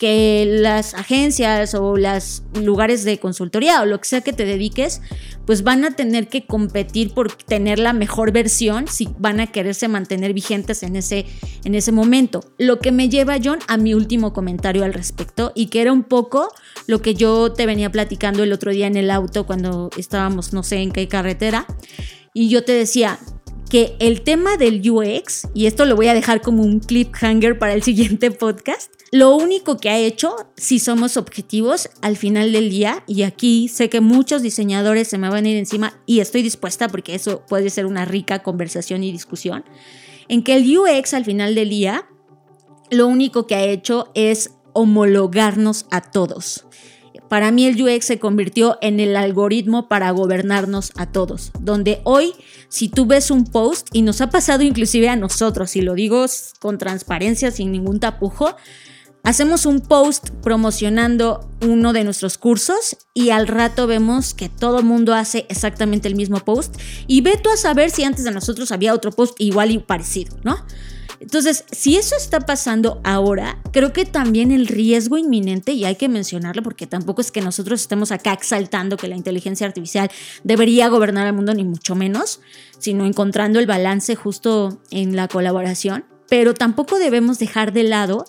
que 0.03 0.45
las 0.49 0.95
agencias 0.95 1.77
o 1.77 1.97
los 1.97 2.43
lugares 2.61 3.05
de 3.05 3.21
consultoría 3.21 3.83
o 3.83 3.85
lo 3.85 4.01
que 4.01 4.09
sea 4.09 4.21
que 4.21 4.33
te 4.33 4.45
dediques, 4.45 5.01
pues 5.47 5.63
van 5.63 5.85
a 5.85 5.95
tener 5.95 6.27
que 6.27 6.45
competir 6.45 7.15
por 7.15 7.31
tener 7.33 7.79
la 7.79 7.93
mejor 7.93 8.33
versión 8.33 8.89
si 8.89 9.11
van 9.21 9.39
a 9.39 9.53
quererse 9.53 9.87
mantener 9.87 10.35
vigentes 10.35 10.83
en 10.83 10.97
ese, 10.97 11.27
en 11.63 11.77
ese 11.77 11.93
momento. 11.93 12.43
Lo 12.59 12.81
que 12.81 12.91
me 12.91 13.11
lleva, 13.11 13.37
John, 13.41 13.61
a 13.69 13.77
mi 13.77 13.95
último 13.95 14.33
comentario 14.33 14.83
al 14.83 14.93
respecto 14.93 15.53
y 15.55 15.67
que 15.67 15.83
era 15.83 15.93
un 15.93 16.03
poco 16.03 16.49
lo 16.89 17.01
que 17.01 17.15
yo 17.15 17.53
te 17.53 17.65
venía 17.65 17.89
platicando 17.93 18.43
el 18.43 18.53
otro 18.53 18.73
día 18.73 18.89
en 18.89 18.97
el 18.97 19.09
auto 19.09 19.47
cuando 19.47 19.89
estábamos, 19.97 20.53
no 20.53 20.65
sé 20.65 20.79
en 20.79 20.91
qué 20.91 21.07
carretera, 21.07 21.65
y 22.35 22.49
yo 22.49 22.65
te 22.65 22.73
decía, 22.73 23.21
que 23.71 23.97
el 24.01 24.21
tema 24.21 24.59
del 24.59 24.83
UX, 24.91 25.49
y 25.55 25.65
esto 25.65 25.87
lo 25.87 25.97
voy 25.97 26.09
a 26.09 26.13
dejar 26.13 26.43
como 26.43 26.63
un 26.63 26.81
cliffhanger 26.81 27.59
para 27.59 27.73
el 27.73 27.83
siguiente 27.83 28.31
podcast, 28.31 28.93
lo 29.13 29.37
único 29.37 29.77
que 29.77 29.91
ha 29.91 29.99
hecho, 29.99 30.35
si 30.57 30.79
somos 30.79 31.19
objetivos 31.19 31.91
al 32.01 32.17
final 32.17 32.51
del 32.51 32.71
día, 32.71 33.05
y 33.07 33.25
aquí 33.25 33.69
sé 33.69 33.91
que 33.91 34.01
muchos 34.01 34.41
diseñadores 34.41 35.07
se 35.07 35.19
me 35.19 35.29
van 35.29 35.45
a 35.45 35.51
ir 35.51 35.59
encima 35.59 36.01
y 36.07 36.21
estoy 36.21 36.43
dispuesta 36.43 36.89
porque 36.89 37.15
eso 37.15 37.45
puede 37.47 37.69
ser 37.69 37.85
una 37.85 38.07
rica 38.07 38.43
conversación 38.43 39.05
y 39.05 39.13
discusión, 39.13 39.65
en 40.29 40.43
que 40.43 40.55
el 40.55 40.79
UX 40.79 41.13
al 41.13 41.27
final 41.27 41.55
del 41.55 41.69
día, 41.69 42.07
lo 42.91 43.07
único 43.07 43.47
que 43.47 43.55
ha 43.55 43.65
hecho 43.65 44.11
es 44.15 44.55
homologarnos 44.73 45.85
a 45.91 46.01
todos. 46.01 46.65
Para 47.29 47.51
mí 47.51 47.67
el 47.67 47.83
UX 47.83 48.07
se 48.07 48.19
convirtió 48.19 48.79
en 48.81 48.99
el 48.99 49.17
algoritmo 49.17 49.89
para 49.89 50.11
gobernarnos 50.11 50.91
a 50.97 51.13
todos, 51.13 51.53
donde 51.61 52.01
hoy 52.05 52.33
si 52.69 52.89
tú 52.89 53.05
ves 53.05 53.31
un 53.31 53.45
post, 53.45 53.89
y 53.93 54.01
nos 54.01 54.23
ha 54.23 54.31
pasado 54.31 54.63
inclusive 54.63 55.11
a 55.11 55.17
nosotros, 55.17 55.77
y 55.77 55.83
lo 55.83 55.93
digo 55.93 56.25
con 56.61 56.79
transparencia, 56.79 57.51
sin 57.51 57.71
ningún 57.71 58.01
tapujo, 58.01 58.57
hacemos 59.23 59.66
un 59.66 59.81
post 59.81 60.31
promocionando 60.43 61.49
uno 61.61 61.93
de 61.93 62.05
nuestros 62.05 62.39
cursos 62.39 62.97
y 63.14 63.31
al 63.31 63.47
rato 63.47 63.87
vemos 63.87 64.35
que 64.35 64.49
todo 64.49 64.79
el 64.79 64.85
mundo 64.85 65.14
hace 65.14 65.47
exactamente 65.49 66.09
el 66.09 66.14
mismo 66.14 66.41
post 66.41 66.77
y 67.07 67.20
ve 67.20 67.39
tú 67.43 67.51
a 67.51 67.57
saber 67.57 67.91
si 67.91 68.05
antes 68.05 68.25
de 68.25 68.31
nosotros 68.31 68.73
había 68.73 68.95
otro 68.95 69.12
post 69.12 69.35
igual 69.41 69.70
y 69.70 69.79
parecido, 69.79 70.37
¿no? 70.43 70.57
Entonces, 71.23 71.64
si 71.70 71.97
eso 71.97 72.16
está 72.16 72.41
pasando 72.41 73.01
ahora, 73.05 73.62
creo 73.70 73.93
que 73.93 74.05
también 74.05 74.51
el 74.51 74.66
riesgo 74.66 75.16
inminente, 75.16 75.70
y 75.70 75.85
hay 75.85 75.95
que 75.95 76.09
mencionarlo 76.09 76.64
porque 76.64 76.89
tampoco 76.89 77.20
es 77.20 77.31
que 77.31 77.41
nosotros 77.41 77.81
estemos 77.81 78.11
acá 78.11 78.33
exaltando 78.33 78.97
que 78.97 79.07
la 79.07 79.14
inteligencia 79.14 79.64
artificial 79.64 80.11
debería 80.43 80.89
gobernar 80.89 81.29
el 81.29 81.33
mundo, 81.33 81.55
ni 81.55 81.62
mucho 81.62 81.95
menos, 81.95 82.41
sino 82.79 83.07
encontrando 83.07 83.61
el 83.61 83.66
balance 83.66 84.16
justo 84.16 84.83
en 84.91 85.14
la 85.14 85.29
colaboración. 85.29 86.05
Pero 86.33 86.55
tampoco 86.55 86.99
debemos 86.99 87.39
dejar 87.39 87.74
de 87.74 87.83
lado 87.83 88.24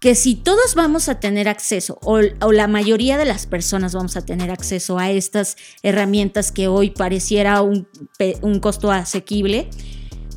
que 0.00 0.14
si 0.14 0.36
todos 0.36 0.74
vamos 0.74 1.10
a 1.10 1.20
tener 1.20 1.50
acceso, 1.50 1.98
o, 2.00 2.22
la 2.50 2.66
mayoría 2.66 3.18
de 3.18 3.26
las 3.26 3.44
personas 3.44 3.94
vamos 3.94 4.16
a 4.16 4.24
tener 4.24 4.50
acceso 4.50 4.98
a 4.98 5.10
estas 5.10 5.58
herramientas 5.82 6.50
que 6.50 6.66
hoy 6.66 6.88
pareciera 6.88 7.60
un, 7.60 7.86
un 8.40 8.58
costo 8.58 8.90
asequible, 8.90 9.68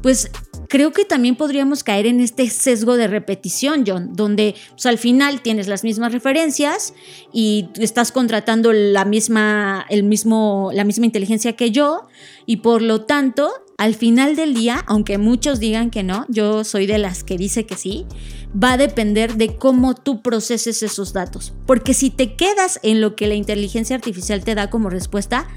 pues 0.03 0.29
creo 0.67 0.91
que 0.91 1.05
también 1.05 1.37
podríamos 1.37 1.85
caer 1.85 2.05
en 2.05 2.19
este 2.19 2.49
sesgo 2.49 2.97
de 2.97 3.07
repetición, 3.07 3.85
John, 3.87 4.13
donde 4.13 4.53
pues, 4.71 4.85
al 4.85 4.97
final 4.97 5.41
tienes 5.41 5.69
las 5.69 5.85
mismas 5.85 6.11
referencias 6.11 6.93
y 7.31 7.69
estás 7.77 8.11
contratando 8.11 8.73
la 8.73 9.05
misma, 9.05 9.85
el 9.89 10.03
mismo, 10.03 10.69
la 10.73 10.83
misma 10.83 11.05
inteligencia 11.05 11.53
que 11.53 11.71
yo 11.71 12.09
y 12.45 12.57
por 12.57 12.81
lo 12.81 13.05
tanto, 13.05 13.64
al 13.77 13.95
final 13.95 14.35
del 14.35 14.53
día, 14.53 14.83
aunque 14.87 15.17
muchos 15.17 15.59
digan 15.59 15.91
que 15.91 16.03
no, 16.03 16.25
yo 16.29 16.63
soy 16.63 16.85
de 16.85 16.97
las 16.97 17.23
que 17.23 17.37
dice 17.37 17.65
que 17.65 17.75
sí, 17.75 18.05
va 18.51 18.73
a 18.73 18.77
depender 18.77 19.35
de 19.35 19.57
cómo 19.57 19.95
tú 19.95 20.21
proceses 20.21 20.81
esos 20.81 21.11
datos. 21.11 21.53
Porque 21.65 21.93
si 21.93 22.09
te 22.09 22.35
quedas 22.35 22.79
en 22.83 23.01
lo 23.01 23.15
que 23.15 23.27
la 23.27 23.35
inteligencia 23.35 23.95
artificial 23.95 24.43
te 24.43 24.55
da 24.55 24.69
como 24.69 24.89
respuesta, 24.89 25.47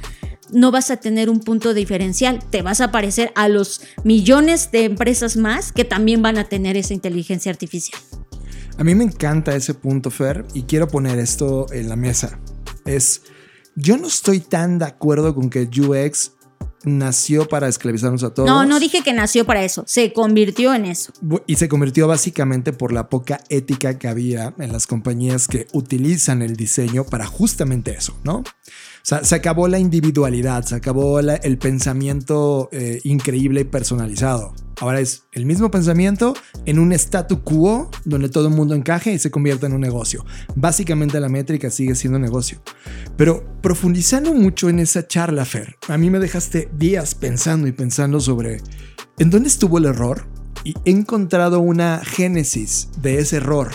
no 0.50 0.70
vas 0.70 0.90
a 0.90 0.96
tener 0.96 1.30
un 1.30 1.40
punto 1.40 1.74
diferencial. 1.74 2.40
Te 2.50 2.62
vas 2.62 2.80
a 2.80 2.90
parecer 2.90 3.32
a 3.36 3.48
los 3.48 3.82
millones 4.02 4.72
de 4.72 4.84
empresas 4.84 5.36
más 5.36 5.72
que 5.72 5.84
también 5.84 6.22
van 6.22 6.38
a 6.38 6.44
tener 6.44 6.76
esa 6.76 6.94
inteligencia 6.94 7.52
artificial. 7.52 8.00
A 8.78 8.84
mí 8.84 8.94
me 8.94 9.04
encanta 9.04 9.54
ese 9.54 9.74
punto, 9.74 10.10
Fer, 10.10 10.44
y 10.54 10.62
quiero 10.62 10.88
poner 10.88 11.18
esto 11.18 11.66
en 11.72 11.88
la 11.88 11.96
mesa. 11.96 12.40
Es, 12.84 13.22
yo 13.76 13.96
no 13.96 14.06
estoy 14.06 14.40
tan 14.40 14.78
de 14.78 14.86
acuerdo 14.86 15.34
con 15.34 15.50
que 15.50 15.62
UX 15.62 16.32
nació 16.84 17.48
para 17.48 17.68
esclavizarnos 17.68 18.22
a 18.24 18.34
todos. 18.34 18.48
No, 18.48 18.64
no 18.64 18.80
dije 18.80 19.02
que 19.02 19.12
nació 19.12 19.44
para 19.44 19.64
eso, 19.64 19.84
se 19.86 20.12
convirtió 20.12 20.74
en 20.74 20.86
eso. 20.86 21.12
Y 21.46 21.56
se 21.56 21.68
convirtió 21.68 22.06
básicamente 22.08 22.72
por 22.72 22.92
la 22.92 23.08
poca 23.08 23.40
ética 23.48 23.98
que 23.98 24.08
había 24.08 24.54
en 24.58 24.72
las 24.72 24.86
compañías 24.86 25.48
que 25.48 25.66
utilizan 25.72 26.42
el 26.42 26.56
diseño 26.56 27.04
para 27.04 27.26
justamente 27.26 27.92
eso, 27.92 28.16
¿no? 28.24 28.44
sea, 29.08 29.24
se 29.24 29.34
acabó 29.34 29.68
la 29.68 29.78
individualidad, 29.78 30.64
se 30.64 30.74
acabó 30.74 31.18
el 31.20 31.58
pensamiento 31.58 32.68
eh, 32.72 33.00
increíble 33.04 33.62
y 33.62 33.64
personalizado. 33.64 34.54
Ahora 34.80 35.00
es 35.00 35.24
el 35.32 35.44
mismo 35.44 35.70
pensamiento 35.70 36.34
en 36.64 36.78
un 36.78 36.92
statu 36.92 37.42
quo 37.42 37.90
donde 38.04 38.28
todo 38.28 38.48
el 38.48 38.54
mundo 38.54 38.74
encaje 38.74 39.12
y 39.12 39.18
se 39.18 39.30
convierte 39.30 39.66
en 39.66 39.72
un 39.72 39.80
negocio. 39.80 40.24
Básicamente 40.54 41.18
la 41.18 41.28
métrica 41.28 41.70
sigue 41.70 41.94
siendo 41.94 42.18
negocio. 42.18 42.62
Pero 43.16 43.44
profundizando 43.60 44.32
mucho 44.32 44.68
en 44.68 44.78
esa 44.78 45.06
charla, 45.06 45.44
Fer, 45.44 45.76
a 45.88 45.98
mí 45.98 46.10
me 46.10 46.20
dejaste 46.20 46.68
días 46.76 47.14
pensando 47.14 47.66
y 47.66 47.72
pensando 47.72 48.20
sobre 48.20 48.62
en 49.18 49.30
dónde 49.30 49.48
estuvo 49.48 49.78
el 49.78 49.86
error 49.86 50.28
y 50.62 50.74
he 50.84 50.90
encontrado 50.90 51.60
una 51.60 52.02
génesis 52.04 52.88
de 53.00 53.18
ese 53.18 53.36
error 53.36 53.72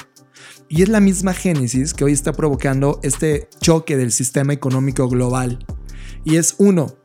y 0.70 0.82
es 0.82 0.90
la 0.90 1.00
misma 1.00 1.34
génesis 1.34 1.94
que 1.94 2.04
hoy 2.04 2.14
está 2.14 2.34
provocando 2.34 3.00
este 3.04 3.48
choque 3.60 3.96
del 3.98 4.12
sistema 4.12 4.54
económico 4.54 5.08
global. 5.08 5.60
Y 6.24 6.38
es 6.38 6.56
uno, 6.58 6.96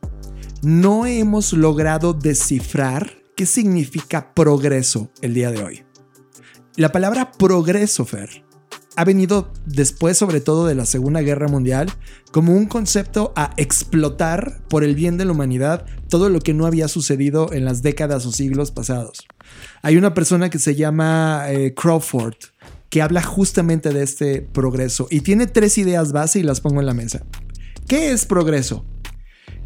no 0.63 1.05
hemos 1.05 1.53
logrado 1.53 2.13
descifrar 2.13 3.19
qué 3.39 3.45
significa 3.45 4.33
progreso 4.33 5.13
el 5.21 5.33
día 5.33 5.49
de 5.49 5.63
hoy. 5.63 5.85
La 6.75 6.91
palabra 6.91 7.31
progreso, 7.31 8.03
Fer, 8.03 8.43
ha 8.97 9.05
venido 9.05 9.53
después, 9.65 10.17
sobre 10.17 10.41
todo 10.41 10.67
de 10.67 10.75
la 10.75 10.85
Segunda 10.85 11.21
Guerra 11.21 11.47
Mundial, 11.47 11.89
como 12.33 12.51
un 12.51 12.65
concepto 12.65 13.31
a 13.37 13.53
explotar 13.55 14.61
por 14.67 14.83
el 14.83 14.93
bien 14.93 15.17
de 15.17 15.23
la 15.23 15.31
humanidad 15.31 15.85
todo 16.09 16.27
lo 16.27 16.41
que 16.41 16.53
no 16.53 16.65
había 16.65 16.89
sucedido 16.89 17.53
en 17.53 17.63
las 17.63 17.81
décadas 17.81 18.25
o 18.25 18.33
siglos 18.33 18.71
pasados. 18.71 19.25
Hay 19.83 19.95
una 19.95 20.13
persona 20.13 20.49
que 20.49 20.59
se 20.59 20.75
llama 20.75 21.45
eh, 21.47 21.73
Crawford, 21.73 22.35
que 22.89 23.01
habla 23.01 23.23
justamente 23.23 23.93
de 23.93 24.03
este 24.03 24.41
progreso 24.41 25.07
y 25.09 25.21
tiene 25.21 25.47
tres 25.47 25.77
ideas 25.77 26.11
base 26.11 26.39
y 26.39 26.43
las 26.43 26.59
pongo 26.59 26.81
en 26.81 26.87
la 26.87 26.93
mesa. 26.93 27.25
¿Qué 27.87 28.11
es 28.11 28.25
progreso? 28.25 28.85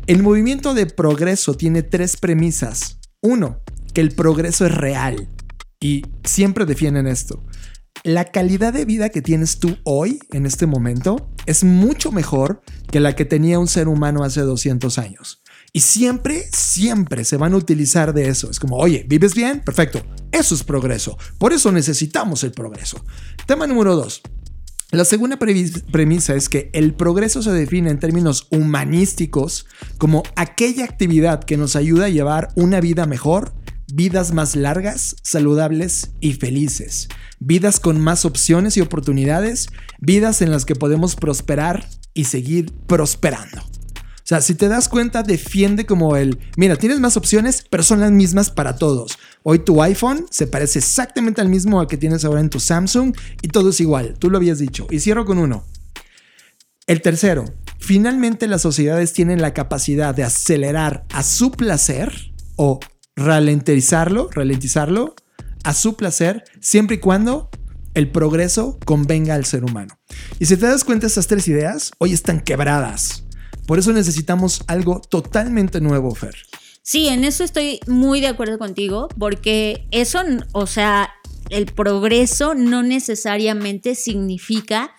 El 0.05 0.21
movimiento 0.21 0.75
de 0.75 0.85
progreso 0.85 1.55
tiene 1.55 1.81
tres 1.81 2.17
premisas. 2.17 2.99
Uno, 3.25 3.61
que 3.93 4.01
el 4.01 4.11
progreso 4.11 4.65
es 4.65 4.75
real 4.75 5.29
y 5.79 6.05
siempre 6.25 6.65
defienden 6.65 7.07
esto. 7.07 7.41
La 8.03 8.25
calidad 8.25 8.73
de 8.73 8.83
vida 8.83 9.07
que 9.07 9.21
tienes 9.21 9.59
tú 9.59 9.77
hoy, 9.85 10.19
en 10.33 10.45
este 10.45 10.65
momento, 10.65 11.29
es 11.45 11.63
mucho 11.63 12.11
mejor 12.11 12.61
que 12.91 12.99
la 12.99 13.15
que 13.15 13.23
tenía 13.23 13.59
un 13.59 13.69
ser 13.69 13.87
humano 13.87 14.25
hace 14.25 14.41
200 14.41 14.97
años. 14.97 15.41
Y 15.71 15.79
siempre, 15.79 16.43
siempre 16.51 17.23
se 17.23 17.37
van 17.37 17.53
a 17.53 17.57
utilizar 17.57 18.13
de 18.13 18.27
eso. 18.27 18.51
Es 18.51 18.59
como, 18.59 18.75
oye, 18.75 19.05
¿vives 19.07 19.35
bien? 19.35 19.61
Perfecto. 19.61 20.03
Eso 20.33 20.53
es 20.53 20.63
progreso. 20.65 21.17
Por 21.37 21.53
eso 21.53 21.71
necesitamos 21.71 22.43
el 22.43 22.51
progreso. 22.51 23.05
Tema 23.47 23.67
número 23.67 23.95
dos. 23.95 24.21
La 24.93 25.05
segunda 25.05 25.39
premisa 25.39 26.35
es 26.35 26.49
que 26.49 26.69
el 26.71 26.93
progreso 26.93 27.41
se 27.41 27.51
define 27.51 27.89
en 27.89 27.97
términos 27.97 28.45
humanísticos 28.51 29.65
como 29.97 30.21
aquella 30.35 30.85
actividad 30.85 31.45
que 31.45 31.57
nos 31.57 31.75
ayuda 31.75 32.05
a 32.05 32.09
llevar 32.09 32.49
una 32.53 32.79
vida 32.79 33.07
mejor, 33.07 33.55
vidas 33.91 34.33
más 34.33 34.55
largas, 34.55 35.15
saludables 35.23 36.11
y 36.19 36.33
felices, 36.33 37.07
vidas 37.39 37.79
con 37.79 37.99
más 37.99 38.23
opciones 38.23 38.77
y 38.77 38.81
oportunidades, 38.81 39.69
vidas 39.97 40.43
en 40.43 40.51
las 40.51 40.63
que 40.63 40.75
podemos 40.75 41.15
prosperar 41.15 41.89
y 42.13 42.25
seguir 42.25 42.71
prosperando. 42.85 43.63
O 44.23 44.25
sea, 44.25 44.41
si 44.41 44.53
te 44.53 44.69
das 44.69 44.89
cuenta, 44.89 45.23
defiende 45.23 45.87
como 45.87 46.15
el, 46.15 46.39
mira, 46.55 46.75
tienes 46.75 46.99
más 46.99 47.17
opciones, 47.17 47.65
pero 47.69 47.81
son 47.81 47.99
las 47.99 48.11
mismas 48.11 48.51
para 48.51 48.75
todos. 48.75 49.17
Hoy 49.43 49.59
tu 49.59 49.81
iPhone 49.83 50.25
se 50.29 50.47
parece 50.47 50.79
exactamente 50.79 51.41
al 51.41 51.49
mismo 51.49 51.81
al 51.81 51.87
que 51.87 51.97
tienes 51.97 52.23
ahora 52.23 52.39
en 52.39 52.49
tu 52.49 52.61
Samsung 52.61 53.13
y 53.41 53.49
todo 53.49 53.71
es 53.71 53.81
igual, 53.81 54.15
tú 54.17 54.29
lo 54.29 54.37
habías 54.37 54.57
dicho. 54.57 54.87
Y 54.89 55.01
cierro 55.01 55.25
con 55.25 55.37
uno. 55.37 55.65
El 56.87 57.01
tercero, 57.01 57.45
finalmente 57.77 58.47
las 58.47 58.61
sociedades 58.61 59.11
tienen 59.11 59.41
la 59.41 59.53
capacidad 59.53 60.15
de 60.15 60.23
acelerar 60.23 61.05
a 61.13 61.23
su 61.23 61.51
placer 61.51 62.31
o 62.55 62.79
ralentizarlo, 63.15 64.29
ralentizarlo 64.31 65.15
a 65.63 65.73
su 65.73 65.95
placer, 65.95 66.43
siempre 66.61 66.97
y 66.97 66.99
cuando 66.99 67.49
el 67.93 68.09
progreso 68.11 68.79
convenga 68.85 69.35
al 69.35 69.45
ser 69.45 69.63
humano. 69.63 69.99
Y 70.39 70.45
si 70.45 70.57
te 70.57 70.65
das 70.65 70.83
cuenta, 70.83 71.07
estas 71.07 71.27
tres 71.27 71.47
ideas 71.47 71.91
hoy 71.99 72.13
están 72.13 72.41
quebradas. 72.41 73.23
Por 73.67 73.79
eso 73.79 73.93
necesitamos 73.93 74.63
algo 74.67 74.99
totalmente 74.99 75.79
nuevo, 75.79 76.13
Fer. 76.15 76.35
Sí, 76.85 77.07
en 77.07 77.23
eso 77.23 77.45
estoy 77.45 77.79
muy 77.87 78.19
de 78.19 78.27
acuerdo 78.27 78.59
contigo, 78.59 79.07
porque 79.17 79.87
eso, 79.91 80.21
o 80.51 80.67
sea, 80.67 81.13
el 81.49 81.65
progreso 81.65 82.55
no 82.55 82.83
necesariamente 82.83 83.95
significa 83.95 84.93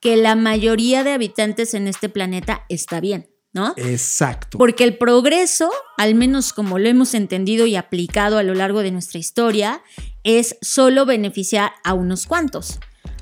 que 0.00 0.16
la 0.16 0.34
mayoría 0.34 1.04
de 1.04 1.12
habitantes 1.12 1.74
en 1.74 1.86
este 1.86 2.08
planeta 2.08 2.64
está 2.68 2.98
bien, 2.98 3.30
¿no? 3.52 3.72
Exacto. 3.76 4.58
Porque 4.58 4.82
el 4.82 4.98
progreso, 4.98 5.70
al 5.96 6.16
menos 6.16 6.52
como 6.52 6.80
lo 6.80 6.88
hemos 6.88 7.14
entendido 7.14 7.66
y 7.66 7.76
aplicado 7.76 8.38
a 8.38 8.42
lo 8.42 8.54
largo 8.54 8.82
de 8.82 8.90
nuestra 8.90 9.20
historia, 9.20 9.82
es 10.24 10.56
solo 10.60 11.06
beneficiar 11.06 11.70
a 11.84 11.94
unos 11.94 12.26
cuantos 12.26 12.80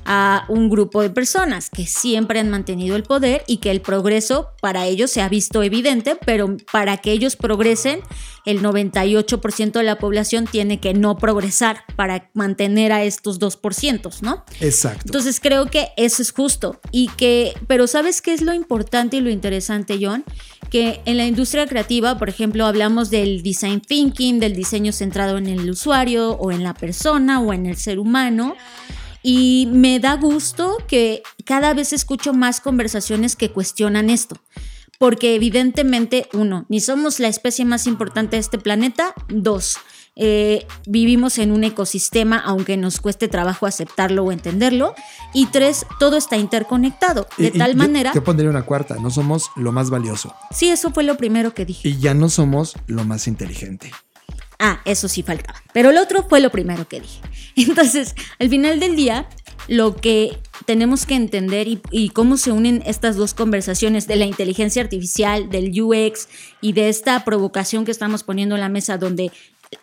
a 0.09 0.45
un 0.47 0.69
grupo 0.69 1.01
de 1.01 1.09
personas 1.09 1.69
que 1.69 1.85
siempre 1.85 2.39
han 2.39 2.49
mantenido 2.49 2.95
el 2.95 3.03
poder 3.03 3.43
y 3.45 3.57
que 3.57 3.71
el 3.71 3.81
progreso 3.81 4.49
para 4.61 4.85
ellos 4.85 5.11
se 5.11 5.21
ha 5.21 5.27
visto 5.27 5.61
evidente, 5.63 6.17
pero 6.25 6.55
para 6.71 6.95
que 6.97 7.11
ellos 7.11 7.35
progresen, 7.35 7.99
el 8.45 8.61
98% 8.61 9.71
de 9.73 9.83
la 9.83 9.97
población 9.97 10.45
tiene 10.45 10.79
que 10.79 10.93
no 10.93 11.17
progresar 11.17 11.83
para 11.97 12.29
mantener 12.33 12.93
a 12.93 13.03
estos 13.03 13.37
2%, 13.41 14.21
¿no? 14.21 14.45
Exacto. 14.61 15.03
Entonces 15.05 15.41
creo 15.41 15.65
que 15.65 15.89
eso 15.97 16.21
es 16.21 16.31
justo 16.31 16.79
y 16.91 17.09
que, 17.09 17.53
pero 17.67 17.85
¿sabes 17.85 18.21
qué 18.21 18.33
es 18.33 18.41
lo 18.41 18.53
importante 18.53 19.17
y 19.17 19.21
lo 19.21 19.29
interesante, 19.29 19.99
John? 20.01 20.23
Que 20.69 21.01
en 21.03 21.17
la 21.17 21.25
industria 21.25 21.67
creativa, 21.67 22.17
por 22.17 22.29
ejemplo, 22.29 22.65
hablamos 22.65 23.09
del 23.09 23.43
design 23.43 23.81
thinking, 23.81 24.39
del 24.39 24.55
diseño 24.55 24.93
centrado 24.93 25.37
en 25.37 25.47
el 25.47 25.69
usuario 25.69 26.31
o 26.31 26.53
en 26.53 26.63
la 26.63 26.73
persona 26.73 27.41
o 27.41 27.51
en 27.51 27.65
el 27.65 27.75
ser 27.75 27.99
humano. 27.99 28.55
Y 29.29 29.67
me 29.73 29.99
da 29.99 30.15
gusto 30.15 30.77
que 30.87 31.21
cada 31.43 31.73
vez 31.73 31.91
escucho 31.91 32.33
más 32.33 32.61
conversaciones 32.61 33.35
que 33.35 33.51
cuestionan 33.51 34.09
esto. 34.09 34.37
Porque 34.99 35.35
evidentemente, 35.35 36.29
uno, 36.31 36.65
ni 36.69 36.79
somos 36.79 37.19
la 37.19 37.27
especie 37.27 37.65
más 37.65 37.87
importante 37.87 38.37
de 38.37 38.39
este 38.39 38.57
planeta. 38.57 39.13
Dos, 39.27 39.79
eh, 40.15 40.65
vivimos 40.85 41.39
en 41.39 41.51
un 41.51 41.65
ecosistema, 41.65 42.37
aunque 42.37 42.77
nos 42.77 43.01
cueste 43.01 43.27
trabajo 43.27 43.65
aceptarlo 43.65 44.23
o 44.23 44.31
entenderlo. 44.31 44.95
Y 45.33 45.47
tres, 45.47 45.85
todo 45.99 46.15
está 46.15 46.37
interconectado. 46.37 47.27
De 47.37 47.51
tal 47.51 47.75
manera. 47.75 48.13
Yo 48.13 48.23
pondría 48.23 48.49
una 48.49 48.63
cuarta, 48.63 48.95
no 48.95 49.11
somos 49.11 49.51
lo 49.57 49.73
más 49.73 49.89
valioso. 49.89 50.33
Sí, 50.51 50.69
eso 50.69 50.91
fue 50.91 51.03
lo 51.03 51.17
primero 51.17 51.53
que 51.53 51.65
dije. 51.65 51.89
Y 51.89 51.99
ya 51.99 52.13
no 52.13 52.29
somos 52.29 52.75
lo 52.87 53.03
más 53.03 53.27
inteligente. 53.27 53.91
Ah, 54.59 54.81
eso 54.85 55.07
sí 55.07 55.23
faltaba. 55.23 55.61
Pero 55.73 55.91
el 55.91 55.97
otro 55.97 56.27
fue 56.27 56.39
lo 56.39 56.51
primero 56.51 56.87
que 56.87 57.01
dije. 57.01 57.21
Entonces, 57.55 58.15
al 58.39 58.49
final 58.49 58.79
del 58.79 58.95
día, 58.95 59.27
lo 59.67 59.95
que 59.95 60.37
tenemos 60.65 61.05
que 61.05 61.15
entender 61.15 61.67
y, 61.91 62.09
cómo 62.09 62.37
se 62.37 62.51
unen 62.51 62.81
estas 62.85 63.15
dos 63.15 63.33
conversaciones 63.33 64.07
de 64.07 64.15
la 64.15 64.25
inteligencia 64.25 64.81
artificial, 64.81 65.49
del 65.49 65.71
UX 65.79 66.27
y 66.61 66.73
de 66.73 66.89
esta 66.89 67.23
provocación 67.23 67.85
que 67.85 67.91
estamos 67.91 68.23
poniendo 68.23 68.55
en 68.55 68.61
la 68.61 68.69
mesa 68.69 68.97
donde 68.97 69.31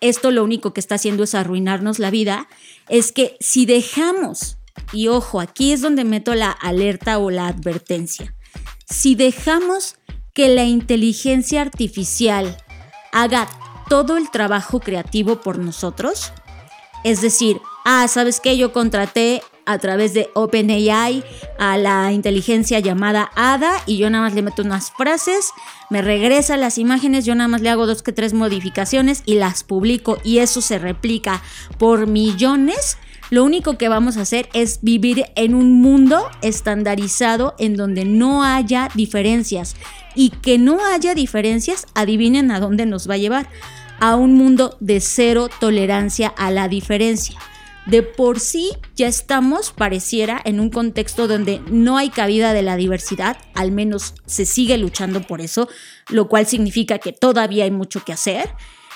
esto 0.01 0.31
lo 0.31 0.43
único 0.43 0.73
que 0.73 0.81
está 0.81 0.95
haciendo 0.95 1.25
es 1.25 1.35
arruinarnos 1.35 1.99
la 1.99 2.11
vida, 2.11 2.49
es 2.89 3.13
que 3.13 3.37
si 3.41 3.67
dejamos, 3.67 4.57
y 4.93 5.09
ojo, 5.09 5.41
aquí 5.41 5.73
es 5.73 5.83
donde 5.83 6.05
meto 6.05 6.35
la 6.35 6.51
alerta 6.51 7.19
o 7.19 7.31
la 7.31 7.49
advertencia, 7.49 8.35
si 8.87 9.15
dejamos 9.15 9.97
que 10.33 10.49
la 10.49 10.65
inteligencia 10.65 11.61
artificial 11.61 12.57
haga 13.13 13.49
todo 13.89 14.17
el 14.17 14.31
trabajo 14.31 14.81
creativo 14.81 15.37
por 15.37 15.59
nosotros, 15.59 16.33
es 17.05 17.21
decir, 17.21 17.61
ah, 17.85 18.07
¿sabes 18.09 18.41
qué? 18.41 18.57
Yo 18.57 18.73
contraté 18.73 19.43
a 19.67 19.79
través 19.79 20.15
de 20.15 20.31
OpenAI 20.35 21.25
a 21.59 21.77
la 21.79 22.13
inteligencia 22.13 22.79
llamada 22.81 23.31
ADA 23.35 23.83
y 23.87 23.97
yo 23.97 24.11
nada 24.11 24.25
más 24.25 24.35
le 24.35 24.43
meto 24.43 24.63
unas 24.63 24.91
frases, 24.91 25.51
me 25.91 26.03
regresa 26.03 26.57
las 26.57 26.79
imágenes, 26.79 27.25
yo 27.25 27.35
nada 27.35 27.49
más 27.49 27.61
le 27.61 27.71
hago 27.71 27.87
dos 27.87 28.03
que 28.03 28.13
tres 28.13 28.35
modificaciones 28.35 29.23
y 29.27 29.35
las 29.35 29.65
publico 29.65 30.19
y 30.25 30.39
eso 30.39 30.61
se 30.61 30.79
replica 30.79 31.43
por 31.79 32.07
millones. 32.07 32.99
Lo 33.31 33.43
único 33.43 33.79
que 33.79 33.89
vamos 33.89 34.17
a 34.17 34.23
hacer 34.23 34.49
es 34.53 34.81
vivir 34.83 35.25
en 35.35 35.55
un 35.55 35.81
mundo 35.81 36.29
estandarizado 36.43 37.55
en 37.59 37.75
donde 37.75 38.05
no 38.05 38.45
haya 38.45 38.91
diferencias 38.95 39.77
y 40.15 40.31
que 40.31 40.59
no 40.59 40.85
haya 40.85 41.15
diferencias, 41.15 41.87
adivinen 41.95 42.51
a 42.51 42.61
dónde 42.61 42.87
nos 42.87 43.09
va 43.09 43.15
a 43.15 43.19
llevar, 43.19 43.49
a 44.01 44.17
un 44.17 44.35
mundo 44.35 44.77
de 44.81 45.01
cero 45.01 45.49
tolerancia 45.61 46.29
a 46.29 46.51
la 46.51 46.69
diferencia 46.69 47.39
de 47.87 48.03
por 48.03 48.41
sí 48.41 48.73
ya 48.95 49.07
estamos, 49.07 49.73
pareciera, 49.73 50.41
en 50.45 50.61
un 50.61 50.71
contexto 50.71 51.29
donde 51.29 51.61
no 51.71 51.99
hay 51.99 52.11
cabida 52.11 52.53
de 52.53 52.63
la 52.63 52.77
diversidad, 52.77 53.37
al 53.55 53.73
menos 53.73 54.15
se 54.27 54.47
sigue 54.47 54.79
luchando 54.79 55.23
por 55.23 55.41
eso, 55.41 55.69
lo 56.09 56.29
cual 56.29 56.47
significa 56.47 56.99
que 56.99 57.13
todavía 57.13 57.65
hay 57.65 57.71
mucho 57.71 58.05
que 58.05 58.13
hacer. 58.13 58.55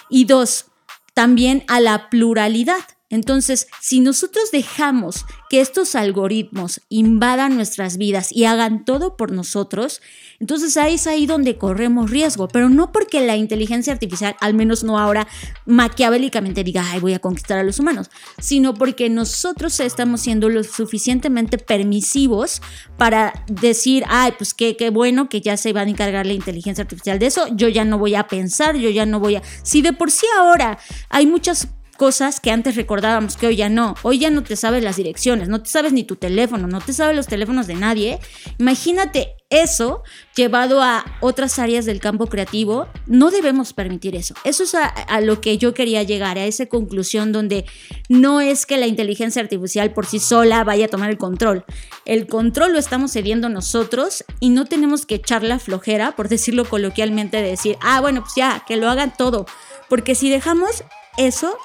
Y 0.09 0.25
dos, 0.25 0.67
también 1.15 1.65
a 1.69 1.81
la 1.81 2.09
pluralidad. 2.09 2.81
Entonces, 3.11 3.69
si 3.81 4.01
nosotros 4.01 4.51
dejamos 4.51 5.25
que 5.49 5.63
estos 5.63 5.95
algoritmos 5.95 6.83
invadan 6.91 7.57
nuestras 7.57 7.97
vidas 7.97 8.31
y 8.33 8.45
hagan 8.45 8.85
todo 8.85 9.17
por 9.17 9.33
nosotros, 9.33 10.03
entonces 10.41 10.77
ahí 10.77 10.95
es 10.95 11.07
ahí 11.07 11.27
donde 11.27 11.57
corremos 11.57 12.11
riesgo, 12.11 12.49
pero 12.49 12.69
no 12.69 12.93
porque 12.93 13.27
la 13.27 13.37
inteligencia 13.37 13.95
artificial, 13.95 14.37
al 14.41 14.53
menos 14.53 14.85
no 14.85 14.99
ahora, 14.99 15.27
maquiavélicamente 15.65 16.65
diga, 16.65 16.85
ay, 16.91 17.01
voy 17.01 17.15
a 17.15 17.19
conquistar 17.19 17.59
a 17.59 17.63
los 17.63 17.79
humanos, 17.79 18.11
sino 18.39 18.75
porque 18.75 19.09
nosotros 19.09 19.81
estamos 19.81 20.21
siendo 20.21 20.51
lo 20.51 20.63
suficientemente 20.63 21.57
permisivos 21.57 22.61
para 22.99 23.45
decir, 23.47 24.05
ay, 24.09 24.33
pues 24.37 24.53
qué, 24.53 24.77
qué 24.77 24.91
bueno 24.91 25.31
que 25.31 25.41
ya 25.41 25.57
se 25.57 25.73
va 25.73 25.81
a 25.81 25.89
encargar 25.89 26.27
la 26.27 26.35
inteligencia 26.35 26.83
artificial 26.83 27.19
de 27.19 27.27
eso, 27.27 27.49
yo 27.57 27.69
ya 27.69 27.87
no 27.87 27.99
voy 27.99 28.15
a 28.15 28.29
pensar, 28.29 28.77
yo 28.77 28.91
ya 28.91 29.07
no 29.07 29.19
voy 29.19 29.37
a... 29.37 29.43
Si 29.63 29.81
de 29.81 29.95
por 29.95 30.11
sí 30.11 30.27
ahora 30.37 30.79
hay 31.09 31.27
muchas 31.27 31.69
cosas 31.99 32.39
que 32.41 32.53
antes 32.53 32.77
recordábamos 32.77 33.37
que 33.37 33.49
hoy 33.49 33.57
ya 33.57 33.69
no. 33.69 33.97
Hoy 34.03 34.21
ya 34.21 34.31
no 34.31 34.43
te 34.43 34.57
sabes 34.57 34.83
las 34.83 34.97
direcciones, 34.97 35.49
no 35.49 35.61
te 35.61 35.69
sabes 35.69 35.93
ni 35.93 36.05
tu 36.05 36.17
teléfono, 36.17 36.69
no 36.69 36.81
te 36.81 36.95
sabes 36.95 37.15
los 37.15 37.27
teléfonos 37.27 37.67
de 37.67 37.75
nadie. 37.75 38.21
Imagínate 38.59 39.35
eso 39.51 40.03
llevado 40.37 40.81
a 40.83 41.05
otras 41.21 41.59
áreas 41.59 41.87
del 41.87 42.01
campo 42.01 42.27
creativo. 42.29 42.87
No 43.07 43.31
debemos 43.31 43.73
permitir 43.73 44.15
eso. 44.15 44.35
Eso 44.45 44.63
es 44.63 44.77
a, 44.77 45.21
lo 45.21 45.41
que 45.41 45.59
yo 45.59 45.75
quería 45.75 46.05
llegar, 46.05 46.39
a 46.39 46.45
esa 46.45 46.67
conclusión 46.67 47.33
donde 47.33 47.65
no 48.09 48.41
es 48.41 48.65
que 48.65 48.79
la 48.79 48.87
inteligencia 48.87 49.43
artificial 49.43 49.93
por 49.93 50.07
sí 50.07 50.21
sola 50.21 50.63
vaya 50.63 50.87
a 50.87 50.89
tomar 50.89 51.11
el 51.11 51.19
control. 51.19 51.65
El 52.05 52.29
control 52.29 52.75
lo 52.75 52.79
estamos 52.79 53.13
cediendo 53.13 53.49
nosotros 53.49 54.25
y 54.39 54.51
no 54.51 54.67
tenemos 54.67 55.05
que 55.05 55.17
echar 55.17 55.43
la 55.43 55.59
flojera, 55.59 56.15
por 56.15 56.29
decirlo 56.29 56.65
coloquialmente, 56.65 57.39
de 57.39 57.51
decir, 57.51 57.77
ah, 57.83 58.01
bueno, 58.01 58.21
pues 58.21 58.35
ya, 58.37 58.65
que 58.69 58.77
lo 58.77 58.89
hagan 58.89 59.13
todo. 59.17 59.47
Porque 59.89 60.15
si 60.15 60.31
dejamos 60.31 60.85
eso, 61.17 61.59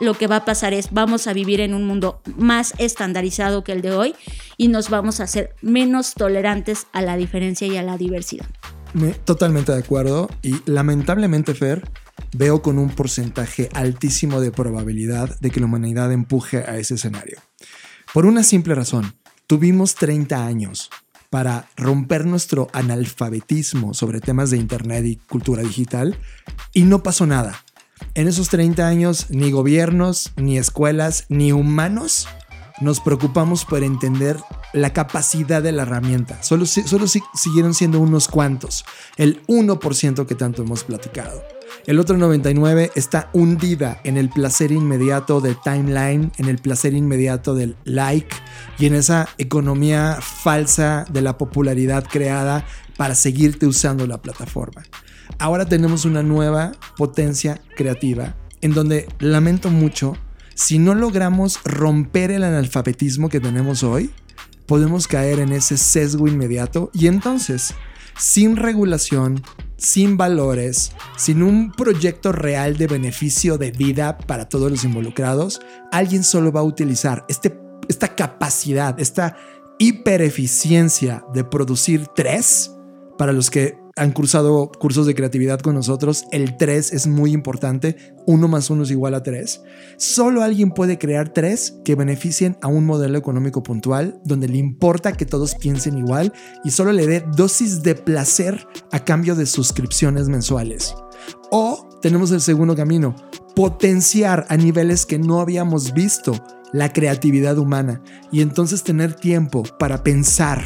lo 0.00 0.14
que 0.14 0.26
va 0.26 0.36
a 0.36 0.44
pasar 0.44 0.72
es 0.72 0.90
vamos 0.90 1.26
a 1.26 1.32
vivir 1.32 1.60
en 1.60 1.74
un 1.74 1.86
mundo 1.86 2.20
más 2.36 2.74
estandarizado 2.78 3.62
que 3.64 3.72
el 3.72 3.82
de 3.82 3.92
hoy 3.92 4.14
y 4.56 4.68
nos 4.68 4.90
vamos 4.90 5.20
a 5.20 5.24
hacer 5.24 5.54
menos 5.62 6.14
tolerantes 6.14 6.86
a 6.92 7.02
la 7.02 7.16
diferencia 7.16 7.66
y 7.66 7.76
a 7.76 7.82
la 7.82 7.96
diversidad. 7.96 8.46
Totalmente 9.24 9.72
de 9.72 9.78
acuerdo 9.78 10.28
y 10.42 10.56
lamentablemente 10.66 11.54
Fer, 11.54 11.88
veo 12.32 12.62
con 12.62 12.78
un 12.78 12.90
porcentaje 12.90 13.68
altísimo 13.72 14.40
de 14.40 14.50
probabilidad 14.50 15.38
de 15.40 15.50
que 15.50 15.60
la 15.60 15.66
humanidad 15.66 16.12
empuje 16.12 16.58
a 16.58 16.76
ese 16.78 16.94
escenario. 16.94 17.38
Por 18.12 18.26
una 18.26 18.42
simple 18.42 18.74
razón, 18.74 19.14
tuvimos 19.46 19.94
30 19.94 20.44
años 20.44 20.90
para 21.30 21.68
romper 21.76 22.26
nuestro 22.26 22.68
analfabetismo 22.72 23.94
sobre 23.94 24.20
temas 24.20 24.50
de 24.50 24.56
Internet 24.56 25.04
y 25.06 25.16
cultura 25.16 25.62
digital 25.62 26.18
y 26.72 26.82
no 26.82 27.04
pasó 27.04 27.26
nada. 27.26 27.62
En 28.14 28.28
esos 28.28 28.48
30 28.48 28.86
años, 28.86 29.26
ni 29.30 29.50
gobiernos, 29.50 30.32
ni 30.36 30.58
escuelas, 30.58 31.26
ni 31.28 31.52
humanos 31.52 32.26
nos 32.80 33.00
preocupamos 33.00 33.64
por 33.64 33.84
entender 33.84 34.36
la 34.72 34.92
capacidad 34.92 35.62
de 35.62 35.72
la 35.72 35.82
herramienta. 35.82 36.42
Solo, 36.42 36.66
solo 36.66 37.06
siguieron 37.06 37.74
siendo 37.74 38.00
unos 38.00 38.28
cuantos, 38.28 38.84
el 39.16 39.42
1% 39.46 40.26
que 40.26 40.34
tanto 40.34 40.62
hemos 40.62 40.84
platicado. 40.84 41.42
El 41.86 41.98
otro 41.98 42.16
99 42.16 42.90
está 42.94 43.30
hundida 43.32 44.00
en 44.04 44.16
el 44.16 44.28
placer 44.28 44.72
inmediato 44.72 45.40
del 45.40 45.56
timeline, 45.60 46.32
en 46.36 46.48
el 46.48 46.58
placer 46.58 46.94
inmediato 46.94 47.54
del 47.54 47.76
like 47.84 48.36
y 48.78 48.86
en 48.86 48.94
esa 48.94 49.28
economía 49.38 50.18
falsa 50.20 51.04
de 51.10 51.22
la 51.22 51.38
popularidad 51.38 52.04
creada 52.10 52.64
para 52.96 53.14
seguirte 53.14 53.66
usando 53.66 54.06
la 54.06 54.20
plataforma. 54.20 54.82
Ahora 55.38 55.66
tenemos 55.66 56.04
una 56.04 56.22
nueva 56.22 56.72
potencia 56.96 57.60
creativa 57.76 58.34
en 58.60 58.74
donde 58.74 59.08
lamento 59.18 59.70
mucho, 59.70 60.16
si 60.54 60.78
no 60.78 60.94
logramos 60.94 61.60
romper 61.64 62.30
el 62.30 62.44
analfabetismo 62.44 63.28
que 63.28 63.40
tenemos 63.40 63.82
hoy, 63.82 64.10
podemos 64.66 65.08
caer 65.08 65.40
en 65.40 65.52
ese 65.52 65.76
sesgo 65.76 66.28
inmediato 66.28 66.90
y 66.92 67.06
entonces, 67.06 67.74
sin 68.18 68.56
regulación, 68.56 69.42
sin 69.76 70.16
valores, 70.16 70.92
sin 71.16 71.42
un 71.42 71.72
proyecto 71.72 72.32
real 72.32 72.76
de 72.76 72.86
beneficio 72.86 73.56
de 73.56 73.70
vida 73.70 74.18
para 74.18 74.48
todos 74.48 74.70
los 74.70 74.84
involucrados, 74.84 75.60
alguien 75.90 76.22
solo 76.22 76.52
va 76.52 76.60
a 76.60 76.64
utilizar 76.64 77.24
este, 77.28 77.58
esta 77.88 78.14
capacidad, 78.14 79.00
esta 79.00 79.36
hipereficiencia 79.78 81.24
de 81.32 81.42
producir 81.42 82.06
tres 82.14 82.72
para 83.16 83.32
los 83.32 83.48
que 83.48 83.78
han 84.00 84.12
cursado 84.12 84.72
cursos 84.72 85.06
de 85.06 85.14
creatividad 85.14 85.60
con 85.60 85.74
nosotros, 85.74 86.24
el 86.32 86.56
3 86.56 86.94
es 86.94 87.06
muy 87.06 87.32
importante. 87.32 88.14
1 88.26 88.48
más 88.48 88.70
1 88.70 88.84
es 88.84 88.90
igual 88.90 89.12
a 89.12 89.22
3. 89.22 89.60
Solo 89.98 90.42
alguien 90.42 90.70
puede 90.70 90.96
crear 90.96 91.34
3 91.34 91.80
que 91.84 91.96
beneficien 91.96 92.56
a 92.62 92.68
un 92.68 92.86
modelo 92.86 93.18
económico 93.18 93.62
puntual, 93.62 94.18
donde 94.24 94.48
le 94.48 94.56
importa 94.56 95.12
que 95.12 95.26
todos 95.26 95.54
piensen 95.54 95.98
igual 95.98 96.32
y 96.64 96.70
solo 96.70 96.92
le 96.92 97.06
dé 97.06 97.24
dosis 97.36 97.82
de 97.82 97.94
placer 97.94 98.66
a 98.90 99.04
cambio 99.04 99.34
de 99.34 99.44
suscripciones 99.44 100.30
mensuales. 100.30 100.94
O 101.50 101.86
tenemos 102.00 102.30
el 102.30 102.40
segundo 102.40 102.74
camino, 102.74 103.14
potenciar 103.54 104.46
a 104.48 104.56
niveles 104.56 105.04
que 105.04 105.18
no 105.18 105.40
habíamos 105.40 105.92
visto 105.92 106.32
la 106.72 106.90
creatividad 106.90 107.58
humana 107.58 108.00
y 108.32 108.40
entonces 108.40 108.82
tener 108.82 109.12
tiempo 109.12 109.62
para 109.78 110.02
pensar, 110.02 110.64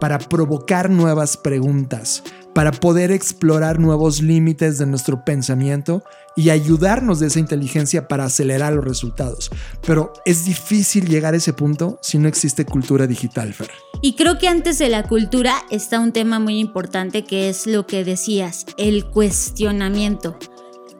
para 0.00 0.18
provocar 0.18 0.90
nuevas 0.90 1.36
preguntas, 1.36 2.24
para 2.54 2.72
poder 2.72 3.10
explorar 3.10 3.78
nuevos 3.78 4.20
límites 4.22 4.78
de 4.78 4.86
nuestro 4.86 5.24
pensamiento 5.24 6.02
y 6.36 6.50
ayudarnos 6.50 7.20
de 7.20 7.28
esa 7.28 7.40
inteligencia 7.40 8.08
para 8.08 8.24
acelerar 8.24 8.72
los 8.72 8.84
resultados. 8.84 9.50
Pero 9.86 10.12
es 10.24 10.44
difícil 10.44 11.08
llegar 11.08 11.34
a 11.34 11.38
ese 11.38 11.52
punto 11.52 11.98
si 12.02 12.18
no 12.18 12.28
existe 12.28 12.64
cultura 12.64 13.06
digital, 13.06 13.52
Fer. 13.52 13.70
Y 14.00 14.14
creo 14.14 14.38
que 14.38 14.48
antes 14.48 14.78
de 14.78 14.88
la 14.88 15.04
cultura 15.04 15.54
está 15.70 16.00
un 16.00 16.12
tema 16.12 16.38
muy 16.38 16.58
importante 16.58 17.24
que 17.24 17.48
es 17.48 17.66
lo 17.66 17.86
que 17.86 18.04
decías, 18.04 18.66
el 18.76 19.04
cuestionamiento. 19.06 20.36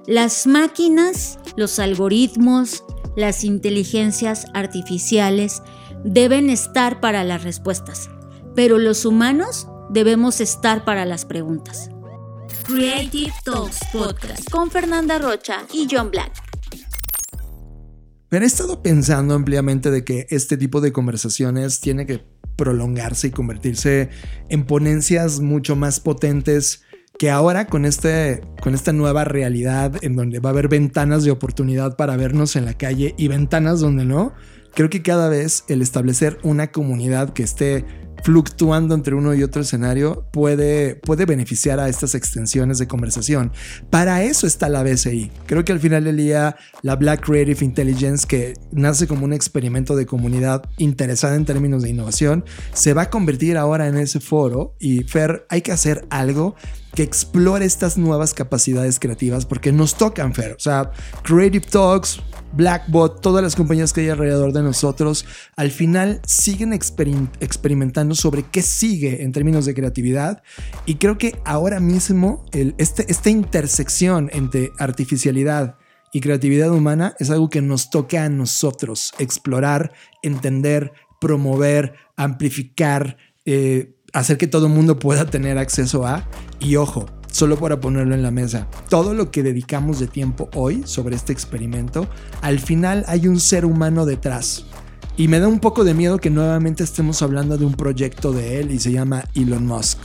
Las 0.07 0.47
máquinas, 0.47 1.39
los 1.57 1.79
algoritmos, 1.79 2.85
las 3.17 3.45
inteligencias 3.45 4.47
artificiales 4.55 5.63
deben 6.05 6.51
estar 6.51 7.01
para 7.01 7.25
las 7.25 7.45
respuestas 7.45 8.09
pero 8.55 8.79
los 8.79 9.05
humanos 9.05 9.67
debemos 9.93 10.41
estar 10.41 10.85
para 10.85 11.05
las 11.05 11.25
preguntas. 11.25 11.91
Creative 12.67 13.33
Talks 13.45 13.81
Podcast 13.93 14.51
con 14.51 14.71
Fernanda 14.71 15.19
Rocha 15.19 15.67
y 15.73 15.87
John 15.91 16.11
Black. 16.11 16.33
Pero 18.29 18.45
he 18.45 18.49
estado 18.49 18.83
pensando 18.83 19.35
ampliamente 19.35 19.91
de 19.91 20.05
que 20.05 20.27
este 20.31 20.57
tipo 20.57 20.81
de 20.81 20.93
conversaciones 20.93 21.81
tiene 21.81 22.07
que 22.07 22.25
prolongarse 22.57 23.27
y 23.29 23.31
convertirse 23.31 24.09
en 24.49 24.65
ponencias 24.65 25.41
mucho 25.41 25.77
más 25.77 26.01
potentes 26.01 26.83
que 27.19 27.31
ahora 27.31 27.67
con, 27.67 27.85
este, 27.85 28.41
con 28.63 28.75
esta 28.75 28.95
nueva 28.95 29.25
realidad 29.25 30.03
en 30.03 30.17
donde 30.17 30.41
va 30.41 30.51
a 30.51 30.53
haber 30.53 30.69
ventanas 30.69 31.25
de 31.25 31.31
oportunidad 31.31 31.97
para 31.97 32.17
vernos 32.17 32.57
en 32.57 32.65
la 32.65 32.75
calle 32.75 33.15
y 33.19 33.29
ventanas 33.29 33.81
donde 33.81 34.07
no, 34.07 34.33
creo 34.75 34.89
que 34.89 35.03
cada 35.03 35.29
vez 35.29 35.65
el 35.69 35.83
establecer 35.83 36.39
una 36.43 36.73
comunidad 36.73 37.35
que 37.35 37.43
esté 37.43 37.85
fluctuando 38.23 38.95
entre 38.95 39.15
uno 39.15 39.35
y 39.35 39.43
otro 39.43 39.63
escenario 39.63 40.27
puede, 40.33 40.97
puede 40.97 41.27
beneficiar 41.27 41.81
a 41.81 41.89
estas 41.89 42.15
extensiones 42.15 42.79
de 42.79 42.87
conversación. 42.87 43.53
Para 43.91 44.23
eso 44.23 44.47
está 44.47 44.69
la 44.69 44.83
BCI. 44.83 45.31
Creo 45.47 45.65
que 45.65 45.73
al 45.73 45.81
final 45.81 46.05
del 46.05 46.17
día 46.17 46.57
la 46.83 46.97
Black 46.97 47.25
Creative 47.25 47.65
Intelligence, 47.65 48.27
que 48.27 48.55
nace 48.71 49.07
como 49.07 49.25
un 49.25 49.33
experimento 49.33 49.97
de 49.97 50.07
comunidad 50.07 50.63
interesada 50.79 51.35
en 51.35 51.45
términos 51.45 51.83
de 51.83 51.91
innovación, 51.91 52.45
se 52.73 52.95
va 52.95 53.03
a 53.03 53.11
convertir 53.11 53.57
ahora 53.57 53.89
en 53.89 53.97
ese 53.97 54.21
foro 54.21 54.75
y 54.79 55.03
Fer, 55.05 55.47
hay 55.49 55.63
que 55.63 55.73
hacer 55.73 56.07
algo 56.11 56.55
que 56.95 57.03
explore 57.03 57.65
estas 57.65 57.97
nuevas 57.97 58.35
capacidades 58.35 58.99
creativas 58.99 59.47
porque 59.47 59.73
nos 59.73 59.97
tocan, 59.97 60.35
Fer. 60.35 60.53
O 60.53 60.61
sea, 60.61 60.93
Creative 61.23 61.65
Talks, 61.67 62.21
Blackbot, 62.53 63.21
todas 63.21 63.43
las 63.43 63.57
compañías 63.57 63.93
que 63.93 64.03
hay 64.03 64.11
alrededor 64.11 64.53
de 64.53 64.63
nosotros, 64.63 65.25
al 65.57 65.71
final 65.71 66.21
siguen 66.27 66.73
experimentando 66.73 68.15
sobre 68.15 68.45
qué 68.45 68.63
sigue 68.63 69.23
en 69.23 69.33
términos 69.33 69.65
de 69.65 69.75
creatividad. 69.75 70.43
Y 70.85 70.97
creo 70.97 71.17
que 71.17 71.39
ahora 71.45 71.81
mismo 71.81 72.45
este, 72.53 73.11
esta 73.11 73.31
intersección 73.31 74.31
entre 74.33 74.71
artificialidad 74.79 75.77
y 76.13 76.21
creatividad 76.21 76.71
humana 76.71 77.15
es 77.19 77.31
algo 77.31 77.49
que 77.49 77.63
nos 77.63 77.89
toca 77.89 78.25
a 78.25 78.29
nosotros 78.29 79.15
explorar, 79.19 79.93
entender, 80.23 80.93
promover, 81.21 81.95
amplificar, 82.17 83.17
eh, 83.47 83.95
hacer 84.13 84.39
que 84.39 84.47
todo 84.47 84.67
el 84.67 84.73
mundo 84.73 84.99
pueda 84.99 85.27
tener 85.27 85.59
acceso 85.59 86.07
a. 86.07 86.27
Y 86.61 86.77
ojo, 86.77 87.07
solo 87.31 87.57
para 87.57 87.81
ponerlo 87.81 88.15
en 88.15 88.23
la 88.23 88.31
mesa, 88.31 88.69
todo 88.89 89.15
lo 89.15 89.31
que 89.31 89.43
dedicamos 89.43 89.99
de 89.99 90.07
tiempo 90.07 90.49
hoy 90.55 90.83
sobre 90.85 91.17
este 91.17 91.33
experimento, 91.33 92.07
al 92.41 92.59
final 92.59 93.05
hay 93.09 93.27
un 93.27 93.41
ser 93.41 93.65
humano 93.65 94.07
detrás. 94.07 94.67
Y 95.17 95.29
me 95.29 95.41
da 95.41 95.49
un 95.49 95.61
poco 95.61 95.85
de 95.85 95.95
miedo 95.95 96.19
que 96.19 96.31
nuevamente 96.31 96.85
estemos 96.85 97.21
hablando 97.21 97.59
de 97.59 97.67
un 97.67 97.75
proyecto 97.75 98.33
de 98.33 98.61
él 98.61 98.71
y 98.71 98.79
se 98.79 98.93
llama 98.93 99.25
Elon 99.35 99.67
Musk. 99.67 99.99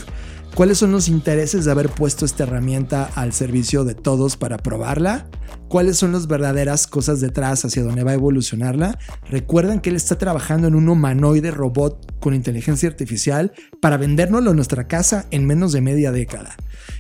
¿Cuáles 0.58 0.80
son 0.80 0.92
los 0.92 1.08
intereses 1.08 1.66
de 1.66 1.72
haber 1.72 1.88
puesto 1.88 2.26
esta 2.26 2.42
herramienta 2.42 3.12
al 3.14 3.32
servicio 3.32 3.84
de 3.84 3.94
todos 3.94 4.38
para 4.38 4.58
probarla? 4.58 5.30
¿Cuáles 5.68 5.98
son 5.98 6.14
las 6.14 6.26
verdaderas 6.26 6.88
cosas 6.88 7.22
detrás 7.22 7.64
hacia 7.64 7.84
dónde 7.84 8.04
va 8.04 8.10
a 8.10 8.16
evolucionarla? 8.16 8.98
Recuerden 9.30 9.82
que 9.82 9.92
él 9.92 9.96
está 9.96 10.18
trabajando 10.18 10.68
en 10.68 10.74
un 10.74 10.90
humanoide 10.90 11.52
robot 11.52 12.20
con 12.20 12.34
inteligencia 12.34 12.90
artificial 12.90 13.54
para 13.80 13.98
vendérnoslo 13.98 14.50
en 14.50 14.56
nuestra 14.56 14.88
casa 14.88 15.28
en 15.30 15.46
menos 15.46 15.74
de 15.74 15.82
media 15.82 16.12
década. 16.12 16.56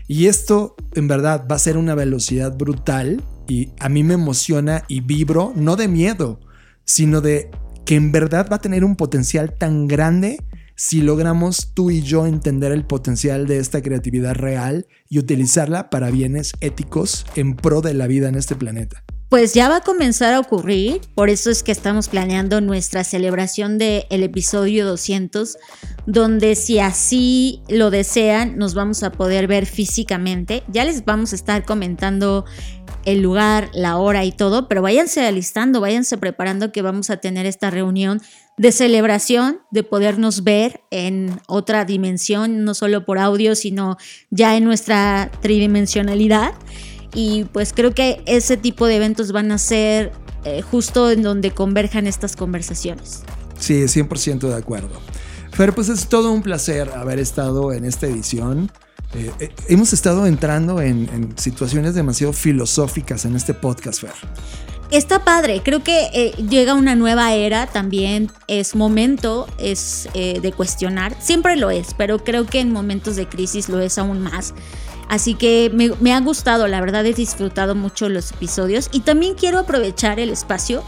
Y 0.07 0.27
esto 0.27 0.75
en 0.93 1.07
verdad 1.07 1.47
va 1.51 1.55
a 1.55 1.59
ser 1.59 1.77
una 1.77 1.95
velocidad 1.95 2.55
brutal 2.55 3.23
y 3.47 3.71
a 3.79 3.89
mí 3.89 4.03
me 4.03 4.13
emociona 4.13 4.83
y 4.87 5.01
vibro, 5.01 5.51
no 5.55 5.77
de 5.77 5.87
miedo, 5.87 6.39
sino 6.85 7.21
de 7.21 7.49
que 7.85 7.95
en 7.95 8.11
verdad 8.11 8.49
va 8.51 8.57
a 8.57 8.61
tener 8.61 8.83
un 8.83 8.95
potencial 8.95 9.57
tan 9.57 9.87
grande 9.87 10.43
si 10.77 11.01
logramos 11.01 11.71
tú 11.73 11.89
y 11.89 12.03
yo 12.03 12.27
entender 12.27 12.71
el 12.71 12.85
potencial 12.85 13.47
de 13.47 13.57
esta 13.57 13.81
creatividad 13.81 14.35
real 14.35 14.85
y 15.09 15.17
utilizarla 15.17 15.89
para 15.89 16.11
bienes 16.11 16.53
éticos 16.61 17.25
en 17.35 17.55
pro 17.55 17.81
de 17.81 17.95
la 17.95 18.05
vida 18.05 18.29
en 18.29 18.35
este 18.35 18.55
planeta. 18.55 19.03
Pues 19.27 19.53
ya 19.53 19.67
va 19.67 19.77
a 19.77 19.81
comenzar 19.81 20.33
a 20.33 20.39
ocurrir, 20.39 21.01
por 21.13 21.29
eso 21.29 21.49
es 21.49 21.61
que 21.61 21.73
estamos 21.73 22.07
planeando 22.07 22.61
nuestra 22.61 23.03
celebración 23.03 23.77
del 23.77 24.05
episodio 24.23 24.85
200, 24.85 25.57
donde 26.05 26.55
si 26.55 26.79
así 26.79 27.61
lo 27.67 27.89
desean 27.89 28.57
nos 28.57 28.73
vamos 28.73 29.03
a 29.03 29.11
poder 29.11 29.47
ver 29.47 29.65
físicamente. 29.65 30.63
Ya 30.69 30.85
les 30.85 31.03
vamos 31.03 31.33
a 31.33 31.35
estar 31.35 31.65
comentando 31.65 32.45
el 33.03 33.21
lugar, 33.21 33.69
la 33.73 33.97
hora 33.97 34.23
y 34.23 34.31
todo, 34.31 34.69
pero 34.69 34.81
váyanse 34.81 35.25
alistando, 35.25 35.81
váyanse 35.81 36.17
preparando 36.17 36.71
que 36.71 36.81
vamos 36.81 37.09
a 37.09 37.17
tener 37.17 37.45
esta 37.45 37.69
reunión 37.69 38.21
de 38.57 38.71
celebración, 38.71 39.59
de 39.69 39.83
podernos 39.83 40.43
ver 40.43 40.81
en 40.89 41.39
otra 41.47 41.85
dimensión, 41.85 42.65
no 42.65 42.73
solo 42.73 43.05
por 43.05 43.19
audio, 43.19 43.55
sino 43.55 43.97
ya 44.31 44.57
en 44.57 44.63
nuestra 44.63 45.31
tridimensionalidad. 45.41 46.53
Y 47.13 47.45
pues 47.45 47.71
creo 47.71 47.93
que 47.93 48.21
ese 48.25 48.57
tipo 48.57 48.87
de 48.87 48.95
eventos 48.95 49.31
van 49.31 49.51
a 49.51 49.59
ser 49.59 50.11
eh, 50.43 50.61
justo 50.61 51.11
en 51.11 51.21
donde 51.21 51.51
converjan 51.51 52.07
estas 52.07 52.35
conversaciones. 52.35 53.21
Sí, 53.59 53.75
100% 53.83 54.49
de 54.49 54.55
acuerdo. 54.55 54.99
Fer, 55.51 55.73
pues 55.73 55.89
es 55.89 56.07
todo 56.07 56.31
un 56.31 56.41
placer 56.41 56.89
haber 56.95 57.19
estado 57.19 57.73
en 57.73 57.85
esta 57.85 58.07
edición. 58.07 58.71
Eh, 59.13 59.31
eh, 59.39 59.49
hemos 59.67 59.93
estado 59.93 60.25
entrando 60.25 60.81
en, 60.81 61.09
en, 61.13 61.37
situaciones 61.37 61.95
demasiado 61.95 62.33
filosóficas 62.33 63.25
en 63.25 63.35
este 63.35 63.53
podcast, 63.53 64.01
Fer. 64.01 64.13
Está 64.89 65.25
padre, 65.25 65.61
creo 65.65 65.83
que 65.83 66.09
eh, 66.13 66.31
llega 66.49 66.73
una 66.73 66.95
nueva 66.95 67.33
era 67.33 67.67
también, 67.67 68.31
es 68.47 68.73
momento, 68.73 69.45
es 69.57 70.07
eh, 70.13 70.39
de 70.39 70.53
cuestionar, 70.53 71.13
siempre 71.19 71.57
lo 71.57 71.69
es, 71.71 71.93
pero 71.93 72.23
creo 72.23 72.45
que 72.45 72.61
en 72.61 72.71
momentos 72.71 73.17
de 73.17 73.27
crisis 73.27 73.67
lo 73.67 73.81
es 73.81 73.97
aún 73.97 74.21
más. 74.21 74.53
Así 75.09 75.35
que 75.35 75.69
me, 75.73 75.91
me 75.99 76.13
ha 76.13 76.21
gustado, 76.21 76.67
la 76.67 76.79
verdad 76.79 77.05
he 77.05 77.13
disfrutado 77.13 77.75
mucho 77.75 78.07
los 78.07 78.31
episodios 78.31 78.87
y 78.93 79.01
también 79.01 79.35
quiero 79.35 79.59
aprovechar 79.59 80.21
el 80.21 80.29
espacio 80.29 80.83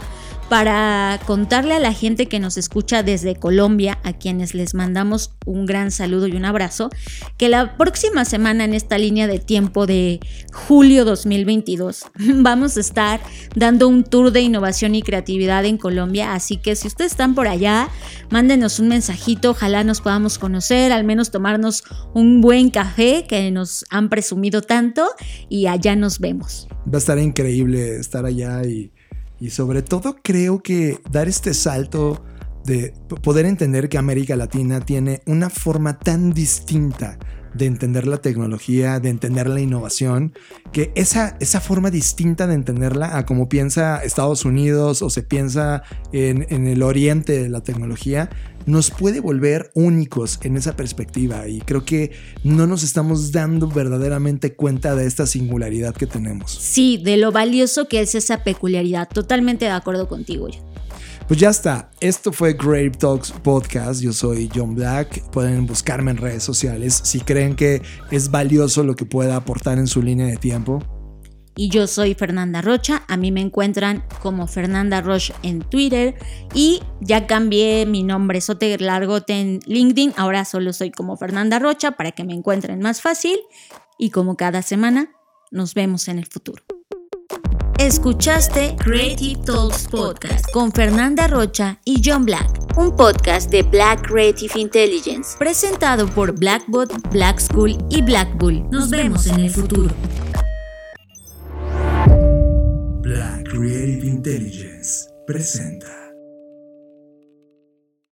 para 0.50 1.20
contarle 1.26 1.74
a 1.74 1.78
la 1.78 1.92
gente 1.92 2.26
que 2.26 2.40
nos 2.40 2.56
escucha 2.56 3.04
desde 3.04 3.36
Colombia, 3.36 4.00
a 4.02 4.12
quienes 4.12 4.52
les 4.52 4.74
mandamos 4.74 5.30
un 5.46 5.64
gran 5.64 5.92
saludo 5.92 6.26
y 6.26 6.32
un 6.32 6.44
abrazo, 6.44 6.90
que 7.38 7.48
la 7.48 7.76
próxima 7.78 8.24
semana 8.24 8.64
en 8.64 8.74
esta 8.74 8.98
línea 8.98 9.28
de 9.28 9.38
tiempo 9.38 9.86
de 9.86 10.18
julio 10.52 11.04
2022 11.04 12.02
vamos 12.34 12.76
a 12.76 12.80
estar 12.80 13.20
dando 13.54 13.86
un 13.86 14.02
tour 14.02 14.32
de 14.32 14.40
innovación 14.40 14.96
y 14.96 15.02
creatividad 15.02 15.64
en 15.64 15.78
Colombia, 15.78 16.34
así 16.34 16.56
que 16.56 16.74
si 16.74 16.88
ustedes 16.88 17.12
están 17.12 17.36
por 17.36 17.46
allá, 17.46 17.88
mándenos 18.30 18.80
un 18.80 18.88
mensajito, 18.88 19.50
ojalá 19.50 19.84
nos 19.84 20.00
podamos 20.00 20.36
conocer, 20.40 20.90
al 20.90 21.04
menos 21.04 21.30
tomarnos 21.30 21.84
un 22.12 22.40
buen 22.40 22.70
café 22.70 23.24
que 23.28 23.52
nos 23.52 23.84
han 23.88 24.08
presumido 24.08 24.62
tanto 24.62 25.06
y 25.48 25.68
allá 25.68 25.94
nos 25.94 26.18
vemos. 26.18 26.66
Va 26.92 26.96
a 26.96 26.98
estar 26.98 27.20
increíble 27.20 28.00
estar 28.00 28.26
allá 28.26 28.64
y 28.64 28.90
y 29.40 29.50
sobre 29.50 29.82
todo 29.82 30.16
creo 30.22 30.62
que 30.62 31.00
dar 31.10 31.28
este 31.28 31.54
salto 31.54 32.24
de 32.64 32.92
poder 33.22 33.46
entender 33.46 33.88
que 33.88 33.98
América 33.98 34.36
Latina 34.36 34.80
tiene 34.80 35.22
una 35.26 35.48
forma 35.48 35.98
tan 35.98 36.32
distinta 36.32 37.18
de 37.54 37.66
entender 37.66 38.06
la 38.06 38.18
tecnología, 38.18 39.00
de 39.00 39.08
entender 39.08 39.48
la 39.48 39.60
innovación, 39.60 40.34
que 40.72 40.92
esa, 40.94 41.36
esa 41.40 41.60
forma 41.60 41.90
distinta 41.90 42.46
de 42.46 42.54
entenderla 42.54 43.16
a 43.16 43.26
como 43.26 43.48
piensa 43.48 44.02
Estados 44.04 44.44
Unidos 44.44 45.02
o 45.02 45.10
se 45.10 45.22
piensa 45.22 45.82
en, 46.12 46.46
en 46.50 46.66
el 46.66 46.82
oriente 46.82 47.42
de 47.42 47.48
la 47.48 47.62
tecnología, 47.62 48.30
nos 48.66 48.90
puede 48.90 49.20
volver 49.20 49.70
únicos 49.74 50.38
en 50.42 50.56
esa 50.56 50.76
perspectiva 50.76 51.48
y 51.48 51.60
creo 51.60 51.84
que 51.84 52.12
no 52.44 52.66
nos 52.66 52.82
estamos 52.82 53.32
dando 53.32 53.68
verdaderamente 53.68 54.54
cuenta 54.54 54.94
de 54.94 55.06
esta 55.06 55.26
singularidad 55.26 55.94
que 55.94 56.06
tenemos. 56.06 56.50
Sí, 56.52 57.00
de 57.02 57.16
lo 57.16 57.32
valioso 57.32 57.88
que 57.88 58.00
es 58.00 58.14
esa 58.14 58.44
peculiaridad. 58.44 59.08
Totalmente 59.08 59.64
de 59.64 59.72
acuerdo 59.72 60.08
contigo. 60.08 60.48
Pues 61.28 61.38
ya 61.38 61.50
está, 61.50 61.92
esto 62.00 62.32
fue 62.32 62.54
Grave 62.54 62.90
Talks 62.90 63.30
Podcast, 63.30 64.00
yo 64.00 64.12
soy 64.12 64.50
John 64.52 64.74
Black, 64.74 65.22
pueden 65.30 65.64
buscarme 65.64 66.10
en 66.10 66.16
redes 66.16 66.42
sociales 66.42 67.00
si 67.04 67.20
creen 67.20 67.54
que 67.54 67.82
es 68.10 68.32
valioso 68.32 68.82
lo 68.82 68.96
que 68.96 69.04
pueda 69.04 69.36
aportar 69.36 69.78
en 69.78 69.86
su 69.86 70.02
línea 70.02 70.26
de 70.26 70.38
tiempo. 70.38 70.82
Y 71.60 71.68
yo 71.68 71.86
soy 71.86 72.14
Fernanda 72.14 72.62
Rocha, 72.62 73.02
a 73.06 73.18
mí 73.18 73.32
me 73.32 73.42
encuentran 73.42 74.02
como 74.22 74.46
Fernanda 74.46 75.02
Roche 75.02 75.34
en 75.42 75.60
Twitter 75.60 76.14
y 76.54 76.80
ya 77.02 77.26
cambié 77.26 77.84
mi 77.84 78.02
nombre 78.02 78.40
sote 78.40 78.78
largote 78.78 79.38
en 79.38 79.60
LinkedIn, 79.66 80.14
ahora 80.16 80.46
solo 80.46 80.72
soy 80.72 80.90
como 80.90 81.18
Fernanda 81.18 81.58
Rocha 81.58 81.90
para 81.90 82.12
que 82.12 82.24
me 82.24 82.32
encuentren 82.32 82.80
más 82.80 83.02
fácil 83.02 83.38
y 83.98 84.08
como 84.08 84.38
cada 84.38 84.62
semana 84.62 85.10
nos 85.50 85.74
vemos 85.74 86.08
en 86.08 86.20
el 86.20 86.24
futuro. 86.24 86.62
Escuchaste 87.78 88.74
Creative 88.76 89.42
Talks 89.44 89.86
Podcast 89.86 90.50
con 90.52 90.72
Fernanda 90.72 91.28
Rocha 91.28 91.78
y 91.84 92.00
John 92.02 92.24
Black, 92.24 92.48
un 92.78 92.96
podcast 92.96 93.50
de 93.50 93.64
Black 93.64 94.08
Creative 94.08 94.58
Intelligence, 94.58 95.36
presentado 95.38 96.06
por 96.06 96.38
Blackbot, 96.38 96.90
Black 97.10 97.38
School 97.38 97.76
y 97.90 98.00
Black 98.00 98.34
Bull. 98.38 98.66
Nos 98.70 98.88
vemos 98.88 99.26
en 99.26 99.40
el 99.40 99.50
futuro. 99.50 99.94
Black 103.20 103.50
Creative 103.50 104.06
Intelligence 104.06 105.12
presenta. 105.26 105.99